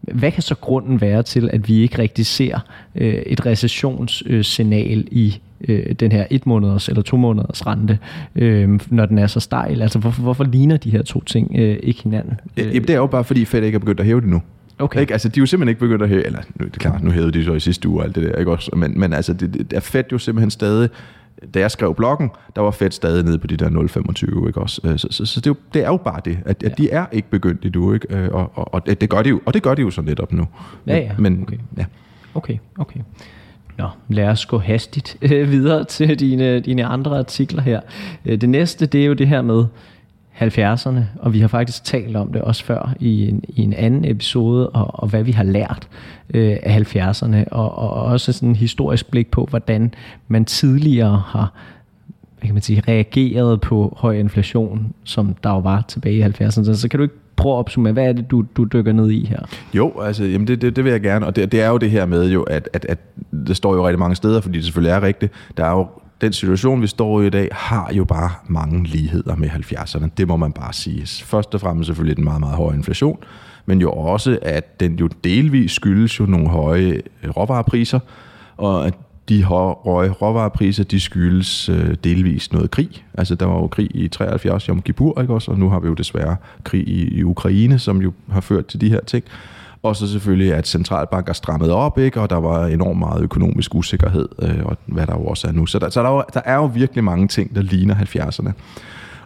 hvad 0.00 0.32
kan 0.32 0.42
så 0.42 0.54
grunden 0.54 1.00
være 1.00 1.22
til, 1.22 1.50
at 1.52 1.68
vi 1.68 1.74
ikke 1.74 1.98
rigtig 1.98 2.26
ser 2.26 2.58
øh, 2.94 3.14
et 3.14 3.46
recessionssignal 3.46 5.08
i 5.10 5.40
øh, 5.68 5.92
den 5.92 6.12
her 6.12 6.26
et 6.30 6.46
måneders 6.46 6.88
eller 6.88 7.02
to 7.02 7.16
måneders 7.16 7.66
rente, 7.66 7.98
øh, 8.36 8.80
når 8.90 9.06
den 9.06 9.18
er 9.18 9.26
så 9.26 9.40
stejl? 9.40 9.82
Altså 9.82 9.98
hvorfor, 9.98 10.22
hvorfor 10.22 10.44
ligner 10.44 10.76
de 10.76 10.90
her 10.90 11.02
to 11.02 11.20
ting 11.20 11.52
øh, 11.58 11.78
ikke 11.82 12.02
hinanden? 12.02 12.40
Øh, 12.56 12.66
Jamen 12.66 12.82
det 12.82 12.90
er 12.90 12.96
jo 12.96 13.06
bare 13.06 13.24
fordi 13.24 13.44
Fed 13.44 13.62
ikke 13.62 13.76
er 13.76 13.80
begyndt 13.80 14.00
at 14.00 14.06
hæve 14.06 14.20
det 14.20 14.28
nu. 14.28 14.42
Okay. 14.78 15.00
Ikke? 15.00 15.12
Altså, 15.12 15.28
de 15.28 15.38
er 15.38 15.42
jo 15.42 15.46
simpelthen 15.46 15.68
ikke 15.68 15.80
begyndt 15.80 16.02
at 16.02 16.08
hæve, 16.08 16.26
eller 16.26 16.38
nu, 16.54 16.66
det 16.66 16.74
er 16.74 16.78
klart, 16.78 17.02
nu 17.02 17.10
hævede 17.10 17.32
de 17.32 17.44
så 17.44 17.52
i 17.52 17.60
sidste 17.60 17.88
uge 17.88 18.00
og 18.00 18.04
alt 18.04 18.14
det 18.14 18.22
der, 18.22 18.38
ikke 18.38 18.50
også? 18.50 18.70
Men, 18.76 19.00
men 19.00 19.12
altså, 19.12 19.32
det, 19.32 19.54
det 19.54 19.72
er 19.72 19.80
Fed 19.80 20.04
jo 20.12 20.18
simpelthen 20.18 20.50
stadig, 20.50 20.88
da 21.54 21.60
jeg 21.60 21.70
skrev 21.70 21.94
bloggen, 21.94 22.30
der 22.56 22.62
var 22.62 22.70
Fed 22.70 22.90
stadig 22.90 23.24
nede 23.24 23.38
på 23.38 23.46
de 23.46 23.56
der 23.56 23.68
0,25, 23.68 24.46
ikke 24.46 24.60
også? 24.60 24.80
Øh, 24.84 24.98
så, 24.98 25.08
så, 25.10 25.26
så 25.26 25.40
det, 25.40 25.46
er 25.46 25.50
jo, 25.50 25.56
det 25.74 25.82
er 25.82 25.86
jo 25.86 25.96
bare 25.96 26.20
det, 26.24 26.38
at, 26.44 26.62
at 26.62 26.70
ja. 26.70 26.82
de 26.82 26.90
er 26.90 27.06
ikke 27.12 27.30
begyndt 27.30 27.64
endnu, 27.64 27.92
ikke? 27.92 28.16
Øh, 28.16 28.28
og, 28.32 28.52
og, 28.54 28.74
og 28.74 28.86
det, 28.86 29.00
det, 29.00 29.10
gør 29.10 29.22
de 29.22 29.28
jo, 29.28 29.40
og 29.46 29.54
det 29.54 29.62
gør 29.62 29.74
de 29.74 29.82
jo 29.82 29.90
så 29.90 30.02
netop 30.02 30.32
nu. 30.32 30.46
Ja, 30.86 30.96
ja. 30.96 31.10
Men, 31.18 31.42
okay. 31.42 31.58
ja. 31.78 31.84
Okay, 32.34 32.58
okay. 32.78 33.00
Nå, 33.78 33.88
lad 34.08 34.28
os 34.28 34.46
gå 34.46 34.58
hastigt 34.58 35.16
øh, 35.32 35.50
videre 35.50 35.84
til 35.84 36.20
dine, 36.20 36.60
dine 36.60 36.84
andre 36.84 37.18
artikler 37.18 37.62
her. 37.62 37.80
Øh, 38.24 38.40
det 38.40 38.48
næste, 38.48 38.86
det 38.86 39.02
er 39.02 39.06
jo 39.06 39.14
det 39.14 39.28
her 39.28 39.42
med 39.42 39.64
70'erne, 40.40 41.00
og 41.18 41.32
vi 41.32 41.40
har 41.40 41.48
faktisk 41.48 41.84
talt 41.84 42.16
om 42.16 42.32
det 42.32 42.42
også 42.42 42.64
før 42.64 42.94
i 43.00 43.28
en, 43.28 43.44
i 43.48 43.62
en 43.62 43.72
anden 43.72 44.04
episode, 44.04 44.68
og, 44.70 45.02
og 45.02 45.08
hvad 45.08 45.22
vi 45.22 45.32
har 45.32 45.44
lært 45.44 45.88
øh, 46.34 46.56
af 46.62 46.96
70'erne, 46.96 47.44
og, 47.50 47.78
og 47.78 47.90
også 47.90 48.32
sådan 48.32 48.48
en 48.48 48.56
historisk 48.56 49.10
blik 49.10 49.30
på, 49.30 49.46
hvordan 49.50 49.94
man 50.28 50.44
tidligere 50.44 51.22
har 51.26 51.52
hvad 52.38 52.48
kan 52.48 52.54
man 52.54 52.62
sige, 52.62 52.82
reageret 52.88 53.60
på 53.60 53.96
høj 53.98 54.18
inflation, 54.18 54.94
som 55.04 55.36
der 55.44 55.50
jo 55.50 55.58
var 55.58 55.84
tilbage 55.88 56.16
i 56.16 56.22
70'erne. 56.22 56.50
Så, 56.64 56.74
så 56.74 56.88
kan 56.88 56.98
du 56.98 57.02
ikke 57.02 57.14
prøv 57.36 57.52
at 57.52 57.56
opsummere, 57.56 57.92
hvad 57.92 58.04
er 58.04 58.12
det, 58.12 58.30
du, 58.30 58.44
du 58.56 58.64
dykker 58.64 58.92
ned 58.92 59.10
i 59.10 59.24
her? 59.24 59.40
Jo, 59.74 60.00
altså, 60.00 60.24
jamen 60.24 60.46
det, 60.46 60.62
det, 60.62 60.76
det 60.76 60.84
vil 60.84 60.90
jeg 60.90 61.00
gerne, 61.00 61.26
og 61.26 61.36
det, 61.36 61.52
det 61.52 61.62
er 61.62 61.68
jo 61.68 61.76
det 61.76 61.90
her 61.90 62.06
med, 62.06 62.30
jo, 62.30 62.42
at, 62.42 62.68
at, 62.72 62.86
at 62.88 62.98
det 63.46 63.56
står 63.56 63.74
jo 63.74 63.86
rigtig 63.86 63.98
mange 63.98 64.16
steder, 64.16 64.40
fordi 64.40 64.56
det 64.56 64.64
selvfølgelig 64.64 64.92
er 64.92 65.02
rigtigt. 65.02 65.32
Der 65.56 65.64
er 65.64 65.70
jo 65.70 65.86
den 66.20 66.32
situation, 66.32 66.82
vi 66.82 66.86
står 66.86 67.22
i 67.22 67.26
i 67.26 67.30
dag, 67.30 67.48
har 67.52 67.90
jo 67.92 68.04
bare 68.04 68.30
mange 68.48 68.84
ligheder 68.84 69.36
med 69.36 69.48
70'erne. 69.48 70.08
Det 70.16 70.28
må 70.28 70.36
man 70.36 70.52
bare 70.52 70.72
sige. 70.72 71.24
Først 71.24 71.54
og 71.54 71.60
fremmest 71.60 71.86
selvfølgelig 71.86 72.16
den 72.16 72.24
meget, 72.24 72.40
meget 72.40 72.56
høje 72.56 72.76
inflation, 72.76 73.18
men 73.66 73.80
jo 73.80 73.90
også, 73.90 74.38
at 74.42 74.80
den 74.80 74.94
jo 74.94 75.08
delvis 75.24 75.72
skyldes 75.72 76.20
jo 76.20 76.26
nogle 76.26 76.48
høje 76.48 77.02
råvarepriser, 77.36 77.98
og 78.56 78.86
at 78.86 78.94
de 79.28 79.44
høje 79.44 80.10
råvarepriser, 80.10 80.84
de 80.84 81.00
skyldes 81.00 81.68
øh, 81.68 81.94
delvis 82.04 82.52
noget 82.52 82.70
krig. 82.70 83.04
Altså, 83.14 83.34
der 83.34 83.46
var 83.46 83.54
jo 83.54 83.66
krig 83.66 83.90
i 83.94 84.08
73 84.08 84.68
i 84.68 84.70
Yom 84.70 84.82
Kippur, 84.82 85.20
ikke 85.20 85.34
også? 85.34 85.50
Og 85.50 85.58
nu 85.58 85.68
har 85.68 85.80
vi 85.80 85.88
jo 85.88 85.94
desværre 85.94 86.36
krig 86.64 86.88
i, 86.88 87.18
i 87.18 87.22
Ukraine, 87.22 87.78
som 87.78 88.02
jo 88.02 88.12
har 88.30 88.40
ført 88.40 88.66
til 88.66 88.80
de 88.80 88.88
her 88.88 89.00
ting. 89.00 89.24
Og 89.82 89.96
så 89.96 90.06
selvfølgelig, 90.06 90.54
at 90.54 90.66
centralbanker 90.68 91.32
strammede 91.32 91.74
op, 91.74 91.98
ikke? 91.98 92.20
og 92.20 92.30
der 92.30 92.36
var 92.36 92.66
enormt 92.66 92.98
meget 92.98 93.22
økonomisk 93.22 93.74
usikkerhed, 93.74 94.28
øh, 94.42 94.64
og 94.64 94.76
hvad 94.86 95.06
der 95.06 95.14
jo 95.14 95.24
også 95.24 95.48
er 95.48 95.52
nu. 95.52 95.66
Så 95.66 95.78
der, 95.78 95.90
så 95.90 96.02
der, 96.02 96.22
der 96.34 96.40
er 96.44 96.54
jo 96.54 96.64
virkelig 96.64 97.04
mange 97.04 97.28
ting, 97.28 97.54
der 97.54 97.62
ligner 97.62 97.94
70'erne. 97.94 98.52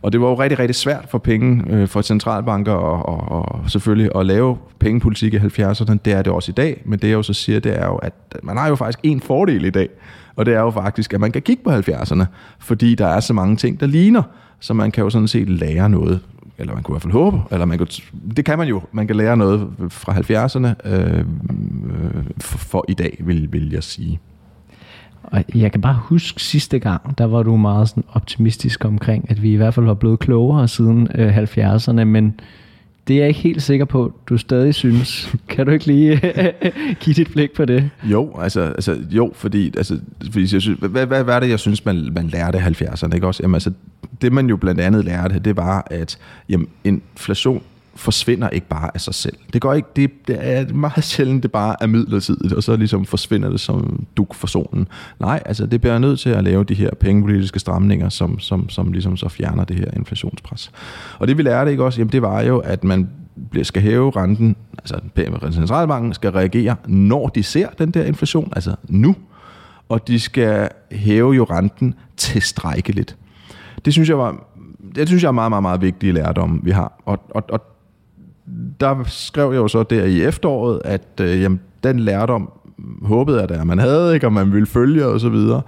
Og 0.02 0.12
det 0.12 0.20
var 0.20 0.28
jo 0.28 0.34
rigtig, 0.34 0.58
rigtig 0.58 0.74
svært 0.74 1.06
for 1.10 1.18
penge, 1.18 1.64
øh, 1.70 1.88
for 1.88 2.02
centralbanker 2.02 2.72
og, 2.72 3.08
og, 3.08 3.52
og 3.52 3.70
selvfølgelig 3.70 4.10
at 4.16 4.26
lave 4.26 4.56
pengepolitik 4.78 5.34
i 5.34 5.36
70'erne. 5.36 5.96
Det 6.04 6.12
er 6.12 6.22
det 6.22 6.32
også 6.32 6.52
i 6.52 6.54
dag, 6.54 6.82
men 6.84 6.98
det 6.98 7.08
jeg 7.08 7.14
jo 7.14 7.22
så 7.22 7.32
siger, 7.32 7.60
det 7.60 7.78
er 7.78 7.86
jo, 7.86 7.96
at 7.96 8.14
man 8.42 8.56
har 8.56 8.68
jo 8.68 8.76
faktisk 8.76 8.98
en 9.02 9.20
fordel 9.20 9.64
i 9.64 9.70
dag, 9.70 9.88
og 10.36 10.46
det 10.46 10.54
er 10.54 10.60
jo 10.60 10.70
faktisk, 10.70 11.14
at 11.14 11.20
man 11.20 11.32
kan 11.32 11.42
kigge 11.42 11.62
på 11.64 11.70
70'erne, 11.70 12.24
fordi 12.58 12.94
der 12.94 13.06
er 13.06 13.20
så 13.20 13.32
mange 13.32 13.56
ting, 13.56 13.80
der 13.80 13.86
ligner, 13.86 14.22
så 14.60 14.74
man 14.74 14.90
kan 14.90 15.04
jo 15.04 15.10
sådan 15.10 15.28
set 15.28 15.48
lære 15.48 15.88
noget 15.88 16.20
eller 16.60 16.74
man 16.74 16.82
kunne 16.82 16.92
i 16.92 16.94
hvert 16.94 17.02
fald 17.02 17.12
håbe, 17.12 17.38
eller 17.50 17.66
man 17.66 17.78
kunne, 17.78 17.88
det 18.36 18.44
kan 18.44 18.58
man 18.58 18.68
jo, 18.68 18.82
man 18.92 19.06
kan 19.06 19.16
lære 19.16 19.36
noget 19.36 19.68
fra 19.88 20.12
70'erne 20.12 20.88
øh, 20.88 21.18
øh, 21.18 21.24
for, 22.40 22.58
for 22.58 22.84
i 22.88 22.94
dag, 22.94 23.16
vil, 23.20 23.52
vil 23.52 23.70
jeg 23.70 23.84
sige. 23.84 24.20
Og 25.30 25.44
jeg 25.54 25.72
kan 25.72 25.80
bare 25.80 25.98
huske 26.02 26.42
sidste 26.42 26.78
gang, 26.78 27.18
der 27.18 27.24
var 27.24 27.42
du 27.42 27.56
meget 27.56 27.88
sådan 27.88 28.04
optimistisk 28.12 28.84
omkring, 28.84 29.30
at 29.30 29.42
vi 29.42 29.52
i 29.52 29.56
hvert 29.56 29.74
fald 29.74 29.86
var 29.86 29.94
blevet 29.94 30.18
klogere 30.18 30.68
siden 30.68 31.08
øh, 31.14 31.38
70'erne, 31.38 32.04
men 32.04 32.40
det 33.08 33.16
er 33.16 33.20
jeg 33.20 33.28
ikke 33.28 33.40
helt 33.40 33.62
sikker 33.62 33.84
på, 33.84 34.12
du 34.26 34.38
stadig 34.38 34.74
synes. 34.74 35.32
Kan 35.48 35.66
du 35.66 35.72
ikke 35.72 35.86
lige 35.86 36.20
give 37.00 37.14
dit 37.14 37.30
blik 37.32 37.52
på 37.52 37.64
det? 37.64 37.90
Jo, 38.04 38.38
altså, 38.40 38.60
altså 38.60 38.96
jo, 39.10 39.32
fordi, 39.34 39.72
altså, 39.76 39.98
fordi 40.32 40.54
jeg 40.54 40.62
synes, 40.62 40.78
hvad, 40.78 41.06
hvad, 41.06 41.24
hvad 41.24 41.34
er 41.34 41.40
det, 41.40 41.48
jeg 41.48 41.58
synes, 41.58 41.84
man, 41.84 42.08
man 42.14 42.26
lærte 42.26 42.58
af 42.58 42.82
70'erne? 42.82 43.14
Ikke? 43.14 43.26
Også, 43.26 43.42
jamen, 43.42 43.54
altså, 43.54 43.72
det 44.22 44.32
man 44.32 44.48
jo 44.48 44.56
blandt 44.56 44.80
andet 44.80 45.04
lærte, 45.04 45.38
det 45.38 45.56
var, 45.56 45.86
at 45.90 46.18
jamen, 46.48 46.68
inflation 46.84 47.62
forsvinder 47.94 48.48
ikke 48.48 48.68
bare 48.68 48.90
af 48.94 49.00
sig 49.00 49.14
selv. 49.14 49.36
Det 49.52 49.60
går 49.60 49.74
ikke, 49.74 49.88
det, 49.96 50.28
det 50.28 50.36
er 50.40 50.74
meget 50.74 51.04
sjældent, 51.04 51.42
det 51.42 51.52
bare 51.52 51.76
er 51.80 51.86
midlertidigt, 51.86 52.52
og 52.52 52.62
så 52.62 52.76
ligesom 52.76 53.04
forsvinder 53.04 53.50
det 53.50 53.60
som 53.60 54.06
duk 54.16 54.34
for 54.34 54.46
solen. 54.46 54.88
Nej, 55.20 55.42
altså 55.46 55.66
det 55.66 55.80
bliver 55.80 55.98
nødt 55.98 56.20
til 56.20 56.30
at 56.30 56.44
lave 56.44 56.64
de 56.64 56.74
her 56.74 56.90
pengepolitiske 57.00 57.58
stramninger, 57.58 58.08
som, 58.08 58.38
som, 58.38 58.68
som 58.68 58.92
ligesom 58.92 59.16
så 59.16 59.28
fjerner 59.28 59.64
det 59.64 59.76
her 59.76 59.90
inflationspres. 59.96 60.70
Og 61.18 61.28
det 61.28 61.38
vi 61.38 61.42
lærte 61.42 61.70
ikke 61.70 61.84
også, 61.84 62.00
jamen 62.00 62.12
det 62.12 62.22
var 62.22 62.40
jo, 62.40 62.58
at 62.58 62.84
man 62.84 63.10
skal 63.62 63.82
hæve 63.82 64.10
renten, 64.10 64.56
altså 64.78 65.00
centralbanken 65.52 66.14
skal 66.14 66.30
reagere, 66.30 66.76
når 66.86 67.28
de 67.28 67.42
ser 67.42 67.68
den 67.78 67.90
der 67.90 68.04
inflation, 68.04 68.52
altså 68.56 68.74
nu, 68.88 69.16
og 69.88 70.08
de 70.08 70.20
skal 70.20 70.68
hæve 70.90 71.32
jo 71.32 71.44
renten 71.44 71.94
til 72.16 72.42
strækkeligt. 72.42 73.16
Det 73.84 73.92
synes 73.92 74.08
jeg 74.08 74.18
var 74.18 74.50
det 74.94 75.08
synes 75.08 75.22
jeg 75.22 75.28
er 75.28 75.32
meget, 75.32 75.50
meget, 75.50 75.62
meget 75.62 75.80
vigtige 75.80 76.12
lærdom, 76.12 76.60
vi 76.64 76.70
har. 76.70 76.92
Og, 77.06 77.18
og, 77.30 77.44
og 77.48 77.60
der 78.80 79.04
skrev 79.06 79.52
jeg 79.52 79.58
jo 79.58 79.68
så 79.68 79.82
der 79.82 80.04
i 80.04 80.22
efteråret, 80.22 80.80
at 80.84 81.20
øh, 81.20 81.42
jamen, 81.42 81.60
den 81.84 82.00
lærdom 82.00 82.50
håbede 83.02 83.40
jeg, 83.40 83.50
at 83.50 83.66
man 83.66 83.78
havde, 83.78 84.14
ikke, 84.14 84.26
og 84.26 84.32
man 84.32 84.52
ville 84.52 84.66
følge 84.66 85.06
og 85.06 85.20
så 85.20 85.28
videre. 85.28 85.62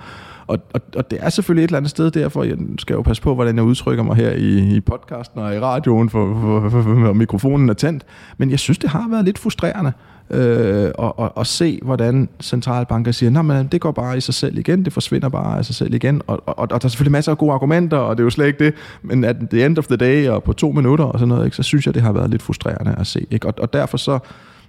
Og, 0.46 0.58
og, 0.74 0.80
og 0.96 1.10
det 1.10 1.18
er 1.22 1.28
selvfølgelig 1.28 1.64
et 1.64 1.68
eller 1.68 1.76
andet 1.76 1.90
sted 1.90 2.10
derfor, 2.10 2.44
jeg 2.44 2.56
skal 2.78 2.94
jo 2.94 3.02
passe 3.02 3.22
på, 3.22 3.34
hvordan 3.34 3.56
jeg 3.56 3.64
udtrykker 3.64 4.04
mig 4.04 4.16
her 4.16 4.30
i, 4.30 4.76
i 4.76 4.80
podcasten 4.80 5.40
og 5.40 5.54
i 5.54 5.58
radioen, 5.58 6.10
for, 6.10 6.34
for, 6.40 6.60
for, 6.60 6.82
for, 6.82 6.82
for 6.82 7.12
mikrofonen 7.12 7.68
er 7.68 7.74
tændt. 7.74 8.04
Men 8.38 8.50
jeg 8.50 8.58
synes, 8.58 8.78
det 8.78 8.90
har 8.90 9.08
været 9.10 9.24
lidt 9.24 9.38
frustrerende 9.38 9.92
øh, 9.96 10.11
øh, 10.30 10.90
og, 10.94 11.18
og, 11.18 11.36
og 11.36 11.46
se, 11.46 11.78
hvordan 11.82 12.28
centralbanker 12.40 13.12
siger, 13.12 13.42
men 13.42 13.66
det 13.66 13.80
går 13.80 13.90
bare 13.90 14.16
i 14.16 14.20
sig 14.20 14.34
selv 14.34 14.58
igen, 14.58 14.84
det 14.84 14.92
forsvinder 14.92 15.28
bare 15.28 15.60
i 15.60 15.64
sig 15.64 15.74
selv 15.74 15.94
igen, 15.94 16.22
og, 16.26 16.42
og, 16.46 16.58
og 16.58 16.70
der 16.70 16.74
er 16.86 16.88
selvfølgelig 16.88 17.12
masser 17.12 17.32
af 17.32 17.38
gode 17.38 17.52
argumenter, 17.52 17.96
og 17.96 18.16
det 18.16 18.22
er 18.22 18.24
jo 18.24 18.30
slet 18.30 18.46
ikke 18.46 18.64
det, 18.64 18.74
men 19.02 19.24
at 19.24 19.36
the 19.50 19.66
end 19.66 19.78
of 19.78 19.86
the 19.86 19.96
day, 19.96 20.28
og 20.28 20.42
på 20.42 20.52
to 20.52 20.72
minutter 20.72 21.04
og 21.04 21.18
sådan 21.18 21.28
noget, 21.28 21.44
ikke, 21.44 21.56
så 21.56 21.62
synes 21.62 21.86
jeg, 21.86 21.94
det 21.94 22.02
har 22.02 22.12
været 22.12 22.30
lidt 22.30 22.42
frustrerende 22.42 22.94
at 22.98 23.06
se, 23.06 23.26
ikke? 23.30 23.46
Og, 23.46 23.54
og 23.58 23.72
derfor 23.72 23.96
så, 23.96 24.18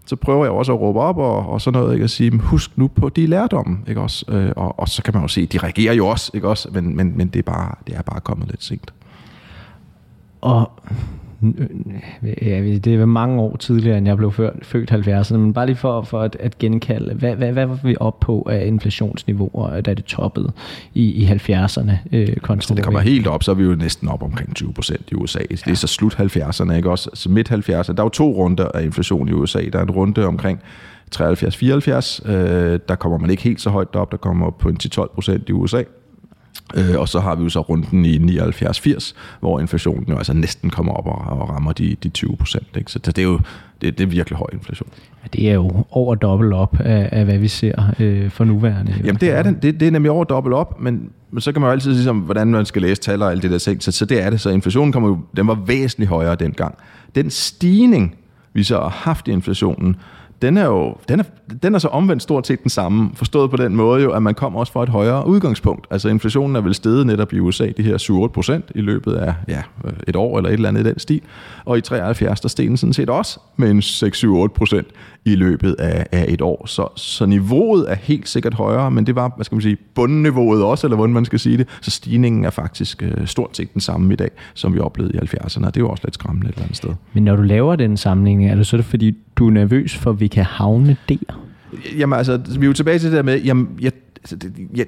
så 0.05 0.15
prøver 0.15 0.45
jeg 0.45 0.51
også 0.51 0.73
at 0.73 0.79
råbe 0.79 0.99
op 0.99 1.17
og, 1.17 1.49
og 1.49 1.61
sådan 1.61 1.79
noget, 1.79 1.93
ikke? 1.93 2.03
at 2.03 2.09
sige, 2.09 2.37
husk 2.37 2.71
nu 2.75 2.87
på 2.87 3.09
de 3.09 3.25
lærdomme, 3.27 3.77
ikke 3.87 4.01
også? 4.01 4.25
Øh, 4.29 4.51
og, 4.55 4.79
og 4.79 4.89
så 4.89 5.03
kan 5.03 5.13
man 5.13 5.23
jo 5.23 5.27
se, 5.27 5.45
de 5.45 5.57
reagerer 5.57 5.93
jo 5.93 6.07
også, 6.07 6.31
ikke 6.33 6.47
også? 6.47 6.69
Men, 6.71 6.95
men, 6.95 7.17
men 7.17 7.27
det, 7.27 7.39
er 7.39 7.43
bare, 7.43 7.75
det 7.87 7.95
er 7.95 8.01
bare 8.01 8.19
kommet 8.19 8.47
lidt 8.47 8.63
sent. 8.63 8.93
Og 10.41 10.71
det 12.83 12.87
er 12.87 13.05
mange 13.05 13.41
år 13.41 13.55
tidligere, 13.55 13.97
end 13.97 14.07
jeg 14.07 14.17
blev 14.17 14.31
født, 14.31 14.65
født 14.65 14.91
70'erne, 14.91 15.37
men 15.37 15.53
bare 15.53 15.65
lige 15.65 15.75
for, 15.75 16.01
for 16.01 16.21
at, 16.21 16.37
at 16.39 16.57
genkalde, 16.57 17.13
hvad, 17.13 17.35
hvad, 17.35 17.51
hvad 17.51 17.65
var 17.65 17.79
vi 17.83 17.95
op 17.99 18.19
på 18.19 18.47
af 18.51 18.65
inflationsniveauer, 18.65 19.81
da 19.81 19.93
det 19.93 20.05
toppede 20.05 20.51
i, 20.93 21.03
i 21.03 21.25
70'erne? 21.25 21.91
Øh, 22.11 22.27
altså, 22.49 22.73
det 22.75 22.83
kommer 22.83 22.99
helt 22.99 23.27
op, 23.27 23.43
så 23.43 23.51
er 23.51 23.55
vi 23.55 23.63
jo 23.63 23.75
næsten 23.75 24.07
op 24.07 24.23
omkring 24.23 24.55
20 24.55 24.73
procent 24.73 25.11
i 25.11 25.15
USA. 25.15 25.39
Ja. 25.39 25.55
Det 25.55 25.67
er 25.67 25.75
så 25.75 25.87
slut 25.87 26.13
70'erne, 26.13 26.73
ikke 26.73 26.89
også? 26.89 27.09
Altså 27.09 27.29
midt 27.29 27.51
70'erne. 27.51 27.93
Der 27.93 27.99
er 27.99 28.03
jo 28.03 28.09
to 28.09 28.31
runder 28.31 28.67
af 28.67 28.83
inflation 28.83 29.29
i 29.29 29.31
USA. 29.31 29.59
Der 29.73 29.79
er 29.79 29.83
en 29.83 29.91
runde 29.91 30.25
omkring 30.25 30.59
73-74. 31.15 32.31
Øh, 32.31 32.79
der 32.87 32.95
kommer 32.95 33.17
man 33.17 33.29
ikke 33.29 33.43
helt 33.43 33.61
så 33.61 33.69
højt 33.69 33.95
op. 33.95 34.11
Der 34.11 34.17
kommer 34.17 34.45
op 34.47 34.57
på 34.57 34.69
en 34.69 34.77
10-12 34.83 35.13
procent 35.13 35.49
i 35.49 35.51
USA. 35.51 35.83
Øh, 36.75 36.99
og 36.99 37.09
så 37.09 37.19
har 37.19 37.35
vi 37.35 37.43
jo 37.43 37.49
så 37.49 37.59
runden 37.59 38.05
i 38.05 38.17
79-80, 38.17 39.13
hvor 39.39 39.59
inflationen 39.59 40.05
jo 40.09 40.17
altså 40.17 40.33
næsten 40.33 40.69
kommer 40.69 40.93
op 40.93 41.05
og, 41.07 41.39
og 41.39 41.49
rammer 41.49 41.73
de, 41.73 41.95
de 42.03 42.09
20 42.09 42.37
procent. 42.37 42.67
Så 42.87 42.99
det 42.99 43.17
er 43.17 43.23
jo 43.23 43.39
det, 43.81 43.97
det 43.97 44.03
er 44.03 44.07
virkelig 44.07 44.37
høj 44.37 44.47
inflation. 44.53 44.89
Ja, 45.23 45.27
det 45.33 45.49
er 45.49 45.53
jo 45.53 45.85
over 45.91 46.15
dobbelt 46.15 46.53
op 46.53 46.79
af, 46.79 47.09
af 47.11 47.25
hvad 47.25 47.37
vi 47.37 47.47
ser 47.47 47.93
øh, 47.99 48.29
for 48.29 48.43
nuværende. 48.43 48.93
Jamen 49.03 49.15
det 49.15 49.29
er 49.29 49.43
det. 49.43 49.63
det. 49.63 49.79
Det 49.79 49.87
er 49.87 49.91
nemlig 49.91 50.11
over 50.11 50.23
dobbelt 50.23 50.55
op, 50.55 50.81
men, 50.81 51.09
men 51.31 51.41
så 51.41 51.51
kan 51.51 51.61
man 51.61 51.67
jo 51.67 51.71
altid 51.71 52.03
sige, 52.03 52.13
hvordan 52.13 52.47
man 52.47 52.65
skal 52.65 52.81
læse 52.81 53.01
tal 53.01 53.21
og 53.21 53.31
alt 53.31 53.43
det 53.43 53.51
der 53.51 53.57
ting. 53.57 53.83
Så, 53.83 53.91
så 53.91 54.05
det 54.05 54.23
er 54.23 54.29
det. 54.29 54.41
Så 54.41 54.49
inflationen 54.49 54.91
kommer 54.91 55.09
jo, 55.09 55.19
den 55.37 55.47
var 55.47 55.55
væsentligt 55.65 56.09
højere 56.09 56.35
dengang. 56.35 56.75
Den 57.15 57.29
stigning, 57.29 58.15
vi 58.53 58.63
så 58.63 58.79
har 58.79 58.89
haft 58.89 59.27
i 59.27 59.31
inflationen, 59.31 59.95
den 60.43 60.57
er 60.57 60.65
jo 60.65 60.95
den 61.09 61.19
er, 61.19 61.23
den 61.63 61.75
er 61.75 61.79
så 61.79 61.87
omvendt 61.87 62.23
stort 62.23 62.47
set 62.47 62.63
den 62.63 62.69
samme, 62.69 63.11
forstået 63.15 63.51
på 63.51 63.57
den 63.57 63.75
måde 63.75 64.03
jo, 64.03 64.11
at 64.11 64.23
man 64.23 64.33
kommer 64.33 64.59
også 64.59 64.73
fra 64.73 64.83
et 64.83 64.89
højere 64.89 65.27
udgangspunkt. 65.27 65.87
Altså 65.91 66.09
inflationen 66.09 66.55
er 66.55 66.61
vel 66.61 66.73
steget 66.73 67.07
netop 67.07 67.33
i 67.33 67.39
USA, 67.39 67.67
de 67.77 67.83
her 67.83 68.27
7-8 68.27 68.33
procent 68.33 68.65
i 68.75 68.81
løbet 68.81 69.13
af 69.13 69.33
ja, 69.47 69.61
et 70.07 70.15
år 70.15 70.37
eller 70.37 70.49
et 70.49 70.53
eller 70.53 70.69
andet 70.69 70.85
i 70.85 70.89
den 70.89 70.99
stil. 70.99 71.21
Og 71.65 71.77
i 71.77 71.81
73, 71.81 72.41
der 72.41 72.49
steg 72.49 72.67
den 72.67 72.77
sådan 72.77 72.93
set 72.93 73.09
også 73.09 73.39
med 73.57 73.71
en 73.71 73.79
6-7-8 73.79 74.47
procent 74.47 74.87
i 75.25 75.35
løbet 75.35 75.75
af, 75.79 76.05
af 76.11 76.25
et 76.29 76.41
år. 76.41 76.65
Så, 76.65 76.87
så 76.95 77.25
niveauet 77.25 77.91
er 77.91 77.95
helt 77.95 78.29
sikkert 78.29 78.53
højere, 78.53 78.91
men 78.91 79.05
det 79.05 79.15
var, 79.15 79.31
hvad 79.35 79.45
skal 79.45 79.55
man 79.55 79.61
sige, 79.61 79.77
bundniveauet 79.95 80.63
også, 80.63 80.87
eller 80.87 80.95
hvordan 80.95 81.13
man 81.13 81.25
skal 81.25 81.39
sige 81.39 81.57
det. 81.57 81.67
Så 81.81 81.91
stigningen 81.91 82.45
er 82.45 82.49
faktisk 82.49 83.03
øh, 83.03 83.27
stort 83.27 83.57
set 83.57 83.73
den 83.73 83.81
samme 83.81 84.13
i 84.13 84.15
dag, 84.15 84.31
som 84.53 84.73
vi 84.73 84.79
oplevede 84.79 85.13
i 85.13 85.17
70'erne, 85.17 85.65
og 85.65 85.73
det 85.73 85.81
er 85.81 85.85
jo 85.85 85.89
også 85.89 86.03
lidt 86.05 86.13
skræmmende 86.13 86.49
et 86.49 86.53
eller 86.53 86.63
andet 86.63 86.77
sted. 86.77 86.89
Men 87.13 87.23
når 87.23 87.35
du 87.35 87.41
laver 87.41 87.75
den 87.75 87.97
sammenligning, 87.97 88.49
er 88.49 88.55
det 88.55 88.67
så 88.67 88.77
det, 88.77 88.85
fordi 88.85 89.17
du 89.43 89.47
er 89.47 89.51
nervøs 89.51 89.97
for, 89.97 90.09
at 90.09 90.19
vi 90.19 90.27
kan 90.27 90.43
havne 90.43 90.97
der? 91.09 91.49
Jamen 91.97 92.17
altså, 92.17 92.41
vi 92.59 92.65
er 92.65 92.67
jo 92.67 92.73
tilbage 92.73 92.99
til 92.99 93.09
det 93.11 93.17
der 93.17 93.23
med, 93.23 93.41
jamen, 93.41 93.69
jeg, 93.81 93.91
altså, 94.17 94.37
jeg, 94.75 94.85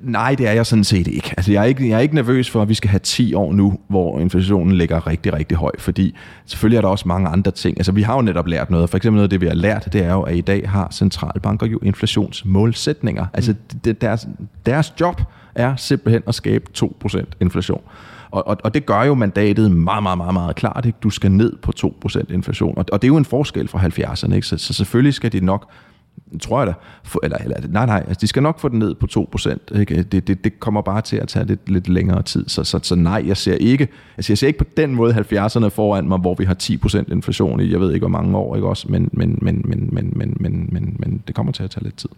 Nej, 0.00 0.34
det 0.34 0.48
er 0.48 0.52
jeg 0.52 0.66
sådan 0.66 0.84
set 0.84 1.06
ikke. 1.06 1.34
Altså, 1.36 1.52
jeg, 1.52 1.60
er 1.60 1.64
ikke 1.64 1.88
jeg 1.88 1.96
er 1.96 2.00
ikke 2.00 2.14
nervøs 2.14 2.50
for, 2.50 2.62
at 2.62 2.68
vi 2.68 2.74
skal 2.74 2.90
have 2.90 2.98
10 2.98 3.34
år 3.34 3.52
nu, 3.52 3.78
hvor 3.88 4.20
inflationen 4.20 4.76
ligger 4.76 5.06
rigtig, 5.06 5.32
rigtig 5.32 5.56
høj, 5.56 5.72
fordi 5.78 6.14
selvfølgelig 6.46 6.76
er 6.76 6.80
der 6.80 6.88
også 6.88 7.08
mange 7.08 7.28
andre 7.28 7.50
ting. 7.50 7.78
Altså, 7.78 7.92
vi 7.92 8.02
har 8.02 8.14
jo 8.14 8.22
netop 8.22 8.46
lært 8.46 8.70
noget. 8.70 8.90
For 8.90 8.96
eksempel 8.96 9.16
noget 9.16 9.24
af 9.24 9.30
det, 9.30 9.40
vi 9.40 9.46
har 9.46 9.54
lært, 9.54 9.88
det 9.92 10.04
er 10.04 10.12
jo, 10.12 10.22
at 10.22 10.36
i 10.36 10.40
dag 10.40 10.70
har 10.70 10.88
centralbanker 10.92 11.66
jo 11.66 11.78
inflationsmålsætninger. 11.82 13.26
Altså, 13.34 13.54
det, 13.84 14.00
deres, 14.00 14.28
deres 14.66 14.94
job 15.00 15.22
er 15.54 15.76
simpelthen 15.76 16.22
at 16.26 16.34
skabe 16.34 16.64
2% 16.78 17.24
inflation. 17.40 17.82
Og, 18.30 18.46
og, 18.48 18.56
og 18.64 18.74
det 18.74 18.86
gør 18.86 19.02
jo 19.02 19.14
mandatet 19.14 19.70
meget, 19.70 20.02
meget, 20.02 20.18
meget, 20.18 20.34
meget 20.34 20.56
klart. 20.56 20.86
Ikke? 20.86 20.98
Du 21.02 21.10
skal 21.10 21.32
ned 21.32 21.56
på 21.62 21.72
2% 21.76 22.32
inflation. 22.34 22.78
Og, 22.78 22.84
og 22.92 23.02
det 23.02 23.06
er 23.06 23.12
jo 23.12 23.16
en 23.16 23.24
forskel 23.24 23.68
fra 23.68 23.78
70'erne. 23.78 24.34
Ikke? 24.34 24.46
Så, 24.46 24.58
så 24.58 24.72
selvfølgelig 24.72 25.14
skal 25.14 25.32
de 25.32 25.40
nok 25.40 25.68
tror 26.40 26.58
jeg 26.60 26.66
da, 26.66 26.72
for, 27.02 27.20
eller, 27.22 27.36
eller 27.38 27.68
nej, 27.68 27.86
nej, 27.86 28.04
altså, 28.08 28.18
de 28.20 28.26
skal 28.26 28.42
nok 28.42 28.58
få 28.58 28.68
den 28.68 28.78
ned 28.78 28.94
på 28.94 29.06
2%. 29.36 29.78
Ikke? 29.80 30.02
Det, 30.02 30.28
det, 30.28 30.44
det 30.44 30.60
kommer 30.60 30.80
bare 30.80 31.00
til 31.00 31.16
at 31.16 31.28
tage 31.28 31.46
lidt, 31.46 31.70
lidt 31.70 31.88
længere 31.88 32.22
tid. 32.22 32.48
Så, 32.48 32.64
så, 32.64 32.80
så 32.82 32.94
nej, 32.94 33.24
jeg 33.26 33.36
ser 33.36 33.54
ikke, 33.54 33.88
altså, 34.16 34.32
jeg 34.32 34.38
ser 34.38 34.46
ikke 34.46 34.58
på 34.58 34.64
den 34.76 34.94
måde 34.94 35.14
70'erne 35.14 35.68
foran 35.68 36.08
mig, 36.08 36.18
hvor 36.18 36.34
vi 36.34 36.44
har 36.44 36.56
10% 36.62 37.12
inflation 37.12 37.60
i, 37.60 37.72
jeg 37.72 37.80
ved 37.80 37.92
ikke 37.92 38.02
hvor 38.02 38.18
mange 38.18 38.36
år, 38.36 38.56
ikke 38.56 38.68
også, 38.68 38.86
men, 38.90 39.10
men, 39.12 39.38
men, 39.42 39.62
men, 39.64 39.88
men, 39.92 40.12
men, 40.16 40.36
men, 40.40 40.68
men, 40.72 40.96
men 40.98 41.22
det 41.26 41.34
kommer 41.34 41.52
til 41.52 41.62
at 41.62 41.70
tage 41.70 41.84
lidt 41.84 41.96
tid. 41.96 42.10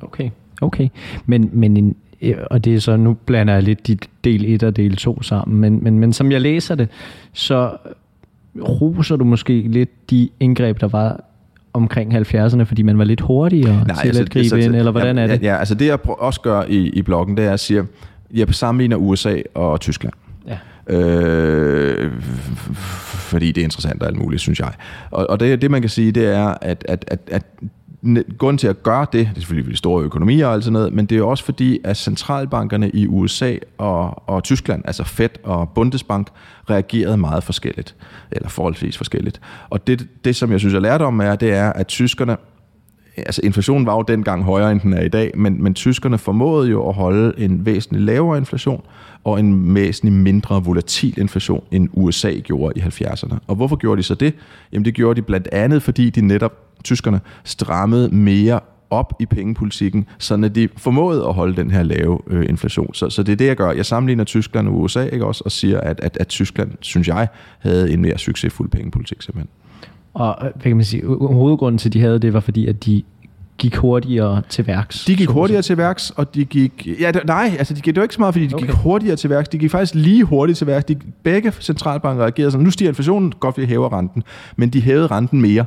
Okay, 0.00 0.30
okay. 0.60 0.88
Men, 1.26 1.50
men 1.52 1.76
en, 1.76 1.96
øh, 2.22 2.36
og 2.50 2.64
det 2.64 2.74
er 2.74 2.80
så, 2.80 2.96
nu 2.96 3.14
blander 3.14 3.54
jeg 3.54 3.62
lidt 3.62 3.86
dit 3.86 4.08
del 4.24 4.54
1 4.54 4.62
og 4.62 4.76
del 4.76 4.96
2 4.96 5.22
sammen, 5.22 5.60
men, 5.60 5.84
men, 5.84 5.98
men 5.98 6.12
som 6.12 6.32
jeg 6.32 6.40
læser 6.40 6.74
det, 6.74 6.88
så 7.32 7.76
roser 8.68 9.16
du 9.16 9.24
måske 9.24 9.60
lidt 9.60 10.10
de 10.10 10.28
indgreb, 10.40 10.80
der 10.80 10.88
var 10.88 11.20
omkring 11.76 12.16
70'erne, 12.16 12.62
fordi 12.62 12.82
man 12.82 12.98
var 12.98 13.04
lidt 13.04 13.20
hurtigere 13.20 13.84
Nej, 13.86 14.00
til 14.00 14.08
altså, 14.08 14.22
at 14.22 14.30
gribe 14.30 14.42
altså, 14.42 14.56
ind, 14.56 14.76
eller 14.76 14.90
hvordan 14.90 15.16
ja, 15.16 15.22
er 15.22 15.26
det? 15.26 15.42
Ja, 15.42 15.56
altså 15.56 15.74
det 15.74 15.86
jeg 15.86 15.98
også 16.08 16.40
gør 16.40 16.62
i, 16.68 16.76
i 16.76 17.02
bloggen, 17.02 17.36
det 17.36 17.42
er, 17.42 17.46
at 17.46 17.50
jeg 17.50 17.60
siger, 17.60 17.84
jeg 18.34 18.54
sammenligner 18.54 18.96
USA 18.96 19.36
og 19.54 19.80
Tyskland. 19.80 20.14
Ja. 20.46 20.58
Øh, 20.96 22.12
fordi 23.28 23.52
det 23.52 23.60
er 23.60 23.64
interessant 23.64 24.02
og 24.02 24.08
alt 24.08 24.18
muligt, 24.18 24.42
synes 24.42 24.60
jeg. 24.60 24.72
Og, 25.10 25.30
og 25.30 25.40
det, 25.40 25.62
det 25.62 25.70
man 25.70 25.80
kan 25.80 25.90
sige, 25.90 26.12
det 26.12 26.26
er, 26.26 26.54
at, 26.60 26.84
at, 26.88 27.04
at, 27.08 27.20
at 27.30 27.42
grund 28.38 28.58
til 28.58 28.66
at 28.66 28.82
gøre 28.82 29.06
det, 29.12 29.12
det 29.12 29.36
er 29.36 29.40
selvfølgelig 29.40 29.72
de 29.72 29.76
store 29.76 30.04
økonomier 30.04 30.46
og 30.46 30.52
alt 30.52 30.64
sådan 30.64 30.72
noget, 30.72 30.92
men 30.92 31.06
det 31.06 31.18
er 31.18 31.22
også 31.22 31.44
fordi, 31.44 31.78
at 31.84 31.96
centralbankerne 31.96 32.90
i 32.90 33.06
USA 33.06 33.54
og, 33.78 34.28
og 34.28 34.44
Tyskland, 34.44 34.82
altså 34.84 35.04
Fed 35.04 35.28
og 35.44 35.68
Bundesbank, 35.68 36.28
reagerede 36.70 37.16
meget 37.16 37.44
forskelligt, 37.44 37.94
eller 38.32 38.48
forholdsvis 38.48 38.96
forskelligt. 38.96 39.40
Og 39.70 39.86
det, 39.86 40.08
det 40.24 40.36
som 40.36 40.52
jeg 40.52 40.58
synes, 40.58 40.74
jeg 40.74 40.82
lærte 40.82 41.02
om, 41.02 41.20
er, 41.20 41.36
det 41.36 41.52
er, 41.52 41.72
at 41.72 41.86
tyskerne, 41.86 42.36
altså 43.16 43.40
inflationen 43.44 43.86
var 43.86 43.94
jo 43.94 44.02
dengang 44.08 44.44
højere, 44.44 44.72
end 44.72 44.80
den 44.80 44.92
er 44.92 45.02
i 45.02 45.08
dag, 45.08 45.30
men, 45.34 45.62
men 45.62 45.74
tyskerne 45.74 46.18
formåede 46.18 46.70
jo 46.70 46.88
at 46.88 46.94
holde 46.94 47.34
en 47.38 47.66
væsentlig 47.66 48.02
lavere 48.02 48.38
inflation, 48.38 48.82
og 49.24 49.40
en 49.40 49.74
væsentlig 49.74 50.12
mindre 50.12 50.64
volatil 50.64 51.18
inflation, 51.18 51.64
end 51.70 51.88
USA 51.92 52.30
gjorde 52.30 52.80
i 52.80 52.82
70'erne. 52.82 53.36
Og 53.46 53.56
hvorfor 53.56 53.76
gjorde 53.76 53.98
de 53.98 54.02
så 54.02 54.14
det? 54.14 54.34
Jamen 54.72 54.84
det 54.84 54.94
gjorde 54.94 55.20
de 55.20 55.22
blandt 55.22 55.48
andet, 55.52 55.82
fordi 55.82 56.10
de 56.10 56.20
netop 56.20 56.52
tyskerne 56.84 57.20
strammede 57.44 58.14
mere 58.14 58.60
op 58.90 59.12
i 59.20 59.26
pengepolitikken, 59.26 60.06
så 60.18 60.36
de 60.36 60.68
formåede 60.76 61.24
at 61.26 61.34
holde 61.34 61.56
den 61.56 61.70
her 61.70 61.82
lave 61.82 62.18
øh, 62.26 62.46
inflation. 62.48 62.94
Så, 62.94 63.10
så 63.10 63.22
det 63.22 63.32
er 63.32 63.36
det, 63.36 63.46
jeg 63.46 63.56
gør. 63.56 63.72
Jeg 63.72 63.86
sammenligner 63.86 64.24
Tyskland 64.24 64.68
og 64.68 64.80
USA 64.80 65.04
ikke 65.04 65.26
også, 65.26 65.42
og 65.44 65.52
siger, 65.52 65.80
at, 65.80 66.00
at, 66.00 66.16
at 66.20 66.28
Tyskland, 66.28 66.70
synes 66.80 67.08
jeg, 67.08 67.28
havde 67.58 67.92
en 67.92 68.02
mere 68.02 68.18
succesfuld 68.18 68.68
pengepolitik 68.68 69.22
simpelthen. 69.22 69.48
Og 70.16 70.36
hvad 70.40 70.62
kan 70.62 70.76
man 70.76 70.84
sige, 70.84 71.06
hovedgrunden 71.06 71.78
til, 71.78 71.88
at 71.88 71.92
de 71.92 72.00
havde 72.00 72.18
det, 72.18 72.32
var 72.32 72.40
fordi, 72.40 72.66
at 72.66 72.84
de 72.84 73.02
gik 73.58 73.76
hurtigere 73.76 74.42
til 74.48 74.66
værks. 74.66 75.04
De 75.04 75.16
gik 75.16 75.28
hurtigere 75.28 75.62
til 75.62 75.76
værks, 75.76 76.10
og 76.10 76.34
de 76.34 76.44
gik... 76.44 76.88
Ja, 77.00 77.12
nej, 77.26 77.56
altså 77.58 77.74
de 77.74 77.80
gik, 77.80 77.94
det 77.94 78.00
var 78.00 78.02
ikke 78.02 78.14
så 78.14 78.20
meget, 78.20 78.34
fordi 78.34 78.46
de 78.46 78.54
okay. 78.54 78.66
gik 78.66 78.74
hurtigere 78.74 79.16
til 79.16 79.30
værks. 79.30 79.48
De 79.48 79.58
gik 79.58 79.70
faktisk 79.70 79.94
lige 79.94 80.24
hurtigt 80.24 80.58
til 80.58 80.66
værks. 80.66 80.84
De, 80.84 80.96
begge 81.22 81.52
centralbanker 81.60 82.22
reagerede 82.22 82.50
sådan, 82.50 82.64
nu 82.64 82.70
stiger 82.70 82.88
inflationen, 82.88 83.32
godt 83.40 83.58
vi 83.58 83.66
hæver 83.66 83.98
renten. 83.98 84.22
Men 84.56 84.68
de 84.68 84.80
hævede 84.80 85.06
renten 85.06 85.40
mere. 85.40 85.64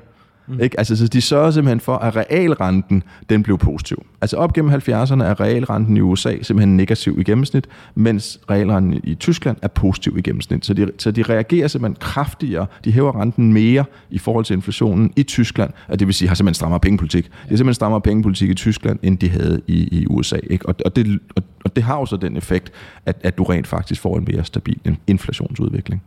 Mm. 0.50 0.60
Ikke? 0.60 0.80
Altså, 0.80 0.96
så 0.96 1.08
de 1.08 1.22
sørger 1.22 1.52
simpelthen 1.52 1.80
for, 1.80 1.96
at 1.96 2.16
realrenten 2.16 3.04
den 3.30 3.44
blev 3.44 3.58
positiv. 3.58 4.06
Altså 4.22 4.38
op 4.38 4.54
gennem 4.54 4.72
70'erne 4.72 5.24
er 5.24 5.40
realrenten 5.40 5.98
i 5.98 6.02
USA 6.02 6.30
simpelthen 6.42 6.78
negativ 6.78 7.20
i 7.20 7.24
gennemsnit, 7.24 7.68
mens 7.96 8.40
realrenten 8.50 9.02
i 9.04 9.16
Tyskland 9.16 9.58
er 9.62 9.68
positiv 9.68 10.18
i 10.18 10.22
gennemsnit. 10.22 10.66
Så 10.66 10.74
de, 10.74 10.92
så 10.98 11.12
de 11.12 11.24
reagerer 11.24 11.68
simpelthen 11.68 11.98
kraftigere, 12.00 12.66
de 12.86 12.92
hæver 12.92 13.22
renten 13.22 13.54
mere 13.54 13.86
i 14.10 14.18
forhold 14.18 14.46
til 14.46 14.54
inflationen 14.54 15.14
i 15.16 15.24
Tyskland, 15.24 15.72
og 15.88 16.00
det 16.00 16.08
vil 16.08 16.14
sige, 16.14 16.28
har 16.28 16.36
simpelthen 16.36 16.56
strammere 16.56 16.80
pengepolitik. 16.80 17.24
Det 17.26 17.32
er 17.32 17.48
simpelthen 17.48 17.74
strammere 17.74 18.02
pengepolitik 18.02 18.50
i 18.50 18.54
Tyskland, 18.54 19.00
end 19.04 19.18
de 19.18 19.30
havde 19.30 19.62
i, 19.68 20.00
i 20.02 20.08
USA. 20.08 20.38
Ikke? 20.50 20.66
Og, 20.66 20.76
og, 20.86 20.96
det, 20.96 21.20
og, 21.36 21.44
og 21.66 21.76
det 21.76 21.84
har 21.84 21.98
jo 21.98 22.06
så 22.06 22.18
den 22.18 22.38
effekt, 22.38 22.72
at, 23.06 23.18
at 23.24 23.38
du 23.38 23.44
rent 23.44 23.68
faktisk 23.68 24.02
får 24.02 24.18
en 24.18 24.28
mere 24.32 24.44
stabil 24.44 24.98
inflationsudvikling. 25.08 26.02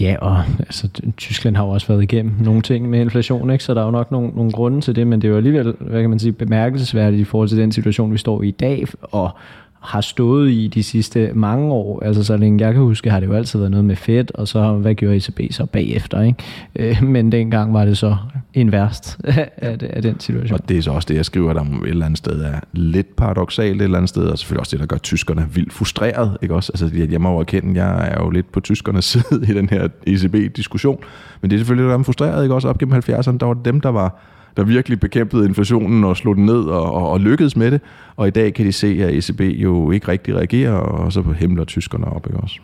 Ja, 0.00 0.16
og 0.20 0.44
altså, 0.58 0.88
Tyskland 1.16 1.56
har 1.56 1.64
jo 1.64 1.70
også 1.70 1.86
været 1.86 2.02
igennem 2.02 2.32
nogle 2.40 2.62
ting 2.62 2.90
med 2.90 3.00
inflation, 3.00 3.50
ikke? 3.50 3.64
så 3.64 3.74
der 3.74 3.80
er 3.80 3.84
jo 3.84 3.90
nok 3.90 4.10
nogle, 4.10 4.30
nogle 4.34 4.52
grunde 4.52 4.80
til 4.80 4.96
det, 4.96 5.06
men 5.06 5.22
det 5.22 5.28
er 5.28 5.32
jo 5.32 5.36
alligevel, 5.36 5.74
hvad 5.80 6.00
kan 6.00 6.10
man 6.10 6.18
sige, 6.18 6.32
bemærkelsesværdigt 6.32 7.20
i 7.20 7.24
forhold 7.24 7.48
til 7.48 7.58
den 7.58 7.72
situation, 7.72 8.12
vi 8.12 8.18
står 8.18 8.42
i 8.42 8.48
i 8.48 8.50
dag, 8.50 8.86
og 9.02 9.30
har 9.80 10.00
stået 10.00 10.50
i 10.50 10.68
de 10.68 10.82
sidste 10.82 11.30
mange 11.34 11.72
år. 11.72 12.02
Altså 12.02 12.24
så 12.24 12.36
længe 12.36 12.64
jeg 12.66 12.72
kan 12.72 12.82
huske, 12.82 13.10
har 13.10 13.20
det 13.20 13.26
jo 13.26 13.32
altid 13.32 13.58
været 13.58 13.70
noget 13.70 13.84
med 13.84 13.96
fedt, 13.96 14.32
og 14.34 14.48
så 14.48 14.72
hvad 14.72 14.94
gjorde 14.94 15.16
ECB 15.16 15.40
så 15.50 15.66
bagefter. 15.66 16.20
Ikke? 16.20 16.38
Øh, 16.76 17.02
men 17.02 17.32
dengang 17.32 17.74
var 17.74 17.84
det 17.84 17.98
så 17.98 18.16
en 18.54 18.72
værst 18.72 19.18
af, 19.24 19.50
af 19.82 20.02
den 20.02 20.20
situation. 20.20 20.58
Og 20.60 20.68
det 20.68 20.78
er 20.78 20.82
så 20.82 20.90
også 20.90 21.06
det, 21.08 21.14
jeg 21.14 21.24
skriver 21.24 21.52
der 21.52 21.60
et 21.60 21.88
eller 21.88 22.06
andet 22.06 22.18
sted 22.18 22.42
er 22.42 22.60
lidt 22.72 23.16
paradoxalt 23.16 23.76
et 23.76 23.84
eller 23.84 23.96
andet 23.96 24.08
sted, 24.08 24.22
og 24.22 24.38
selvfølgelig 24.38 24.60
også 24.60 24.70
det, 24.70 24.80
der 24.80 24.86
gør 24.86 24.96
tyskerne 24.96 25.48
vildt 25.54 25.72
frustreret. 25.72 26.38
Ikke 26.42 26.54
også? 26.54 26.72
Altså, 26.74 27.06
jeg 27.10 27.20
må 27.20 27.32
jo 27.32 27.38
erkende, 27.38 27.84
jeg 27.84 28.08
er 28.08 28.24
jo 28.24 28.30
lidt 28.30 28.52
på 28.52 28.60
tyskernes 28.60 29.04
side 29.12 29.46
i 29.48 29.54
den 29.54 29.68
her 29.68 29.88
ECB-diskussion, 30.06 30.98
men 31.40 31.50
det 31.50 31.56
er 31.56 31.60
selvfølgelig, 31.60 31.90
der 31.90 31.98
er 31.98 32.02
frustreret, 32.02 32.42
ikke 32.42 32.54
også? 32.54 32.68
Op 32.68 32.78
gennem 32.78 32.98
70'erne, 32.98 33.38
der 33.38 33.46
var 33.46 33.54
dem, 33.54 33.80
der 33.80 33.88
var 33.88 34.20
der 34.56 34.64
virkelig 34.64 35.00
bekæmpede 35.00 35.44
inflationen 35.44 36.04
og 36.04 36.16
slog 36.16 36.36
den 36.36 36.44
ned 36.44 36.60
og, 36.64 36.92
og, 36.92 37.10
og 37.10 37.20
lykkedes 37.20 37.56
med 37.56 37.70
det. 37.70 37.80
Og 38.16 38.28
i 38.28 38.30
dag 38.30 38.54
kan 38.54 38.66
de 38.66 38.72
se, 38.72 38.86
at 38.86 39.14
ECB 39.14 39.40
jo 39.40 39.90
ikke 39.90 40.08
rigtig 40.08 40.36
reagerer, 40.36 40.72
og 40.72 41.12
så 41.12 41.22
himler 41.22 41.64
tyskerne 41.64 42.06
op. 42.06 42.26
Ikke 42.26 42.40
også? 42.40 42.60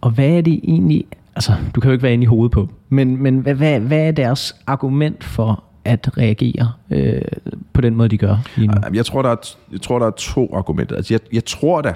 Og 0.00 0.10
hvad 0.10 0.28
er 0.28 0.40
det 0.40 0.60
egentlig, 0.64 1.04
altså 1.34 1.52
du 1.74 1.80
kan 1.80 1.88
jo 1.88 1.92
ikke 1.92 2.02
være 2.02 2.12
inde 2.12 2.24
i 2.24 2.26
hovedet 2.26 2.52
på, 2.52 2.68
men, 2.88 3.22
men 3.22 3.38
hvad, 3.38 3.54
hvad, 3.54 3.80
hvad 3.80 4.08
er 4.08 4.10
deres 4.10 4.56
argument 4.66 5.24
for 5.24 5.64
at 5.84 6.18
reagere 6.18 6.72
øh, 6.90 7.22
på 7.72 7.80
den 7.80 7.94
måde, 7.94 8.08
de 8.08 8.18
gør 8.18 8.36
lige 8.56 8.68
nu? 8.68 8.74
Jeg 8.94 9.06
tror, 9.06 9.22
der 9.22 9.30
er, 9.30 9.56
jeg 9.72 9.80
tror, 9.80 9.98
der 9.98 10.06
er 10.06 10.10
to 10.10 10.54
argumenter. 10.56 10.96
Altså, 10.96 11.14
jeg, 11.14 11.20
jeg 11.32 11.44
tror 11.44 11.80
da, 11.80 11.94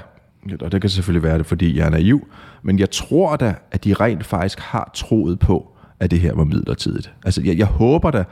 og 0.60 0.72
det 0.72 0.80
kan 0.80 0.90
selvfølgelig 0.90 1.22
være 1.22 1.38
det, 1.38 1.46
fordi 1.46 1.78
jeg 1.78 1.86
er 1.86 1.90
naiv, 1.90 2.26
men 2.62 2.78
jeg 2.78 2.90
tror 2.90 3.36
da, 3.36 3.54
at 3.70 3.84
de 3.84 3.94
rent 3.94 4.26
faktisk 4.26 4.60
har 4.60 4.90
troet 4.94 5.38
på, 5.38 5.72
at 6.00 6.10
det 6.10 6.20
her 6.20 6.34
var 6.34 6.44
midlertidigt. 6.44 7.12
Altså, 7.24 7.42
jeg, 7.44 7.58
jeg 7.58 7.66
håber 7.66 8.10
da, 8.10 8.24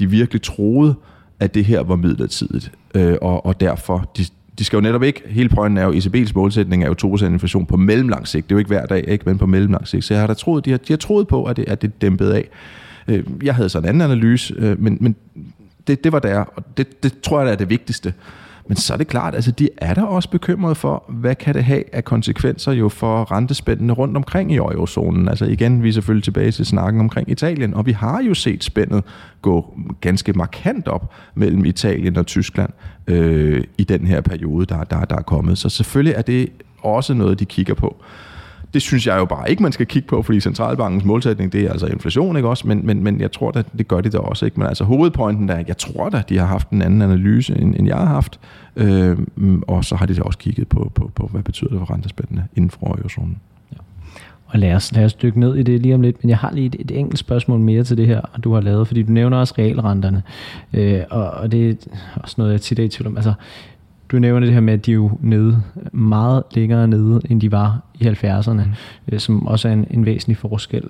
de 0.00 0.10
virkelig 0.10 0.42
troede, 0.42 0.94
at 1.40 1.54
det 1.54 1.64
her 1.64 1.80
var 1.80 1.96
midlertidigt, 1.96 2.72
øh, 2.94 3.16
og, 3.22 3.46
og 3.46 3.60
derfor, 3.60 4.10
de, 4.16 4.24
de 4.58 4.64
skal 4.64 4.76
jo 4.76 4.80
netop 4.80 5.02
ikke, 5.02 5.22
hele 5.26 5.48
pointen 5.48 5.78
er 5.78 5.84
jo, 5.84 5.92
ECB's 5.92 6.32
målsætning 6.34 6.84
er 6.84 6.88
jo 7.02 7.16
2% 7.16 7.24
inflation 7.24 7.66
på 7.66 7.76
mellemlang 7.76 8.28
sigt, 8.28 8.48
det 8.48 8.52
er 8.52 8.56
jo 8.56 8.58
ikke 8.58 8.68
hver 8.68 8.86
dag, 8.86 9.04
ikke, 9.08 9.24
men 9.26 9.38
på 9.38 9.46
mellemlang 9.46 9.88
sigt, 9.88 10.04
så 10.04 10.14
jeg 10.14 10.20
har 10.20 10.26
da 10.26 10.34
troet, 10.34 10.64
de 10.64 10.70
har, 10.70 10.78
de 10.78 10.92
har 10.92 10.96
troet 10.96 11.28
på, 11.28 11.44
at 11.44 11.56
det, 11.56 11.64
at 11.68 11.82
det 11.82 12.02
dæmpede 12.02 12.36
af. 12.36 12.48
Øh, 13.08 13.24
jeg 13.42 13.54
havde 13.54 13.68
så 13.68 13.78
en 13.78 13.84
anden 13.84 14.00
analyse, 14.00 14.54
øh, 14.58 14.82
men, 14.82 14.98
men 15.00 15.16
det, 15.86 16.04
det 16.04 16.12
var 16.12 16.18
der, 16.18 16.38
og 16.38 16.76
det, 16.76 17.02
det 17.02 17.20
tror 17.20 17.38
jeg, 17.38 17.46
der 17.46 17.52
er 17.52 17.56
det 17.56 17.70
vigtigste. 17.70 18.14
Men 18.70 18.76
så 18.76 18.92
er 18.92 18.96
det 18.96 19.08
klart, 19.08 19.34
altså 19.34 19.50
de 19.50 19.68
er 19.76 19.94
der 19.94 20.02
også 20.02 20.30
bekymret 20.30 20.76
for, 20.76 21.04
hvad 21.08 21.34
kan 21.34 21.54
det 21.54 21.64
have 21.64 21.84
af 21.92 22.04
konsekvenser 22.04 22.72
jo 22.72 22.88
for 22.88 23.32
rentespændene 23.32 23.92
rundt 23.92 24.16
omkring 24.16 24.52
i 24.52 24.56
eurozonen. 24.56 25.28
Altså 25.28 25.44
igen, 25.44 25.82
vi 25.82 25.88
er 25.88 25.92
selvfølgelig 25.92 26.24
tilbage 26.24 26.50
til 26.50 26.66
snakken 26.66 27.00
omkring 27.00 27.30
Italien, 27.30 27.74
og 27.74 27.86
vi 27.86 27.92
har 27.92 28.22
jo 28.22 28.34
set 28.34 28.64
spændet 28.64 29.04
gå 29.42 29.74
ganske 30.00 30.32
markant 30.32 30.88
op 30.88 31.12
mellem 31.34 31.64
Italien 31.64 32.16
og 32.16 32.26
Tyskland 32.26 32.70
øh, 33.06 33.64
i 33.78 33.84
den 33.84 34.06
her 34.06 34.20
periode, 34.20 34.66
der, 34.66 34.84
der, 34.84 35.04
der 35.04 35.16
er 35.16 35.22
kommet. 35.22 35.58
Så 35.58 35.68
selvfølgelig 35.68 36.14
er 36.16 36.22
det 36.22 36.48
også 36.82 37.14
noget, 37.14 37.40
de 37.40 37.44
kigger 37.44 37.74
på. 37.74 38.02
Det 38.74 38.82
synes 38.82 39.06
jeg 39.06 39.18
jo 39.18 39.24
bare 39.24 39.50
ikke, 39.50 39.62
man 39.62 39.72
skal 39.72 39.86
kigge 39.86 40.08
på, 40.08 40.22
fordi 40.22 40.40
centralbankens 40.40 41.04
målsætning, 41.04 41.52
det 41.52 41.60
er 41.60 41.70
altså 41.70 41.86
inflation, 41.86 42.36
ikke 42.36 42.48
også? 42.48 42.68
Men, 42.68 42.86
men, 42.86 43.04
men 43.04 43.20
jeg 43.20 43.32
tror 43.32 43.50
da, 43.50 43.62
det 43.78 43.88
gør 43.88 44.00
de 44.00 44.10
da 44.10 44.18
også, 44.18 44.44
ikke? 44.44 44.60
Men 44.60 44.68
altså 44.68 44.84
hovedpointen 44.84 45.48
er, 45.48 45.62
jeg 45.66 45.78
tror 45.78 46.08
da, 46.08 46.22
de 46.28 46.38
har 46.38 46.46
haft 46.46 46.70
en 46.70 46.82
anden 46.82 47.02
analyse, 47.02 47.58
end, 47.58 47.74
end 47.74 47.86
jeg 47.86 47.96
har 47.96 48.04
haft. 48.04 48.40
Øh, 48.76 49.18
og 49.62 49.84
så 49.84 49.96
har 49.96 50.06
de 50.06 50.14
da 50.14 50.22
også 50.22 50.38
kigget 50.38 50.68
på, 50.68 50.92
på, 50.94 51.10
på 51.14 51.26
hvad 51.26 51.42
betyder 51.42 51.70
det 51.70 51.78
for 51.78 51.94
rentespændene 51.94 52.48
inden 52.56 52.70
for 52.70 52.86
eurozonen. 52.86 53.36
Og 54.52 54.58
lad 54.58 54.74
os, 54.74 54.92
lad 54.92 55.04
os 55.04 55.14
dykke 55.14 55.40
ned 55.40 55.56
i 55.56 55.62
det 55.62 55.80
lige 55.80 55.94
om 55.94 56.00
lidt, 56.02 56.24
men 56.24 56.30
jeg 56.30 56.38
har 56.38 56.50
lige 56.52 56.66
et, 56.66 56.76
et 56.78 56.90
enkelt 56.90 57.18
spørgsmål 57.18 57.60
mere 57.60 57.84
til 57.84 57.96
det 57.96 58.06
her, 58.06 58.20
du 58.44 58.54
har 58.54 58.60
lavet, 58.60 58.86
fordi 58.86 59.02
du 59.02 59.12
nævner 59.12 59.36
også 59.36 59.54
realrenterne, 59.58 60.22
øh, 60.72 61.00
og, 61.10 61.30
og 61.30 61.52
det 61.52 61.70
er 61.70 61.74
også 62.22 62.34
noget, 62.38 62.52
jeg 62.52 62.60
tit 62.60 62.78
er 62.78 62.82
i 62.82 62.88
tvivl 62.88 63.06
om. 63.06 63.16
Altså, 63.16 63.32
du 64.12 64.18
nævner 64.18 64.40
det 64.40 64.54
her 64.54 64.60
med, 64.60 64.74
at 64.74 64.86
de 64.86 64.90
er 64.90 64.94
jo 64.94 65.10
nede, 65.20 65.62
meget 65.92 66.42
længere 66.52 66.88
nede, 66.88 67.20
end 67.30 67.40
de 67.40 67.52
var 67.52 67.80
i 67.94 68.04
70'erne, 68.06 68.52
mm. 68.52 68.62
øh, 69.12 69.20
som 69.20 69.46
også 69.46 69.68
er 69.68 69.72
en, 69.72 69.86
en 69.90 70.06
væsentlig 70.06 70.36
forskel. 70.36 70.84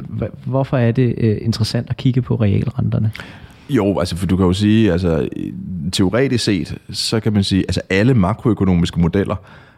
Hvorfor 0.44 0.76
er 0.76 0.92
det 0.92 1.14
øh, 1.18 1.38
interessant 1.40 1.90
at 1.90 1.96
kigge 1.96 2.22
på 2.22 2.35
realrenterne? 2.35 3.12
Jo, 3.70 3.98
altså 3.98 4.16
for 4.16 4.26
du 4.26 4.37
kan 4.37 4.46
jo 4.46 4.52
sige, 4.52 4.92
altså 4.92 5.28
teoretisk 5.92 6.44
set, 6.44 6.78
så 6.90 7.20
kan 7.20 7.33
man 7.33 7.44
sige, 7.44 7.62
altså 7.62 7.80
alle 7.90 8.14
makroøkonomiske 8.14 9.00
modeller, 9.00 9.37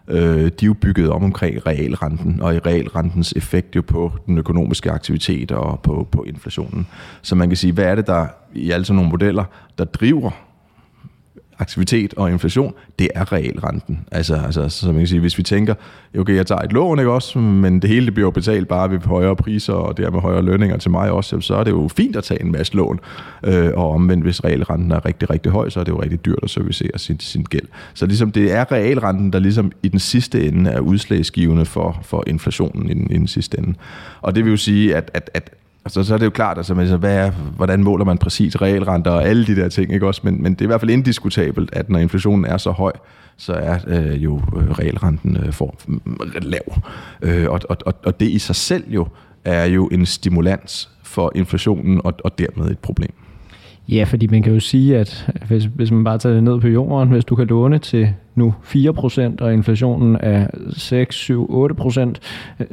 øh, 0.08 0.18
de 0.20 0.44
er 0.44 0.50
jo 0.62 0.74
bygget 0.74 1.10
om 1.10 1.24
omkring 1.24 1.66
realrenten, 1.66 2.42
og 2.42 2.54
i 2.54 2.58
realrentens 2.58 3.32
effekt 3.36 3.76
jo 3.76 3.82
på 3.82 4.12
den 4.26 4.38
økonomiske 4.38 4.90
aktivitet 4.90 5.52
og 5.52 5.80
på, 5.80 6.08
på 6.10 6.24
inflationen. 6.28 6.86
Så 7.22 7.34
man 7.34 7.48
kan 7.48 7.56
sige, 7.56 7.72
hvad 7.72 7.84
er 7.84 7.94
det 7.94 8.06
der 8.06 8.26
i 8.54 8.70
alle 8.70 8.84
sådan 8.84 8.96
nogle 8.96 9.10
modeller, 9.10 9.44
der 9.78 9.84
driver 9.84 10.30
aktivitet 11.58 12.14
og 12.14 12.30
inflation, 12.30 12.74
det 12.98 13.08
er 13.14 13.32
realrenten. 13.32 14.00
Altså, 14.12 14.34
altså 14.34 14.68
så 14.68 14.86
man 14.86 14.96
kan 14.96 15.06
sige, 15.06 15.20
hvis 15.20 15.38
vi 15.38 15.42
tænker, 15.42 15.74
okay, 16.18 16.36
jeg 16.36 16.46
tager 16.46 16.60
et 16.60 16.72
lån, 16.72 16.98
ikke 16.98 17.10
også, 17.10 17.38
men 17.38 17.82
det 17.82 17.90
hele 17.90 18.06
det 18.06 18.14
bliver 18.14 18.26
jo 18.26 18.30
betalt 18.30 18.68
bare 18.68 18.90
ved 18.90 18.98
højere 18.98 19.36
priser 19.36 19.72
og 19.72 19.96
dermed 19.96 20.20
højere 20.20 20.42
lønninger 20.42 20.76
til 20.76 20.90
mig 20.90 21.10
også, 21.10 21.40
så 21.40 21.54
er 21.54 21.64
det 21.64 21.70
jo 21.70 21.88
fint 21.96 22.16
at 22.16 22.24
tage 22.24 22.42
en 22.42 22.52
masse 22.52 22.76
lån. 22.76 23.00
Øh, 23.44 23.70
og 23.74 23.90
omvendt, 23.90 24.24
hvis 24.24 24.44
realrenten 24.44 24.92
er 24.92 25.06
rigtig, 25.06 25.30
rigtig 25.30 25.52
høj, 25.52 25.70
så 25.70 25.80
er 25.80 25.84
det 25.84 25.92
jo 25.92 26.02
rigtig 26.02 26.24
dyrt 26.24 26.38
at 26.42 26.50
servicere 26.50 26.98
sin, 26.98 27.20
sin 27.20 27.42
gæld. 27.42 27.68
Så 27.94 28.06
ligesom 28.06 28.32
det 28.32 28.52
er 28.52 28.72
realrenten, 28.72 29.32
der 29.32 29.38
ligesom 29.38 29.72
i 29.82 29.88
den 29.88 29.98
sidste 29.98 30.48
ende 30.48 30.70
er 30.70 30.80
udslagsgivende 30.80 31.64
for, 31.64 32.00
for 32.02 32.24
inflationen 32.26 32.90
i 32.90 32.94
den, 32.94 33.10
i 33.10 33.14
den 33.14 33.26
sidste 33.26 33.58
ende. 33.58 33.74
Og 34.20 34.34
det 34.34 34.44
vil 34.44 34.50
jo 34.50 34.56
sige, 34.56 34.96
at, 34.96 35.10
at, 35.14 35.30
at 35.34 35.50
Altså, 35.84 36.04
så 36.04 36.14
er 36.14 36.18
det 36.18 36.24
jo 36.24 36.30
klart, 36.30 36.56
altså, 36.56 36.74
altså, 36.74 36.96
hvad 36.96 37.16
er, 37.16 37.30
hvordan 37.30 37.82
måler 37.82 38.04
man 38.04 38.18
præcis 38.18 38.62
realrenter 38.62 39.10
og 39.10 39.24
alle 39.24 39.46
de 39.46 39.56
der 39.56 39.68
ting, 39.68 39.92
ikke 39.92 40.06
også? 40.06 40.20
Men, 40.24 40.42
men 40.42 40.54
det 40.54 40.60
er 40.60 40.64
i 40.64 40.66
hvert 40.66 40.80
fald 40.80 40.90
indiskutabelt, 40.90 41.70
at 41.72 41.90
når 41.90 41.98
inflationen 41.98 42.44
er 42.44 42.56
så 42.56 42.70
høj, 42.70 42.92
så 43.36 43.52
er 43.52 43.78
øh, 43.86 44.24
jo 44.24 44.36
øh, 44.56 44.70
realrenten 44.70 45.36
øh, 45.36 45.52
for 45.52 45.74
mm, 45.86 46.00
lav. 46.42 46.82
Øh, 47.22 47.50
og, 47.50 47.60
og, 47.68 47.94
og 48.04 48.20
det 48.20 48.26
i 48.28 48.38
sig 48.38 48.56
selv 48.56 48.84
jo 48.88 49.06
er 49.44 49.64
jo 49.64 49.86
en 49.86 50.06
stimulans 50.06 50.90
for 51.02 51.32
inflationen 51.34 52.00
og, 52.04 52.14
og 52.24 52.38
dermed 52.38 52.70
et 52.70 52.78
problem. 52.78 53.14
Ja, 53.88 54.04
fordi 54.04 54.26
man 54.26 54.42
kan 54.42 54.52
jo 54.52 54.60
sige, 54.60 54.98
at 54.98 55.30
hvis, 55.48 55.64
hvis 55.64 55.90
man 55.90 56.04
bare 56.04 56.18
tager 56.18 56.34
det 56.34 56.44
ned 56.44 56.60
på 56.60 56.68
jorden, 56.68 57.08
hvis 57.08 57.24
du 57.24 57.34
kan 57.34 57.46
låne 57.46 57.78
til 57.78 58.08
nu 58.34 58.54
4%, 58.64 59.20
og 59.40 59.52
inflationen 59.52 60.16
er 60.20 60.46
6, 60.76 61.16
7, 61.16 61.68
8%, 61.80 62.12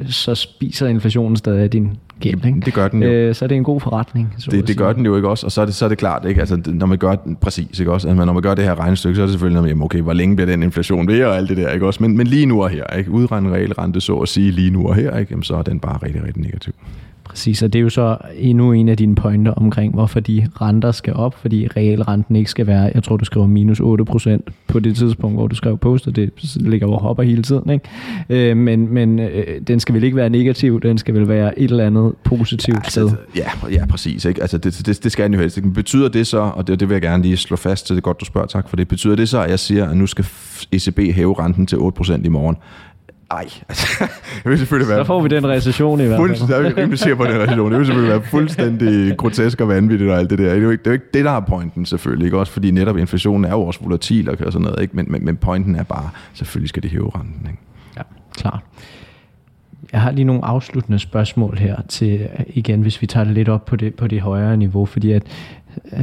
så 0.06 0.34
spiser 0.34 0.86
inflationen 0.86 1.36
stadig 1.36 1.72
din 1.72 1.90
gæld. 2.20 2.44
Ikke? 2.46 2.60
Det 2.60 2.74
gør 2.74 2.88
den 2.88 3.02
jo. 3.02 3.08
Øh, 3.08 3.34
så 3.34 3.44
er 3.44 3.46
det 3.46 3.56
en 3.56 3.64
god 3.64 3.80
forretning. 3.80 4.34
Så 4.38 4.50
det, 4.50 4.68
det 4.68 4.76
gør 4.76 4.92
den 4.92 5.06
jo 5.06 5.16
ikke 5.16 5.28
også, 5.28 5.46
og 5.46 5.52
så 5.52 5.60
er 5.60 5.64
det, 5.64 5.74
så 5.74 5.84
er 5.84 5.88
det 5.88 5.98
klart, 5.98 6.24
ikke? 6.24 6.40
Altså, 6.40 6.62
når 6.66 6.86
man 6.86 6.98
gør 6.98 7.16
præcis, 7.40 7.80
ikke 7.80 7.92
også? 7.92 8.08
Altså, 8.08 8.24
når 8.24 8.32
man 8.32 8.42
gør 8.42 8.54
det 8.54 8.64
her 8.64 8.80
regnestykke, 8.80 9.16
så 9.16 9.22
er 9.22 9.26
det 9.26 9.32
selvfølgelig, 9.32 9.68
jamen, 9.68 9.82
okay, 9.82 10.00
hvor 10.00 10.12
længe 10.12 10.36
bliver 10.36 10.50
den 10.50 10.62
inflation 10.62 11.08
ved, 11.08 11.24
og 11.24 11.36
alt 11.36 11.48
det 11.48 11.56
der, 11.56 11.70
ikke 11.70 11.86
også? 11.86 12.02
Men, 12.02 12.16
men 12.16 12.26
lige 12.26 12.46
nu 12.46 12.62
og 12.62 12.70
her, 12.70 12.86
ikke? 12.98 13.10
Udregnet 13.10 13.52
realrente, 13.52 14.00
så 14.00 14.16
at 14.16 14.28
sige, 14.28 14.50
lige 14.50 14.70
nu 14.70 14.88
og 14.88 14.94
her, 14.94 15.16
ikke? 15.18 15.30
Jamen, 15.30 15.42
så 15.42 15.56
er 15.56 15.62
den 15.62 15.80
bare 15.80 15.98
rigtig, 16.02 16.24
rigtig 16.24 16.42
negativ. 16.42 16.74
Præcis, 17.30 17.62
og 17.62 17.72
det 17.72 17.78
er 17.78 17.82
jo 17.82 17.88
så 17.88 18.16
endnu 18.36 18.72
en 18.72 18.88
af 18.88 18.96
dine 18.96 19.14
pointer 19.14 19.52
omkring, 19.52 19.94
hvorfor 19.94 20.20
de 20.20 20.48
renter 20.60 20.92
skal 20.92 21.14
op, 21.14 21.34
fordi 21.34 21.68
realrenten 21.76 22.36
ikke 22.36 22.50
skal 22.50 22.66
være, 22.66 22.90
jeg 22.94 23.02
tror 23.02 23.16
du 23.16 23.24
skriver 23.24 23.46
minus 23.46 23.80
8% 23.80 24.38
på 24.68 24.78
det 24.78 24.96
tidspunkt, 24.96 25.36
hvor 25.36 25.46
du 25.46 25.54
skrev 25.54 25.78
postet, 25.78 26.16
det 26.16 26.30
ligger 26.56 26.86
jo 26.86 26.96
hopper 26.96 27.22
hele 27.22 27.42
tiden, 27.42 27.70
ikke? 27.70 28.50
Øh, 28.50 28.56
men, 28.56 28.94
men 28.94 29.18
øh, 29.18 29.60
den 29.66 29.80
skal 29.80 29.94
vel 29.94 30.04
ikke 30.04 30.16
være 30.16 30.30
negativ, 30.30 30.80
den 30.80 30.98
skal 30.98 31.14
vel 31.14 31.28
være 31.28 31.58
et 31.58 31.70
eller 31.70 31.86
andet 31.86 32.14
positivt 32.24 32.76
ja, 32.76 32.80
altså, 32.84 33.08
sted. 33.08 33.16
Ja, 33.36 33.50
ja, 33.72 33.86
præcis, 33.86 34.24
ikke? 34.24 34.42
Altså 34.42 34.58
det, 34.58 34.86
det, 34.86 35.04
det 35.04 35.12
skal 35.12 35.24
den 35.24 35.34
jo 35.34 35.40
helst. 35.40 35.60
Betyder 35.74 36.08
det 36.08 36.26
så, 36.26 36.38
og 36.38 36.66
det, 36.66 36.80
det 36.80 36.88
vil 36.88 36.94
jeg 36.94 37.02
gerne 37.02 37.22
lige 37.22 37.36
slå 37.36 37.56
fast, 37.56 37.88
så 37.88 37.94
det 37.94 37.98
er 37.98 38.02
godt, 38.02 38.20
du 38.20 38.24
spørger, 38.24 38.46
tak 38.46 38.68
for 38.68 38.76
det, 38.76 38.88
betyder 38.88 39.16
det 39.16 39.28
så, 39.28 39.42
at 39.42 39.50
jeg 39.50 39.58
siger, 39.58 39.88
at 39.88 39.96
nu 39.96 40.06
skal 40.06 40.24
ECB 40.72 40.98
hæve 41.14 41.34
renten 41.38 41.66
til 41.66 41.76
8% 41.76 42.24
i 42.24 42.28
morgen? 42.28 42.56
Ej, 43.30 43.46
altså, 43.68 44.04
det 44.42 44.50
vil 44.50 44.58
selvfølgelig 44.58 44.88
være... 44.88 44.98
Så 44.98 45.04
får 45.04 45.22
vi 45.22 45.28
den 45.28 45.46
recession 45.48 46.00
i 46.00 46.04
hvert 46.04 46.20
fald. 46.20 46.50
Er 46.50 46.62
vi 46.62 46.80
rimelig 46.80 46.98
sikker 46.98 47.16
på 47.16 47.24
den 47.24 47.40
recession. 47.40 47.70
Det 47.70 47.78
vil 47.78 47.86
selvfølgelig 47.86 48.12
være 48.12 48.22
fuldstændig 48.22 49.16
grotesk 49.16 49.60
og 49.60 49.68
vanvittigt 49.68 50.10
og 50.10 50.18
alt 50.18 50.30
det 50.30 50.38
der. 50.38 50.44
Det 50.44 50.58
er 50.58 50.62
jo 50.62 50.70
ikke 50.70 50.82
det, 50.82 50.86
er 50.86 50.90
jo 50.90 50.94
ikke 50.94 51.06
det 51.14 51.24
der 51.24 51.30
er 51.30 51.40
pointen 51.40 51.86
selvfølgelig. 51.86 52.24
Ikke? 52.24 52.38
Også 52.38 52.52
fordi 52.52 52.70
netop 52.70 52.96
inflationen 52.96 53.44
er 53.44 53.50
jo 53.50 53.62
også 53.62 53.80
volatil 53.82 54.30
og 54.30 54.36
sådan 54.38 54.60
noget. 54.60 54.82
Ikke? 54.82 54.96
Men, 54.96 55.06
men, 55.08 55.24
men 55.24 55.36
pointen 55.36 55.76
er 55.76 55.82
bare, 55.82 56.10
selvfølgelig 56.32 56.68
skal 56.68 56.82
det 56.82 56.90
hæve 56.90 57.10
renten. 57.14 57.46
Ikke? 57.46 57.62
Ja, 57.96 58.02
klart. 58.36 58.60
Jeg 59.92 60.00
har 60.00 60.10
lige 60.10 60.24
nogle 60.24 60.44
afsluttende 60.44 60.98
spørgsmål 60.98 61.58
her 61.58 61.76
til, 61.88 62.28
igen, 62.46 62.80
hvis 62.80 63.02
vi 63.02 63.06
tager 63.06 63.24
det 63.24 63.34
lidt 63.34 63.48
op 63.48 63.64
på 63.64 63.76
det, 63.76 63.94
på 63.94 64.06
det 64.06 64.20
højere 64.20 64.56
niveau, 64.56 64.86
fordi 64.86 65.12
at 65.12 65.22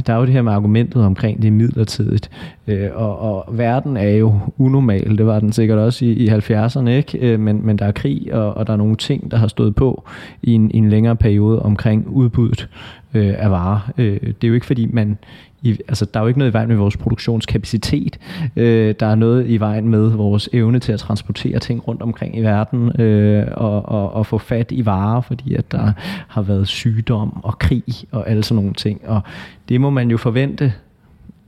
der 0.06 0.12
er 0.12 0.16
jo 0.16 0.24
det 0.24 0.32
her 0.32 0.42
med 0.42 0.52
argumentet 0.52 1.04
omkring 1.04 1.42
det 1.42 1.52
midlertidigt, 1.52 2.30
øh, 2.66 2.88
og, 2.94 3.18
og 3.18 3.58
verden 3.58 3.96
er 3.96 4.10
jo 4.10 4.40
unormal, 4.58 5.18
det 5.18 5.26
var 5.26 5.40
den 5.40 5.52
sikkert 5.52 5.78
også 5.78 6.04
i, 6.04 6.12
i 6.12 6.28
70'erne, 6.28 6.88
ikke? 6.88 7.18
Øh, 7.18 7.40
men, 7.40 7.66
men 7.66 7.76
der 7.76 7.86
er 7.86 7.92
krig, 7.92 8.34
og, 8.34 8.56
og 8.56 8.66
der 8.66 8.72
er 8.72 8.76
nogle 8.76 8.96
ting, 8.96 9.30
der 9.30 9.36
har 9.36 9.48
stået 9.48 9.74
på 9.74 10.04
i 10.42 10.52
en, 10.52 10.70
i 10.70 10.76
en 10.76 10.88
længere 10.88 11.16
periode 11.16 11.62
omkring 11.62 12.08
udbuddet 12.08 12.68
øh, 13.14 13.34
af 13.38 13.50
varer. 13.50 13.92
Øh, 13.98 14.20
det 14.20 14.44
er 14.44 14.48
jo 14.48 14.54
ikke 14.54 14.66
fordi, 14.66 14.86
man 14.86 15.18
i, 15.62 15.78
altså, 15.88 16.04
der 16.04 16.20
er 16.20 16.24
jo 16.24 16.28
ikke 16.28 16.38
noget 16.38 16.50
i 16.50 16.54
vejen 16.54 16.68
med 16.68 16.76
vores 16.76 16.96
produktionskapacitet. 16.96 18.18
Øh, 18.56 18.94
der 19.00 19.06
er 19.06 19.14
noget 19.14 19.48
i 19.48 19.56
vejen 19.56 19.88
med 19.88 20.08
vores 20.08 20.48
evne 20.52 20.78
til 20.78 20.92
at 20.92 20.98
transportere 20.98 21.58
ting 21.58 21.88
rundt 21.88 22.02
omkring 22.02 22.38
i 22.38 22.40
verden 22.40 23.00
øh, 23.00 23.46
og, 23.52 23.88
og, 23.88 24.12
og 24.12 24.26
få 24.26 24.38
fat 24.38 24.72
i 24.72 24.86
varer, 24.86 25.20
fordi 25.20 25.54
at 25.54 25.72
der 25.72 25.92
har 26.28 26.42
været 26.42 26.68
sygdom 26.68 27.44
og 27.44 27.58
krig 27.58 27.84
og 28.10 28.30
alle 28.30 28.42
sådan 28.42 28.62
nogle 28.62 28.74
ting. 28.74 29.00
Og 29.08 29.20
det 29.68 29.80
må 29.80 29.90
man 29.90 30.10
jo 30.10 30.16
forvente 30.16 30.72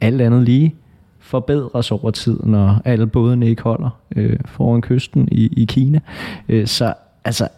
alt 0.01 0.21
andet 0.21 0.43
lige 0.43 0.75
forbedres 1.19 1.93
over 1.93 2.11
tid, 2.11 2.41
når 2.43 2.81
alle 2.85 3.07
bådene 3.07 3.49
ikke 3.49 3.63
holder 3.63 3.91
øh, 4.17 4.39
foran 4.45 4.81
kysten 4.81 5.29
i, 5.33 5.63
i 5.63 5.65
Kina. 5.65 6.01
Øh, 6.49 6.67
så 6.67 6.95
altså, 7.25 7.49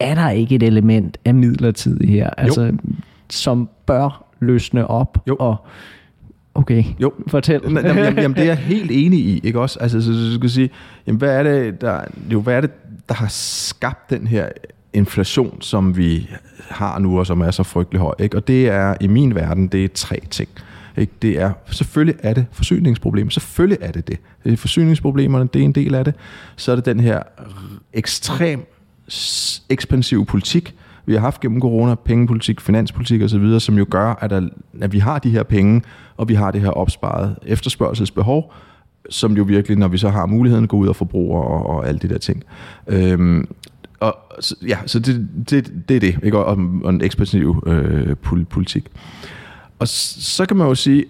er 0.00 0.14
der 0.14 0.30
ikke 0.30 0.54
et 0.54 0.62
element 0.62 1.18
af 1.24 1.34
midlertidig 1.34 2.08
her, 2.08 2.30
altså, 2.30 2.72
som 3.30 3.68
bør 3.86 4.25
løsne 4.40 4.86
op 4.86 5.18
jo. 5.28 5.36
og 5.38 5.56
Okay, 6.54 6.84
jo. 7.00 7.12
fortæl. 7.26 7.60
Jamen, 7.64 7.86
jamen, 7.86 8.18
jamen, 8.18 8.36
det 8.36 8.42
er 8.42 8.46
jeg 8.46 8.56
helt 8.56 8.90
enig 8.94 9.18
i, 9.18 9.40
ikke 9.44 9.60
også? 9.60 9.78
Altså, 9.80 10.00
så, 10.00 10.12
så, 10.12 10.30
så 10.30 10.34
skal 10.34 10.50
sige, 10.50 10.70
jamen, 11.06 11.18
hvad 11.18 11.38
er 11.38 11.42
det, 11.42 11.80
der, 11.80 12.00
jo, 12.32 12.40
hvad 12.40 12.56
er 12.56 12.60
det, 12.60 12.70
der 13.08 13.14
har 13.14 13.26
skabt 13.28 14.10
den 14.10 14.26
her 14.26 14.48
inflation, 14.92 15.62
som 15.62 15.96
vi 15.96 16.30
har 16.68 16.98
nu, 16.98 17.18
og 17.18 17.26
som 17.26 17.40
er 17.40 17.50
så 17.50 17.62
frygtelig 17.62 18.00
høj, 18.00 18.14
ikke? 18.18 18.36
Og 18.36 18.48
det 18.48 18.68
er, 18.68 18.94
i 19.00 19.06
min 19.06 19.34
verden, 19.34 19.68
det 19.68 19.84
er 19.84 19.88
tre 19.94 20.20
ting. 20.30 20.48
Ikke? 20.96 21.12
Det 21.22 21.38
er, 21.38 21.52
selvfølgelig 21.70 22.16
er 22.22 22.34
det 22.34 22.46
forsyningsproblemer. 22.52 23.30
Selvfølgelig 23.30 23.78
er 23.80 23.92
det 23.92 24.08
det. 24.08 24.18
det 24.44 24.52
er 24.52 24.56
forsyningsproblemerne, 24.56 25.48
det 25.54 25.60
er 25.60 25.64
en 25.64 25.72
del 25.72 25.94
af 25.94 26.04
det. 26.04 26.14
Så 26.56 26.72
er 26.72 26.76
det 26.76 26.84
den 26.84 27.00
her 27.00 27.22
ekstrem 27.92 28.72
ekspansiv 29.68 30.26
politik, 30.26 30.74
vi 31.06 31.14
har 31.14 31.20
haft 31.20 31.40
gennem 31.40 31.60
corona, 31.60 31.94
pengepolitik, 31.94 32.60
finanspolitik 32.60 33.22
osv., 33.22 33.58
som 33.58 33.78
jo 33.78 33.86
gør, 33.90 34.14
at, 34.20 34.30
der, 34.30 34.48
at 34.80 34.92
vi 34.92 34.98
har 34.98 35.18
de 35.18 35.30
her 35.30 35.42
penge, 35.42 35.82
og 36.16 36.28
vi 36.28 36.34
har 36.34 36.50
det 36.50 36.60
her 36.60 36.70
opsparet 36.70 37.36
efterspørgselsbehov, 37.46 38.52
som 39.10 39.36
jo 39.36 39.42
virkelig, 39.42 39.78
når 39.78 39.88
vi 39.88 39.98
så 39.98 40.08
har 40.08 40.26
muligheden, 40.26 40.68
går 40.68 40.78
ud 40.78 40.88
og 40.88 40.96
forbruger 40.96 41.42
og, 41.42 41.66
og 41.66 41.88
alle 41.88 41.98
de 41.98 42.08
der 42.08 42.18
ting. 42.18 42.44
Øhm, 42.86 43.48
og 44.00 44.18
ja, 44.66 44.78
så 44.86 44.98
det, 44.98 45.28
det, 45.50 45.72
det 45.88 45.96
er 45.96 46.00
det, 46.00 46.18
ikke? 46.22 46.38
Og, 46.38 46.58
og 46.84 46.90
en 46.90 47.00
ekspansiv 47.00 47.62
øh, 47.66 48.16
politik. 48.50 48.86
Og 49.78 49.88
så 49.88 50.46
kan 50.46 50.56
man 50.56 50.66
jo 50.66 50.74
sige, 50.74 51.04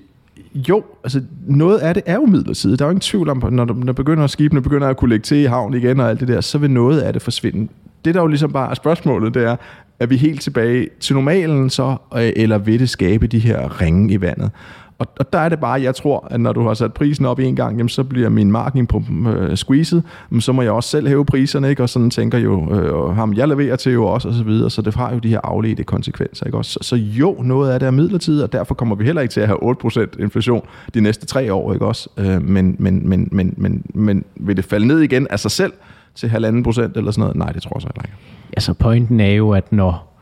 jo, 0.68 0.84
altså 1.04 1.22
noget 1.46 1.78
af 1.78 1.94
det 1.94 2.02
er 2.06 2.14
jo 2.14 2.26
midlertidigt. 2.26 2.78
Der 2.78 2.84
er 2.84 2.88
jo 2.88 2.90
ingen 2.90 3.00
tvivl 3.00 3.28
om, 3.28 3.52
når, 3.52 3.64
når 3.64 3.92
begynder 3.92 4.26
skibene 4.26 4.62
begynder 4.62 4.88
at 4.88 4.96
kunne 4.96 5.10
lægge 5.10 5.22
til 5.22 5.36
i 5.36 5.44
havn 5.44 5.74
igen 5.74 6.00
og 6.00 6.10
alt 6.10 6.20
det 6.20 6.28
der, 6.28 6.40
så 6.40 6.58
vil 6.58 6.70
noget 6.70 7.00
af 7.00 7.12
det 7.12 7.22
forsvinde. 7.22 7.68
Det 8.04 8.14
der 8.14 8.20
jo 8.20 8.26
ligesom 8.26 8.52
bare 8.52 8.70
er 8.70 8.74
spørgsmålet, 8.74 9.34
det 9.34 9.44
er, 9.44 9.56
er 10.00 10.06
vi 10.06 10.16
helt 10.16 10.40
tilbage 10.40 10.88
til 11.00 11.14
normalen 11.14 11.70
så, 11.70 11.96
eller 12.16 12.58
vil 12.58 12.80
det 12.80 12.90
skabe 12.90 13.26
de 13.26 13.38
her 13.38 13.80
ringe 13.80 14.14
i 14.14 14.20
vandet? 14.20 14.50
Og, 14.98 15.06
og 15.18 15.32
der 15.32 15.38
er 15.38 15.48
det 15.48 15.60
bare, 15.60 15.82
jeg 15.82 15.94
tror, 15.94 16.28
at 16.30 16.40
når 16.40 16.52
du 16.52 16.62
har 16.62 16.74
sat 16.74 16.94
prisen 16.94 17.26
op 17.26 17.38
en 17.38 17.56
gang, 17.56 17.76
jamen, 17.76 17.88
så 17.88 18.04
bliver 18.04 18.28
min 18.28 18.52
marketing 18.52 18.88
på 18.88 19.02
øh, 19.28 19.56
squeezed, 19.56 20.02
men 20.30 20.40
så 20.40 20.52
må 20.52 20.62
jeg 20.62 20.72
også 20.72 20.88
selv 20.88 21.08
hæve 21.08 21.24
priserne, 21.24 21.70
ikke? 21.70 21.82
og 21.82 21.88
sådan 21.88 22.10
tænker 22.10 22.38
jo 22.38 22.74
øh, 22.74 23.16
ham, 23.16 23.34
jeg 23.34 23.48
leverer 23.48 23.76
til 23.76 23.92
jo 23.92 24.06
også, 24.06 24.28
og 24.28 24.34
så 24.34 24.42
videre, 24.42 24.70
så 24.70 24.82
det 24.82 24.94
har 24.94 25.12
jo 25.12 25.18
de 25.18 25.28
her 25.28 25.40
afledte 25.44 25.84
konsekvenser. 25.84 26.46
Ikke? 26.46 26.58
Også, 26.58 26.72
så, 26.72 26.78
så 26.82 26.96
jo, 26.96 27.36
noget 27.42 27.70
af 27.70 27.80
det 27.80 27.86
er 27.86 27.90
midlertidigt, 27.90 28.42
og 28.42 28.52
derfor 28.52 28.74
kommer 28.74 28.94
vi 28.94 29.04
heller 29.04 29.22
ikke 29.22 29.32
til 29.32 29.40
at 29.40 29.46
have 29.46 29.76
8% 29.84 30.22
inflation 30.22 30.62
de 30.94 31.00
næste 31.00 31.26
tre 31.26 31.52
år, 31.52 31.72
ikke 31.72 31.86
også? 31.86 32.08
Øh, 32.16 32.42
men, 32.42 32.76
men, 32.78 33.08
men, 33.08 33.28
men, 33.32 33.54
men, 33.56 33.84
men 33.94 34.24
vil 34.36 34.56
det 34.56 34.64
falde 34.64 34.86
ned 34.86 35.00
igen 35.00 35.26
af 35.30 35.40
sig 35.40 35.50
selv 35.50 35.72
til 36.16 36.28
halvanden 36.28 36.62
procent 36.62 36.96
eller 36.96 37.10
sådan 37.10 37.20
noget? 37.20 37.36
Nej, 37.36 37.52
det 37.52 37.62
tror 37.62 37.72
jeg 37.74 37.82
så 37.82 37.88
ikke. 38.04 38.16
Altså 38.56 38.74
pointen 38.74 39.20
er 39.20 39.32
jo, 39.32 39.50
at 39.50 39.72
når, 39.72 40.18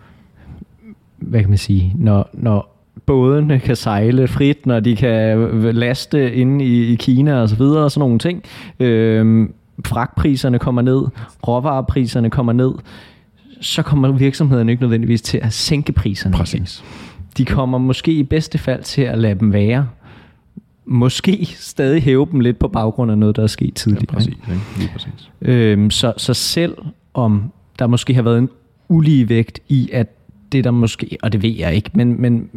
hvad 1.16 1.40
kan 1.40 1.48
man 1.48 1.58
sige, 1.58 1.92
når, 1.96 2.30
når 2.32 2.74
bådene 3.06 3.58
kan 3.60 3.76
sejle 3.76 4.28
frit, 4.28 4.66
når 4.66 4.80
de 4.80 4.96
kan 4.96 5.38
laste 5.74 6.34
inde 6.34 6.64
i, 6.64 6.92
i 6.92 6.94
Kina 6.94 7.40
og 7.40 7.48
så 7.48 7.56
videre 7.56 7.84
og 7.84 7.90
sådan 7.90 8.00
nogle 8.00 8.18
ting. 8.18 8.42
Øhm, 8.80 9.54
fragtpriserne 9.84 10.58
kommer 10.58 10.82
ned, 10.82 11.02
råvarepriserne 11.48 12.30
kommer 12.30 12.52
ned, 12.52 12.72
så 13.60 13.82
kommer 13.82 14.12
virksomhederne 14.12 14.72
ikke 14.72 14.82
nødvendigvis 14.82 15.22
til 15.22 15.38
at 15.38 15.52
sænke 15.52 15.92
priserne. 15.92 16.34
Præcis. 16.34 16.84
De 17.38 17.44
kommer 17.44 17.78
måske 17.78 18.12
i 18.12 18.22
bedste 18.22 18.58
fald 18.58 18.82
til 18.82 19.02
at 19.02 19.18
lade 19.18 19.34
dem 19.40 19.52
være. 19.52 19.88
Måske 20.86 21.46
stadig 21.56 22.02
hæve 22.02 22.28
dem 22.32 22.40
lidt 22.40 22.58
på 22.58 22.68
baggrund 22.68 23.10
af 23.10 23.18
noget, 23.18 23.36
der 23.36 23.42
er 23.42 23.46
sket 23.46 23.74
tidligere. 23.74 24.04
Ja, 24.10 24.14
præcis. 24.14 24.34
Ikke? 24.34 24.60
Lige 24.78 24.90
præcis. 24.92 25.30
Øhm, 25.42 25.90
så, 25.90 26.12
så 26.16 26.34
selv 26.34 26.76
om 27.14 27.52
der 27.78 27.86
måske 27.86 28.14
har 28.14 28.22
været 28.22 28.38
en 28.38 28.48
ulige 28.88 29.28
vægt 29.28 29.60
i, 29.68 29.90
at 29.92 30.08
det 30.52 30.64
der 30.64 30.70
måske, 30.70 31.18
og 31.22 31.32
det 31.32 31.42
ved 31.42 31.50
jeg 31.50 31.74
ikke, 31.74 31.90
men, 31.94 32.22
men 32.22 32.50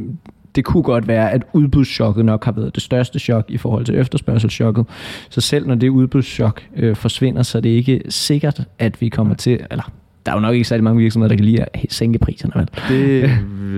det 0.56 0.66
kunne 0.66 0.84
godt 0.84 1.08
være, 1.08 1.32
at 1.32 1.44
udbudschokket 1.54 2.26
nok 2.26 2.46
har 2.46 2.52
været 2.52 2.76
det 2.76 2.84
største 2.84 3.20
chok 3.20 3.46
i 3.50 3.58
forhold 3.58 3.86
til 3.86 3.96
efterspørgselschokket. 3.96 4.86
Så 5.30 5.42
selv 5.42 5.68
når 5.68 5.76
det 5.76 5.90
udbudschok 5.90 6.64
øh, 6.76 6.96
forsvinder, 6.96 7.44
så 7.44 7.58
er 7.58 7.62
det 7.62 7.70
ikke 7.70 8.02
sikkert, 8.10 8.62
at 8.80 9.02
vi 9.02 9.10
kommer 9.10 9.36
til, 9.36 9.60
eller 9.72 9.92
der 10.26 10.32
er 10.32 10.36
jo 10.36 10.42
nok 10.42 10.54
ikke 10.54 10.66
særlig 10.66 10.84
mange 10.84 11.02
virksomheder, 11.02 11.30
der 11.30 11.36
kan 11.36 11.46
lide 11.46 11.62
at 11.62 11.86
sænke 11.90 12.20
priserne. 12.20 12.54
Vel? 12.56 12.70
Det, 12.90 13.30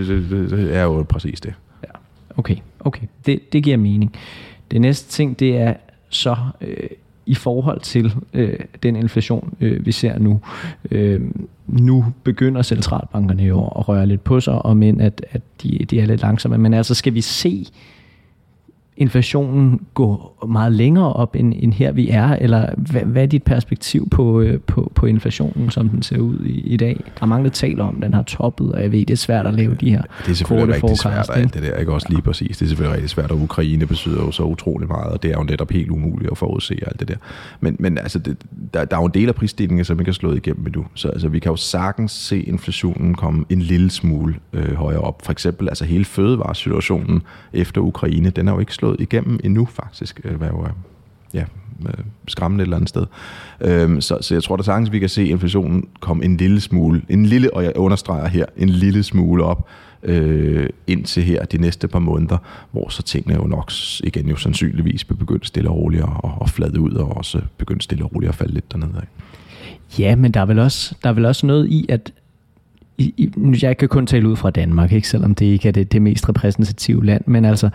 det, 0.08 0.50
det 0.52 0.76
er 0.76 0.84
jo 0.84 1.06
præcis 1.10 1.42
det. 1.42 1.54
Okay, 2.38 2.56
okay. 2.80 3.08
Det, 3.26 3.54
det 3.54 3.64
giver 3.64 3.78
mening. 3.78 4.16
Det 4.72 4.82
næste 4.82 5.12
ting, 5.12 5.40
det 5.40 5.58
er 5.58 5.74
så 6.10 6.36
øh, 6.62 6.90
i 7.26 7.36
forhold 7.36 7.80
til 7.80 8.14
øh, 8.34 8.60
den 8.84 8.96
inflation, 8.96 9.54
øh, 9.62 9.86
vi 9.86 9.92
ser 9.92 10.20
nu. 10.20 10.42
Øh, 10.92 11.22
nu 11.68 12.06
begynder 12.24 12.62
centralbankerne 12.62 13.44
jo 13.44 13.68
at 13.68 13.90
røre 13.90 14.06
lidt 14.06 14.24
på 14.24 14.40
sig, 14.40 14.66
og 14.66 14.78
men 14.78 15.02
at, 15.02 15.26
at 15.32 15.42
de, 15.64 15.86
de 15.90 16.00
er 16.00 16.06
lidt 16.06 16.22
langsomme. 16.22 16.58
Men 16.58 16.74
altså 16.74 16.96
skal 16.96 17.14
vi 17.14 17.22
se 17.22 17.66
inflationen 19.00 19.82
gå 19.94 20.32
meget 20.48 20.72
længere 20.72 21.14
op, 21.14 21.36
end, 21.36 21.54
end 21.60 21.74
her 21.74 21.92
vi 21.92 22.10
er? 22.10 22.28
Eller 22.30 22.70
hvad, 22.78 23.02
hvad 23.02 23.24
er 23.24 23.28
dit 23.28 23.44
perspektiv 23.44 24.10
på, 24.10 24.42
øh, 24.42 24.60
på, 24.60 24.92
på 24.96 25.06
inflationen, 25.06 25.70
som 25.70 25.90
den 25.90 26.02
ser 26.02 26.18
ud 26.18 26.40
i, 26.46 26.60
i 26.60 26.78
dag? 26.78 27.04
Der 27.06 27.24
er 27.24 27.26
mange, 27.26 27.44
der 27.44 27.50
taler 27.50 27.84
om, 27.84 28.02
den 28.02 28.14
har 28.14 28.24
toppet, 28.24 28.72
og 28.72 28.82
jeg 28.82 28.92
ved, 28.92 29.00
det 29.00 29.10
er 29.10 29.18
svært 29.18 29.48
at 29.48 29.54
lave 29.54 29.76
de 29.76 29.90
her 29.90 30.02
Det 30.26 30.32
er 30.32 30.36
selvfølgelig 30.36 30.76
rigtig 30.76 30.98
svært, 30.98 31.30
alt 31.34 31.54
det 31.54 31.64
der, 31.64 31.76
ikke 31.76 31.94
også 31.94 32.08
lige 32.10 32.22
præcis. 32.22 32.58
Det 32.58 32.66
er 32.66 32.68
selvfølgelig 32.68 32.96
rigtig 32.96 33.10
svært, 33.10 33.32
og 33.32 33.42
Ukraine 33.42 33.86
betyder 33.86 34.24
jo 34.24 34.32
så 34.32 34.44
utrolig 34.44 34.88
meget, 34.88 35.12
og 35.12 35.24
det 35.24 35.32
er 35.32 35.36
jo 35.38 35.44
netop 35.44 35.72
helt 35.72 35.90
umuligt 35.90 36.32
at 36.32 36.38
forudse 36.38 36.80
alt 36.88 37.00
det 37.00 37.08
der. 37.08 37.16
Men, 37.60 37.76
men 37.80 37.98
altså, 37.98 38.20
det, 38.20 38.38
der, 38.74 38.86
der 38.86 38.98
er 38.98 39.02
jo 39.02 39.06
en 39.06 39.14
del 39.14 39.28
af 39.28 39.36
prisstigningen, 39.36 39.86
som 39.86 40.00
ikke 40.00 40.10
er 40.10 40.14
slået 40.14 40.38
igennem 40.38 40.66
endnu. 40.66 40.86
Så 40.94 41.08
altså, 41.10 41.28
vi 41.28 41.40
kan 41.40 41.50
jo 41.50 41.56
sagtens 41.56 42.12
se 42.12 42.42
inflationen 42.42 43.16
komme 43.16 43.46
en 43.50 43.62
lille 43.62 43.90
smule 43.90 44.36
øh, 44.54 44.74
højere 44.74 45.02
op. 45.02 45.22
For 45.26 45.32
eksempel 45.32 45.70
altså 45.70 45.86
hele 45.86 46.06
fødevaresituationen 46.06 47.22
efter 47.54 47.82
Ukraine, 47.82 48.30
den 48.30 48.48
er 48.48 48.52
jo 48.52 48.60
ikke 48.60 48.74
slået 48.74 48.89
slået 48.90 49.02
igennem 49.02 49.40
endnu 49.44 49.66
faktisk, 49.66 50.22
øh, 50.24 50.36
hvad 50.36 50.48
jo 50.48 50.60
er 50.60 50.70
ja, 51.34 51.44
øh, 51.86 51.94
skræmmende 52.28 52.62
et 52.62 52.66
eller 52.66 52.78
andet 52.78 52.90
sted. 52.90 53.06
Øhm, 53.62 54.02
så, 54.02 54.18
så 54.22 54.36
jeg 54.36 54.44
tror 54.44 54.56
da 54.56 54.64
sagtens, 54.64 54.92
vi 54.92 55.00
kan 55.00 55.10
se 55.10 55.28
inflationen 55.28 55.88
komme 56.00 56.26
en 56.26 56.38
lille 56.38 56.62
smule, 56.62 57.02
en 57.10 57.26
lille, 57.26 57.54
og 57.54 57.64
jeg 57.64 57.74
understreger 57.76 58.28
her, 58.28 58.46
en 58.58 58.70
lille 58.70 59.04
smule 59.04 59.44
op, 59.44 59.68
øh, 60.04 60.70
indtil 60.88 61.24
her 61.24 61.46
de 61.46 61.58
næste 61.58 61.88
par 61.88 62.00
måneder, 62.00 62.38
hvor 62.72 62.90
så 62.90 63.04
tingene 63.04 63.36
jo 63.36 63.48
nok 63.48 63.72
igen 64.04 64.30
jo 64.30 64.36
sandsynligvis 64.36 65.10
vil 65.10 65.16
begynde 65.16 65.46
stille 65.46 65.70
og 65.70 65.76
roligt 65.76 66.04
at, 66.04 66.10
og 66.24 66.50
flade 66.50 66.80
ud, 66.80 66.92
og 66.92 67.18
også 67.18 67.42
begynde 67.58 67.82
stille 67.82 68.04
og 68.04 68.16
roligt 68.16 68.30
at 68.30 68.36
falde 68.36 68.54
lidt 68.54 68.72
dernede 68.72 68.94
af. 68.96 69.08
Ja, 70.00 70.16
men 70.16 70.32
der 70.32 70.42
er 70.42 70.46
vel 70.46 70.60
også, 70.60 70.96
der 71.04 71.10
er 71.10 71.14
vel 71.14 71.26
også 71.26 71.46
noget 71.46 71.68
i, 71.68 71.86
at 71.90 72.14
i, 72.98 73.32
jeg 73.62 73.78
kan 73.78 73.88
kun 73.88 74.08
tale 74.08 74.30
ud 74.30 74.36
fra 74.36 74.50
Danmark, 74.50 74.92
ikke, 74.92 75.08
selvom 75.08 75.36
det 75.36 75.46
ikke 75.46 75.68
er 75.68 75.72
det, 75.72 75.92
det 75.92 76.02
mest 76.02 76.30
repræsentative 76.30 77.06
land, 77.06 77.24
men 77.28 77.46
altså, 77.46 77.70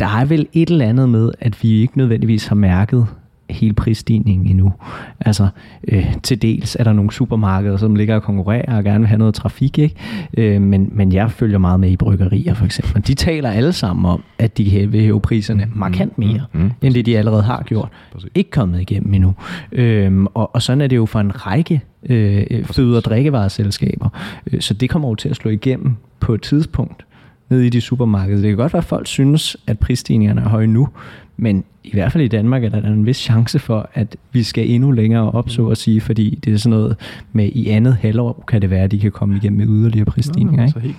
der 0.00 0.06
er 0.06 0.24
vel 0.24 0.46
et 0.52 0.70
eller 0.70 0.86
andet 0.86 1.08
med, 1.08 1.30
at 1.40 1.62
vi 1.62 1.80
ikke 1.80 1.98
nødvendigvis 1.98 2.46
har 2.46 2.56
mærket 2.56 3.06
hele 3.50 3.74
prisstigningen 3.74 4.46
endnu. 4.46 4.72
Altså, 5.20 5.48
øh, 5.88 6.14
til 6.22 6.42
dels 6.42 6.76
er 6.80 6.84
der 6.84 6.92
nogle 6.92 7.12
supermarkeder, 7.12 7.76
som 7.76 7.94
ligger 7.94 8.14
og 8.14 8.22
konkurrerer 8.22 8.76
og 8.76 8.84
gerne 8.84 8.98
vil 8.98 9.08
have 9.08 9.18
noget 9.18 9.34
trafik, 9.34 9.78
ikke? 9.78 9.94
Øh, 10.36 10.62
men, 10.62 10.88
men 10.92 11.12
jeg 11.12 11.30
følger 11.30 11.58
meget 11.58 11.80
med 11.80 11.90
i 11.90 11.96
bryggerier, 11.96 12.54
for 12.54 12.64
eksempel. 12.64 13.06
De 13.06 13.14
taler 13.14 13.50
alle 13.50 13.72
sammen 13.72 14.06
om, 14.06 14.22
at 14.38 14.58
de 14.58 14.88
vil 14.88 15.00
hæve 15.00 15.20
priserne 15.20 15.64
mm, 15.64 15.78
markant 15.78 16.18
mere, 16.18 16.42
mm, 16.52 16.60
mm, 16.60 16.70
end 16.82 16.94
det 16.94 17.06
de 17.06 17.18
allerede 17.18 17.42
har 17.42 17.62
gjort. 17.62 17.88
Præcis. 18.12 18.30
Ikke 18.34 18.50
kommet 18.50 18.80
igennem 18.80 19.14
endnu. 19.14 19.34
Øh, 19.72 20.22
og, 20.34 20.54
og 20.54 20.62
sådan 20.62 20.80
er 20.80 20.86
det 20.86 20.96
jo 20.96 21.06
for 21.06 21.20
en 21.20 21.46
række 21.46 21.80
øh, 22.08 22.64
føde- 22.64 22.96
og 22.96 23.04
drikkevareselskaber. 23.04 24.08
Øh, 24.52 24.60
så 24.60 24.74
det 24.74 24.90
kommer 24.90 25.08
jo 25.08 25.14
til 25.14 25.28
at 25.28 25.36
slå 25.36 25.50
igennem 25.50 25.94
på 26.20 26.34
et 26.34 26.42
tidspunkt 26.42 27.04
nede 27.48 27.66
i 27.66 27.68
de 27.68 27.80
supermarkeder. 27.80 28.40
Det 28.40 28.48
kan 28.48 28.56
godt 28.56 28.72
være, 28.72 28.78
at 28.78 28.84
folk 28.84 29.06
synes, 29.06 29.56
at 29.66 29.78
prisstigningerne 29.78 30.40
er 30.40 30.48
høje 30.48 30.66
nu, 30.66 30.88
men 31.36 31.64
i 31.84 31.90
hvert 31.92 32.12
fald 32.12 32.24
i 32.24 32.28
Danmark 32.28 32.64
er 32.64 32.68
der 32.68 32.82
en 32.82 33.06
vis 33.06 33.16
chance 33.16 33.58
for, 33.58 33.90
at 33.94 34.16
vi 34.32 34.42
skal 34.42 34.70
endnu 34.70 34.90
længere 34.90 35.30
op, 35.30 35.50
så 35.50 35.68
at 35.68 35.78
sige, 35.78 36.00
fordi 36.00 36.40
det 36.44 36.52
er 36.52 36.56
sådan 36.56 36.78
noget 36.78 36.96
med 37.32 37.50
i 37.54 37.68
andet 37.68 37.96
halvår, 37.96 38.44
kan 38.48 38.62
det 38.62 38.70
være, 38.70 38.82
at 38.82 38.90
de 38.90 38.98
kan 38.98 39.12
komme 39.12 39.36
igennem 39.36 39.58
med 39.58 39.66
yderligere 39.66 40.04
prisstigninger. 40.04 40.62
Ja, 40.62 40.68
så 40.68 40.78
helt. 40.78 40.96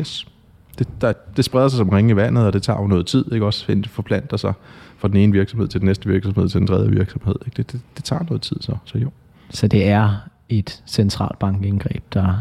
Yes. 0.00 0.26
Det, 0.78 0.88
der, 1.00 1.12
det 1.36 1.44
spreder 1.44 1.68
sig 1.68 1.76
som 1.76 1.88
ringe 1.88 2.12
i 2.12 2.16
vandet, 2.16 2.44
og 2.44 2.52
det 2.52 2.62
tager 2.62 2.80
jo 2.80 2.86
noget 2.86 3.06
tid, 3.06 3.32
ikke 3.32 3.46
også, 3.46 3.66
for 3.66 3.74
forplanter 3.88 4.36
sig 4.36 4.52
fra 4.98 5.08
den 5.08 5.16
ene 5.16 5.32
virksomhed 5.32 5.68
til 5.68 5.80
den 5.80 5.86
næste 5.86 6.08
virksomhed 6.08 6.48
til 6.48 6.58
den 6.58 6.66
tredje 6.66 6.90
virksomhed. 6.90 7.34
Ikke? 7.46 7.56
Det, 7.56 7.72
det, 7.72 7.80
det 7.96 8.04
tager 8.04 8.22
noget 8.28 8.42
tid, 8.42 8.56
så, 8.60 8.76
så 8.84 8.98
jo. 8.98 9.10
Så 9.50 9.68
det 9.68 9.88
er 9.88 10.16
et 10.48 10.82
centralbankindgreb, 10.86 12.02
der 12.14 12.34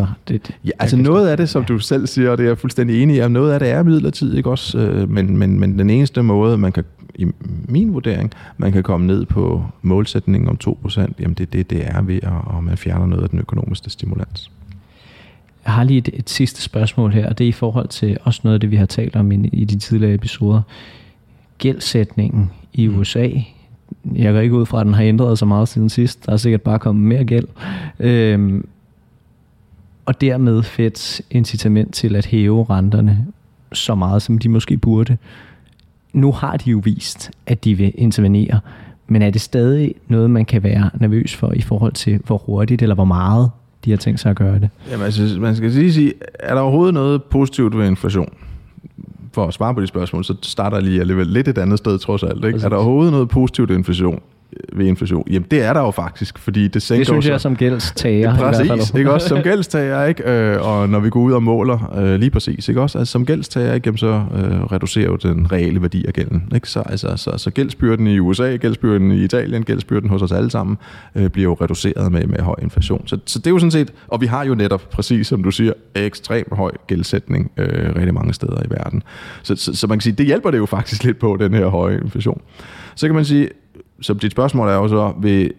altså... 0.00 0.06
Det, 0.28 0.56
ja, 0.64 0.70
altså 0.78 0.96
noget 0.96 1.28
af 1.28 1.36
det, 1.36 1.48
som 1.48 1.64
du 1.64 1.78
selv 1.78 2.06
siger, 2.06 2.30
og 2.30 2.38
det 2.38 2.44
er 2.44 2.48
jeg 2.48 2.58
fuldstændig 2.58 3.02
enig 3.02 3.24
i, 3.24 3.28
noget 3.28 3.52
af 3.52 3.60
det 3.60 3.70
er 3.70 3.82
midlertidigt, 3.82 4.36
ikke 4.36 4.50
også? 4.50 4.78
Øh, 4.78 5.10
men, 5.10 5.36
men, 5.36 5.60
men 5.60 5.78
den 5.78 5.90
eneste 5.90 6.22
måde, 6.22 6.58
man 6.58 6.72
kan, 6.72 6.84
i 7.14 7.26
min 7.68 7.92
vurdering, 7.92 8.32
man 8.58 8.72
kan 8.72 8.82
komme 8.82 9.06
ned 9.06 9.24
på 9.24 9.64
målsætningen 9.82 10.48
om 10.48 10.58
2%, 10.86 11.00
jamen 11.20 11.34
det, 11.34 11.52
det, 11.52 11.70
det 11.70 11.86
er 11.86 12.02
ved, 12.02 12.16
at, 12.22 12.56
at 12.56 12.64
man 12.64 12.76
fjerner 12.76 13.06
noget 13.06 13.22
af 13.22 13.30
den 13.30 13.38
økonomiske 13.38 13.90
stimulans. 13.90 14.50
Jeg 15.64 15.72
har 15.72 15.84
lige 15.84 15.98
et, 15.98 16.08
et 16.12 16.30
sidste 16.30 16.62
spørgsmål 16.62 17.12
her, 17.12 17.28
og 17.28 17.38
det 17.38 17.44
er 17.44 17.48
i 17.48 17.52
forhold 17.52 17.88
til 17.88 18.16
også 18.22 18.40
noget 18.44 18.54
af 18.54 18.60
det, 18.60 18.70
vi 18.70 18.76
har 18.76 18.86
talt 18.86 19.16
om 19.16 19.32
i, 19.32 19.48
i 19.52 19.64
de 19.64 19.78
tidligere 19.78 20.14
episoder. 20.14 20.62
Gældsætningen 21.58 22.50
i 22.72 22.88
mm. 22.88 22.98
USA 22.98 23.28
jeg 24.14 24.32
går 24.32 24.40
ikke 24.40 24.54
ud 24.54 24.66
fra, 24.66 24.80
at 24.80 24.86
den 24.86 24.94
har 24.94 25.02
ændret 25.02 25.38
så 25.38 25.46
meget 25.46 25.68
siden 25.68 25.88
sidst. 25.88 26.26
Der 26.26 26.32
er 26.32 26.36
sikkert 26.36 26.62
bare 26.62 26.78
kommet 26.78 27.04
mere 27.04 27.24
gæld. 27.24 27.46
Øhm, 28.00 28.66
og 30.06 30.20
dermed 30.20 30.62
fedt 30.62 31.22
incitament 31.30 31.94
til 31.94 32.16
at 32.16 32.26
hæve 32.26 32.66
renterne 32.70 33.26
så 33.72 33.94
meget, 33.94 34.22
som 34.22 34.38
de 34.38 34.48
måske 34.48 34.76
burde. 34.76 35.16
Nu 36.12 36.32
har 36.32 36.56
de 36.56 36.70
jo 36.70 36.80
vist, 36.84 37.30
at 37.46 37.64
de 37.64 37.74
vil 37.74 37.92
intervenere, 37.94 38.60
men 39.06 39.22
er 39.22 39.30
det 39.30 39.40
stadig 39.40 39.94
noget, 40.08 40.30
man 40.30 40.44
kan 40.44 40.62
være 40.62 40.90
nervøs 40.94 41.36
for 41.36 41.52
i 41.52 41.60
forhold 41.60 41.92
til, 41.92 42.20
hvor 42.26 42.38
hurtigt 42.38 42.82
eller 42.82 42.94
hvor 42.94 43.04
meget 43.04 43.50
de 43.84 43.90
har 43.90 43.96
tænkt 43.96 44.20
sig 44.20 44.30
at 44.30 44.36
gøre 44.36 44.58
det? 44.58 44.68
Jamen, 44.90 45.04
altså, 45.04 45.40
man 45.40 45.56
skal 45.56 45.72
sige, 45.72 45.92
sige, 45.92 46.12
er 46.34 46.54
der 46.54 46.60
overhovedet 46.60 46.94
noget 46.94 47.22
positivt 47.22 47.78
ved 47.78 47.88
inflation? 47.88 48.28
for 49.32 49.46
at 49.46 49.54
svare 49.54 49.74
på 49.74 49.80
de 49.80 49.86
spørgsmål, 49.86 50.24
så 50.24 50.34
starter 50.42 50.76
jeg 50.76 50.84
lige 50.84 51.00
alligevel 51.00 51.26
lidt 51.26 51.48
et 51.48 51.58
andet 51.58 51.78
sted 51.78 51.98
trods 51.98 52.22
alt. 52.22 52.44
Ikke? 52.44 52.60
Er 52.64 52.68
der 52.68 52.76
overhovedet 52.76 53.12
noget 53.12 53.28
positivt 53.28 53.70
inflation? 53.70 54.20
Ved 54.72 54.86
inflation? 54.86 55.24
Jamen, 55.30 55.46
det 55.50 55.62
er 55.62 55.72
der 55.72 55.80
jo 55.80 55.90
faktisk, 55.90 56.38
fordi 56.38 56.68
det 56.68 56.82
sænker 56.82 57.00
Det 57.00 57.06
synes 57.06 57.28
jeg 57.28 57.40
så, 57.40 57.42
som 57.42 57.56
gældstager. 57.56 58.36
Præcis, 58.36 58.94
ikke 58.94 59.12
også 59.12 59.28
som 59.28 59.42
gældstager, 59.42 60.04
ikke? 60.04 60.30
Øh, 60.30 60.68
og 60.68 60.88
når 60.88 61.00
vi 61.00 61.10
går 61.10 61.20
ud 61.20 61.32
og 61.32 61.42
måler, 61.42 61.94
øh, 61.98 62.14
lige 62.14 62.30
præcis, 62.30 62.68
ikke 62.68 62.80
også? 62.80 62.98
Altså 62.98 63.12
som 63.12 63.26
gældstager, 63.26 63.74
ikke? 63.74 63.86
Jamen, 63.86 63.98
så 63.98 64.24
øh, 64.34 64.62
reducerer 64.62 65.06
jo 65.06 65.16
den 65.16 65.52
reelle 65.52 65.82
værdi 65.82 66.06
af 66.06 66.12
gælden, 66.12 66.42
ikke? 66.54 66.68
Så, 66.68 66.80
altså, 66.80 67.16
så, 67.16 67.30
så 67.36 67.50
gældsbyrden 67.50 68.06
i 68.06 68.18
USA, 68.18 68.56
gældsbyrden 68.56 69.12
i 69.12 69.24
Italien, 69.24 69.64
gældsbyrden 69.64 70.10
hos 70.10 70.22
os 70.22 70.32
alle 70.32 70.50
sammen, 70.50 70.78
øh, 71.14 71.28
bliver 71.28 71.48
jo 71.48 71.56
reduceret 71.60 72.12
med, 72.12 72.26
med 72.26 72.40
høj 72.40 72.56
inflation. 72.62 73.08
Så, 73.08 73.18
så 73.26 73.38
det 73.38 73.46
er 73.46 73.50
jo 73.50 73.58
sådan 73.58 73.70
set, 73.70 73.92
og 74.08 74.20
vi 74.20 74.26
har 74.26 74.44
jo 74.44 74.54
netop, 74.54 74.90
præcis 74.90 75.26
som 75.26 75.42
du 75.42 75.50
siger, 75.50 75.72
ekstremt 75.94 76.52
høj 76.52 76.72
gældsætning 76.86 77.50
øh, 77.56 77.96
rigtig 77.96 78.14
mange 78.14 78.34
steder 78.34 78.62
i 78.64 78.70
verden. 78.70 79.02
Så, 79.42 79.56
så, 79.56 79.74
så 79.74 79.86
man 79.86 79.98
kan 79.98 80.02
sige, 80.02 80.12
det 80.12 80.26
hjælper 80.26 80.50
det 80.50 80.58
jo 80.58 80.66
faktisk 80.66 81.04
lidt 81.04 81.18
på, 81.18 81.36
den 81.40 81.54
her 81.54 81.66
høje 81.66 82.00
inflation. 82.02 82.40
Så 82.94 83.06
kan 83.06 83.14
man 83.14 83.24
sige, 83.24 83.48
så 84.00 84.14
dit 84.14 84.32
spørgsmål 84.32 84.68
er 84.68 84.74
jo 84.74 84.88
så, 84.88 85.12
vil 85.20 85.52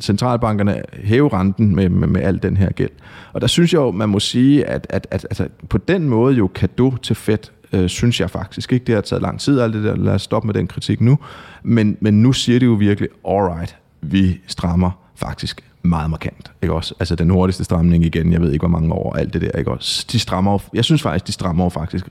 centralbankerne 0.00 0.82
hæve 0.92 1.28
renten 1.28 1.76
med, 1.76 1.88
med, 1.88 2.08
med 2.08 2.20
al 2.20 2.42
den 2.42 2.56
her 2.56 2.72
gæld? 2.72 2.90
Og 3.32 3.40
der 3.40 3.46
synes 3.46 3.72
jeg 3.72 3.78
jo, 3.78 3.90
man 3.90 4.08
må 4.08 4.20
sige, 4.20 4.64
at, 4.64 4.86
at, 4.90 5.06
at 5.10 5.26
altså, 5.30 5.48
på 5.68 5.78
den 5.78 6.08
måde 6.08 6.36
jo 6.36 6.46
kado 6.46 6.96
til 6.96 7.16
Fed, 7.16 7.38
øh, 7.72 7.88
synes 7.88 8.20
jeg 8.20 8.30
faktisk 8.30 8.72
ikke. 8.72 8.84
Det 8.84 8.94
har 8.94 9.02
taget 9.02 9.22
lang 9.22 9.40
tid, 9.40 9.60
alt 9.60 9.74
det 9.74 9.84
der. 9.84 9.96
Lad 9.96 10.14
os 10.14 10.22
stoppe 10.22 10.46
med 10.46 10.54
den 10.54 10.66
kritik 10.66 11.00
nu. 11.00 11.18
Men, 11.62 11.96
men 12.00 12.22
nu 12.22 12.32
siger 12.32 12.58
det 12.58 12.66
jo 12.66 12.72
virkelig, 12.72 13.08
alright, 13.28 13.76
vi 14.00 14.40
strammer 14.46 14.90
faktisk 15.14 15.64
meget 15.82 16.10
markant. 16.10 16.52
Ikke 16.62 16.74
også? 16.74 16.94
Altså 17.00 17.14
den 17.14 17.30
hurtigste 17.30 17.64
stramning 17.64 18.04
igen, 18.04 18.32
jeg 18.32 18.40
ved 18.40 18.52
ikke 18.52 18.62
hvor 18.62 18.78
mange 18.78 18.92
år, 18.92 19.16
alt 19.16 19.34
det 19.34 19.42
der. 19.42 19.58
Ikke 19.58 19.70
også? 19.70 20.06
De 20.12 20.18
strammer, 20.18 20.58
jeg 20.74 20.84
synes 20.84 21.02
faktisk, 21.02 21.26
de 21.26 21.32
strammer 21.32 21.68
faktisk 21.68 22.08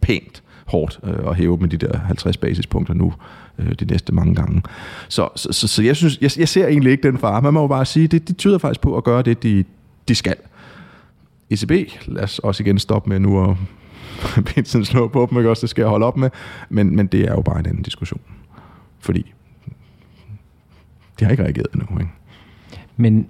pænt 0.00 0.42
hårdt 0.66 1.00
øh, 1.04 1.24
og 1.24 1.34
hæve 1.34 1.56
med 1.56 1.68
de 1.68 1.76
der 1.76 1.98
50 1.98 2.36
basispunkter 2.36 2.94
nu 2.94 3.12
øh, 3.58 3.72
de 3.80 3.84
næste 3.84 4.14
mange 4.14 4.34
gange. 4.34 4.62
Så, 5.08 5.28
så, 5.36 5.52
så, 5.52 5.68
så 5.68 5.82
jeg, 5.82 5.96
synes, 5.96 6.18
jeg, 6.20 6.30
jeg 6.38 6.48
ser 6.48 6.66
egentlig 6.66 6.90
ikke 6.92 7.08
den 7.10 7.18
fare. 7.18 7.42
Man 7.42 7.54
må 7.54 7.60
jo 7.60 7.66
bare 7.66 7.84
sige, 7.84 8.08
det, 8.08 8.28
de 8.28 8.32
tyder 8.32 8.58
faktisk 8.58 8.80
på 8.80 8.96
at 8.96 9.04
gøre 9.04 9.22
det, 9.22 9.42
de, 9.42 9.64
de 10.08 10.14
skal. 10.14 10.36
ECB, 11.50 11.70
lad 12.06 12.22
os 12.22 12.38
også 12.38 12.62
igen 12.62 12.78
stoppe 12.78 13.08
med 13.10 13.20
nu 13.20 13.50
at 13.50 13.56
pinsen 14.54 14.84
slå 14.84 15.08
på 15.08 15.26
dem, 15.30 15.38
ikke 15.38 15.50
også? 15.50 15.60
Det 15.60 15.70
skal 15.70 15.82
jeg 15.82 15.88
holde 15.88 16.06
op 16.06 16.16
med. 16.16 16.30
Men, 16.68 16.96
men 16.96 17.06
det 17.06 17.20
er 17.20 17.32
jo 17.32 17.42
bare 17.42 17.58
en 17.58 17.66
anden 17.66 17.82
diskussion. 17.82 18.20
Fordi 19.00 19.32
de 21.20 21.24
har 21.24 21.30
ikke 21.30 21.42
reageret 21.42 21.66
endnu. 21.74 21.98
Ikke? 21.98 22.12
Men 22.96 23.26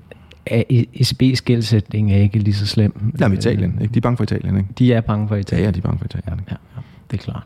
er 0.47 0.62
ECB's 0.97 1.43
gældsætning 1.45 2.12
er 2.12 2.16
ikke 2.16 2.39
lige 2.39 2.55
så 2.55 2.66
slem. 2.66 3.12
Der 3.18 3.29
er 3.29 3.33
Italien. 3.33 3.79
Ikke? 3.83 3.95
De 3.95 3.99
er 3.99 4.01
bange 4.01 4.16
for 4.16 4.24
Italien. 4.24 4.57
Ikke? 4.57 4.68
De 4.79 4.93
er 4.93 5.01
bange 5.01 5.29
for 5.29 5.35
Ja, 5.35 5.41
Italien. 5.41 5.64
ja, 5.64 5.70
de 5.70 5.79
er 5.79 5.83
bange 5.83 5.99
for 5.99 6.05
Italien. 6.05 6.41
ja, 6.49 6.53
ja, 6.53 6.57
ja, 6.77 6.83
det 7.11 7.18
er 7.18 7.22
klart. 7.22 7.43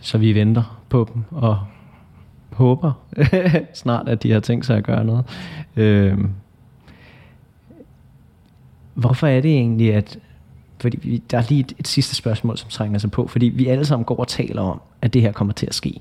Så 0.00 0.18
vi 0.18 0.34
venter 0.34 0.82
på 0.88 1.10
dem 1.14 1.22
og 1.30 1.58
håber 2.52 2.92
snart, 3.74 4.08
at 4.08 4.22
de 4.22 4.32
har 4.32 4.40
tænkt 4.40 4.66
sig 4.66 4.76
at 4.76 4.84
gøre 4.84 5.04
noget. 5.04 5.24
Øhm, 5.76 6.30
hvorfor 8.94 9.26
er 9.26 9.40
det 9.40 9.50
egentlig, 9.50 9.94
at 9.94 10.18
fordi 10.80 10.98
vi, 11.02 11.22
der 11.30 11.38
er 11.38 11.42
lige 11.48 11.60
et, 11.60 11.72
et 11.78 11.88
sidste 11.88 12.14
spørgsmål, 12.14 12.58
som 12.58 12.68
trænger 12.70 12.98
sig 12.98 13.10
på, 13.10 13.26
fordi 13.26 13.46
vi 13.46 13.66
alle 13.66 13.84
sammen 13.84 14.04
går 14.04 14.16
og 14.16 14.28
taler 14.28 14.62
om, 14.62 14.80
at 15.02 15.14
det 15.14 15.22
her 15.22 15.32
kommer 15.32 15.54
til 15.54 15.66
at 15.66 15.74
ske. 15.74 16.00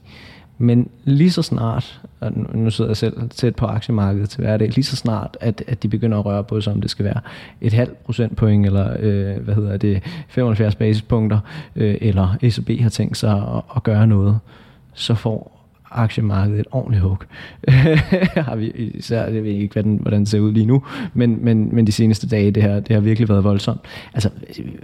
Men 0.57 0.89
lige 1.03 1.31
så 1.31 1.41
snart, 1.41 2.01
og 2.19 2.31
nu- 2.35 2.47
nu 2.53 2.69
sidder 2.71 2.89
jeg 2.89 2.97
selv 2.97 3.29
tæt 3.29 3.55
på 3.55 3.65
aktiemarkedet 3.65 4.29
til 4.29 4.39
hverdag, 4.39 4.69
lige 4.69 4.83
så 4.83 4.95
snart, 4.95 5.37
at, 5.41 5.63
at 5.67 5.83
de 5.83 5.87
begynder 5.87 6.19
at 6.19 6.25
røre 6.25 6.43
på 6.43 6.61
sig, 6.61 6.73
om 6.73 6.81
det 6.81 6.89
skal 6.89 7.05
være 7.05 7.19
et 7.61 7.73
halvt 7.73 8.03
procentpoint, 8.03 8.65
eller 8.65 8.95
øh, 8.99 9.37
hvad 9.43 9.55
hedder 9.55 9.77
det, 9.77 10.03
75 10.27 10.75
basispunkter, 10.75 11.39
øh, 11.75 11.97
eller 12.01 12.35
ECB 12.41 12.81
har 12.81 12.89
tænkt 12.89 13.17
sig 13.17 13.31
at, 13.55 13.61
at 13.75 13.83
gøre 13.83 14.07
noget, 14.07 14.39
så 14.93 15.15
får 15.15 15.60
aktiemarkedet 15.91 16.59
et 16.59 16.67
ordentligt 16.71 17.03
hug. 17.03 17.17
har 18.47 18.55
vi 18.55 18.69
især, 18.69 19.25
jeg 19.25 19.43
ved 19.43 19.51
ikke, 19.51 19.73
hvordan, 19.73 19.99
hvordan 20.01 20.19
det 20.19 20.29
ser 20.29 20.39
ud 20.39 20.51
lige 20.51 20.65
nu, 20.65 20.83
men, 21.13 21.45
men, 21.45 21.75
men 21.75 21.87
de 21.87 21.91
seneste 21.91 22.27
dage, 22.27 22.51
det 22.51 22.63
har, 22.63 22.79
det 22.79 22.93
har 22.95 22.99
virkelig 22.99 23.29
været 23.29 23.43
voldsomt. 23.43 23.81
Altså, 24.13 24.29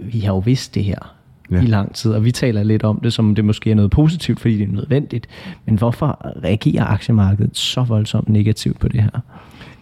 vi 0.00 0.20
har 0.20 0.32
jo 0.32 0.38
vidst 0.38 0.74
det 0.74 0.84
her 0.84 1.14
ja. 1.50 1.62
i 1.62 1.66
lang 1.66 1.94
tid, 1.94 2.12
og 2.12 2.24
vi 2.24 2.32
taler 2.32 2.62
lidt 2.62 2.84
om 2.84 3.00
det, 3.00 3.12
som 3.12 3.34
det 3.34 3.44
måske 3.44 3.70
er 3.70 3.74
noget 3.74 3.90
positivt, 3.90 4.40
fordi 4.40 4.58
det 4.58 4.68
er 4.68 4.72
nødvendigt. 4.72 5.26
Men 5.66 5.78
hvorfor 5.78 6.20
reagerer 6.44 6.84
aktiemarkedet 6.84 7.56
så 7.56 7.82
voldsomt 7.82 8.28
negativt 8.28 8.80
på 8.80 8.88
det 8.88 9.02
her? 9.02 9.20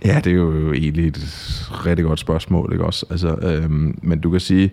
Ja, 0.05 0.20
det 0.24 0.31
er 0.31 0.37
jo 0.37 0.72
egentlig 0.72 1.07
et 1.09 1.18
rigtig 1.87 2.05
godt 2.05 2.18
spørgsmål, 2.18 2.72
ikke 2.72 2.85
også? 2.85 3.07
Altså, 3.11 3.37
øhm, 3.43 3.99
men 4.03 4.20
du 4.20 4.31
kan 4.31 4.41
sige, 4.41 4.70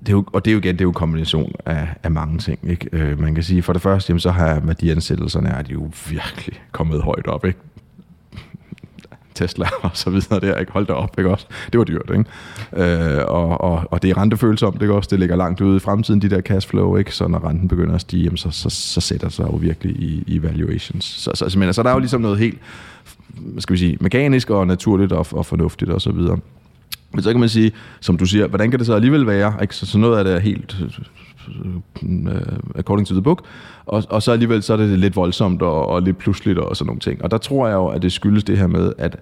det 0.00 0.08
er 0.08 0.12
jo, 0.12 0.24
og 0.32 0.44
det 0.44 0.50
er 0.50 0.52
jo 0.52 0.58
igen, 0.58 0.74
det 0.74 0.80
er 0.80 0.84
jo 0.84 0.90
en 0.90 0.94
kombination 0.94 1.52
af, 1.66 1.88
af 2.02 2.10
mange 2.10 2.38
ting, 2.38 2.58
ikke? 2.70 2.88
Øh, 2.92 3.20
man 3.20 3.34
kan 3.34 3.44
sige, 3.44 3.62
for 3.62 3.72
det 3.72 3.82
første, 3.82 4.10
jamen, 4.10 4.20
så 4.20 4.30
har 4.30 4.60
værdiansættelserne 4.60 5.48
er 5.48 5.62
de 5.62 5.72
jo 5.72 5.90
virkelig 6.08 6.60
kommet 6.72 7.02
højt 7.02 7.26
op, 7.26 7.44
ikke? 7.44 7.58
Tesla 9.34 9.66
og 9.82 9.90
så 9.94 10.10
videre 10.10 10.40
der, 10.40 10.56
ikke? 10.56 10.72
Hold 10.72 10.86
da 10.86 10.92
op, 10.92 11.18
ikke 11.18 11.30
også? 11.30 11.46
Det 11.72 11.78
var 11.78 11.84
dyrt, 11.84 12.10
ikke? 12.12 12.24
Øh, 13.16 13.24
og, 13.28 13.60
og, 13.60 13.84
og 13.90 14.02
det 14.02 14.10
er 14.10 14.18
rentefølsomt, 14.18 14.82
ikke 14.82 14.94
også? 14.94 15.08
Det 15.10 15.18
ligger 15.18 15.36
langt 15.36 15.60
ude 15.60 15.76
i 15.76 15.80
fremtiden, 15.80 16.22
de 16.22 16.30
der 16.30 16.40
cashflow, 16.40 16.96
ikke? 16.96 17.14
Så 17.14 17.28
når 17.28 17.48
renten 17.48 17.68
begynder 17.68 17.94
at 17.94 18.00
stige, 18.00 18.24
jamen, 18.24 18.36
så, 18.36 18.50
så, 18.50 18.70
så 18.70 19.00
sætter 19.00 19.28
sig 19.28 19.44
jo 19.44 19.56
virkelig 19.56 19.96
i, 19.96 20.24
i 20.26 20.42
valuations. 20.42 21.04
Så, 21.04 21.30
så, 21.34 21.48
så, 21.48 21.58
men, 21.58 21.72
så 21.72 21.82
der 21.82 21.88
er 21.88 21.92
jo 21.92 21.98
ligesom 21.98 22.20
noget 22.20 22.38
helt, 22.38 22.58
hvad 23.28 23.62
skal 23.62 23.72
vi 23.72 23.78
sige, 23.78 23.98
mekanisk 24.00 24.50
og 24.50 24.66
naturligt 24.66 25.12
og, 25.12 25.26
og 25.32 25.46
fornuftigt 25.46 25.90
og 25.90 26.00
så 26.00 26.12
videre. 26.12 26.38
Men 27.12 27.22
så 27.22 27.30
kan 27.30 27.40
man 27.40 27.48
sige, 27.48 27.72
som 28.00 28.16
du 28.16 28.26
siger, 28.26 28.46
hvordan 28.46 28.70
kan 28.70 28.78
det 28.78 28.86
så 28.86 28.94
alligevel 28.94 29.26
være? 29.26 29.54
Ikke? 29.62 29.76
Så, 29.76 29.86
så 29.86 29.98
noget 29.98 30.18
af 30.18 30.24
det 30.24 30.34
er 30.34 30.38
helt 30.38 30.76
uh, 32.02 32.32
according 32.74 33.06
to 33.06 33.14
the 33.14 33.22
book, 33.22 33.44
og, 33.86 34.04
og 34.10 34.22
så 34.22 34.32
alligevel 34.32 34.62
så 34.62 34.72
er 34.72 34.76
det 34.76 34.98
lidt 34.98 35.16
voldsomt 35.16 35.62
og, 35.62 35.88
og 35.88 36.02
lidt 36.02 36.18
pludseligt 36.18 36.58
og 36.58 36.76
sådan 36.76 36.86
nogle 36.86 37.00
ting. 37.00 37.24
Og 37.24 37.30
der 37.30 37.38
tror 37.38 37.66
jeg 37.66 37.74
jo, 37.74 37.86
at 37.86 38.02
det 38.02 38.12
skyldes 38.12 38.44
det 38.44 38.58
her 38.58 38.66
med, 38.66 38.92
at 38.98 39.16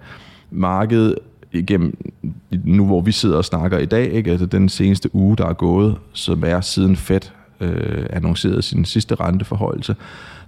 markedet 0.51 1.14
igennem, 1.53 2.12
nu 2.64 2.87
hvor 2.87 3.01
vi 3.01 3.12
sidder 3.12 3.37
og 3.37 3.45
snakker 3.45 3.78
i 3.78 3.87
dag, 3.87 4.12
ikke? 4.12 4.30
Altså 4.30 4.47
den 4.47 4.68
seneste 4.68 5.14
uge, 5.14 5.37
der 5.37 5.47
er 5.47 5.53
gået, 5.53 5.97
som 6.12 6.43
er 6.47 6.61
siden 6.61 6.97
Fed 6.97 7.20
øh, 7.61 8.07
annoncerede 8.11 8.62
sin 8.62 8.84
sidste 8.84 9.14
renteforhøjelse, 9.14 9.97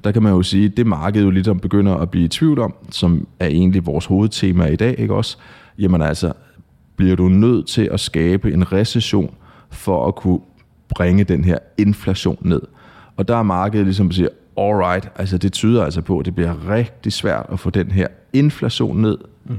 der 0.05 0.13
kan 0.13 0.23
man 0.23 0.33
jo 0.33 0.43
sige, 0.43 0.65
at 0.65 0.77
det 0.77 0.87
marked 0.87 1.23
jo 1.23 1.31
ligesom 1.31 1.61
begynder 1.61 1.95
at 1.95 2.11
blive 2.11 2.25
i 2.25 2.29
tvivl 2.29 2.59
om, 2.59 2.75
som 2.91 3.27
er 3.41 3.47
egentlig 3.47 3.87
vores 3.87 4.07
hovedtema 4.07 4.67
i 4.67 4.77
dag, 4.77 4.95
ikke 4.99 5.15
også? 5.15 5.37
Jamen 5.79 6.03
altså, 6.03 6.33
bliver 6.99 7.17
du 7.17 7.29
nødt 7.29 7.67
til 7.67 7.89
at 7.93 8.01
skabe 8.01 8.53
en 8.53 8.73
recession 8.73 9.35
for 9.71 10.07
at 10.07 10.15
kunne 10.15 10.41
bringe 10.89 11.25
den 11.25 11.45
her 11.45 11.59
inflation 11.79 12.39
ned. 12.41 12.63
Og 13.17 13.29
der 13.29 13.37
er 13.37 13.43
markedet 13.43 13.87
ligesom 13.87 14.13
siger, 14.13 14.29
alright, 14.57 15.09
altså 15.17 15.39
det 15.39 15.53
tyder 15.53 15.85
altså 15.85 16.01
på, 16.03 16.19
at 16.19 16.27
det 16.27 16.35
bliver 16.35 16.71
rigtig 16.71 17.13
svært 17.13 17.47
at 17.53 17.61
få 17.61 17.71
den 17.71 17.91
her 17.91 18.07
inflation 18.33 19.03
ned. 19.03 19.19
Mm. 19.45 19.59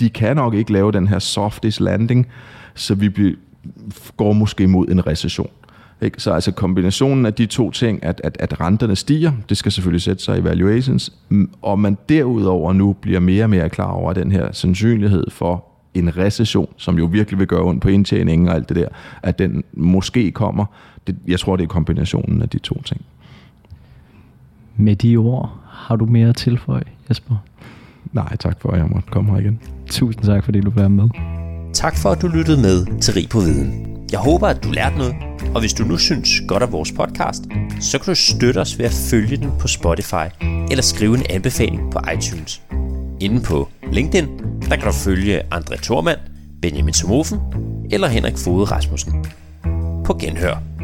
De 0.00 0.10
kan 0.10 0.36
nok 0.36 0.54
ikke 0.54 0.72
lave 0.72 0.92
den 0.92 1.08
her 1.08 1.18
softish 1.18 1.82
landing, 1.82 2.26
så 2.74 2.94
vi 2.94 3.08
bliver, 3.08 3.36
går 4.16 4.32
måske 4.32 4.66
mod 4.66 4.88
en 4.88 5.06
recession. 5.06 5.50
Ikke? 6.00 6.22
Så 6.22 6.32
altså 6.32 6.52
kombinationen 6.52 7.26
af 7.26 7.34
de 7.34 7.46
to 7.46 7.70
ting, 7.70 8.04
at, 8.04 8.20
at, 8.24 8.36
at 8.40 8.60
renterne 8.60 8.96
stiger, 8.96 9.32
det 9.48 9.56
skal 9.56 9.72
selvfølgelig 9.72 10.02
sætte 10.02 10.24
sig 10.24 10.38
i 10.38 10.44
valuations, 10.44 11.12
og 11.62 11.78
man 11.78 11.98
derudover 12.08 12.72
nu 12.72 12.92
bliver 12.92 13.20
mere 13.20 13.44
og 13.44 13.50
mere 13.50 13.68
klar 13.68 13.90
over 13.90 14.12
den 14.12 14.32
her 14.32 14.52
sandsynlighed 14.52 15.30
for 15.30 15.64
en 15.98 16.16
recession, 16.16 16.68
som 16.76 16.98
jo 16.98 17.04
virkelig 17.04 17.38
vil 17.38 17.46
gøre 17.46 17.62
ondt 17.62 17.82
på 17.82 17.88
indtjeningen 17.88 18.48
og 18.48 18.54
alt 18.54 18.68
det 18.68 18.76
der, 18.76 18.88
at 19.22 19.38
den 19.38 19.64
måske 19.72 20.30
kommer. 20.30 20.64
Det, 21.06 21.16
jeg 21.26 21.40
tror, 21.40 21.56
det 21.56 21.64
er 21.64 21.68
kombinationen 21.68 22.42
af 22.42 22.48
de 22.48 22.58
to 22.58 22.82
ting. 22.82 23.00
Med 24.76 24.96
de 24.96 25.16
ord, 25.16 25.60
har 25.70 25.96
du 25.96 26.06
mere 26.06 26.28
at 26.28 26.36
tilføje, 26.36 26.82
Jesper? 27.08 27.36
Nej, 28.12 28.36
tak 28.36 28.60
for, 28.60 28.70
at 28.70 28.78
jeg 28.78 28.86
måtte 28.86 29.08
komme 29.10 29.30
her 29.32 29.38
igen. 29.38 29.60
Tusind 29.90 30.24
tak, 30.24 30.44
fordi 30.44 30.60
du 30.60 30.70
var 30.70 30.88
med. 30.88 31.08
Tak 31.72 31.96
for, 31.96 32.10
at 32.10 32.22
du 32.22 32.28
lyttede 32.28 32.60
med 32.62 33.00
til 33.00 33.14
Rig 33.14 33.28
på 33.28 33.38
Viden. 33.38 33.86
Jeg 34.12 34.20
håber, 34.20 34.46
at 34.46 34.64
du 34.64 34.70
lærte 34.70 34.98
noget, 34.98 35.14
og 35.54 35.60
hvis 35.60 35.72
du 35.72 35.84
nu 35.84 35.96
synes 35.96 36.42
godt 36.48 36.62
af 36.62 36.72
vores 36.72 36.92
podcast, 36.92 37.44
så 37.80 37.98
kan 37.98 38.06
du 38.06 38.14
støtte 38.14 38.58
os 38.58 38.78
ved 38.78 38.86
at 38.86 38.92
følge 39.10 39.36
den 39.36 39.50
på 39.60 39.68
Spotify 39.68 40.26
eller 40.70 40.82
skrive 40.82 41.14
en 41.18 41.24
anbefaling 41.30 41.92
på 41.92 41.98
iTunes. 42.14 42.62
Inde 43.20 43.42
på 43.42 43.68
LinkedIn, 43.92 44.28
der 44.68 44.76
kan 44.76 44.86
du 44.86 44.92
følge 44.92 45.42
André 45.54 45.82
Thormand, 45.82 46.18
Benjamin 46.62 46.94
Somofen 46.94 47.38
eller 47.90 48.08
Henrik 48.08 48.36
Fode 48.36 48.64
Rasmussen. 48.64 49.26
På 50.04 50.14
genhør. 50.20 50.75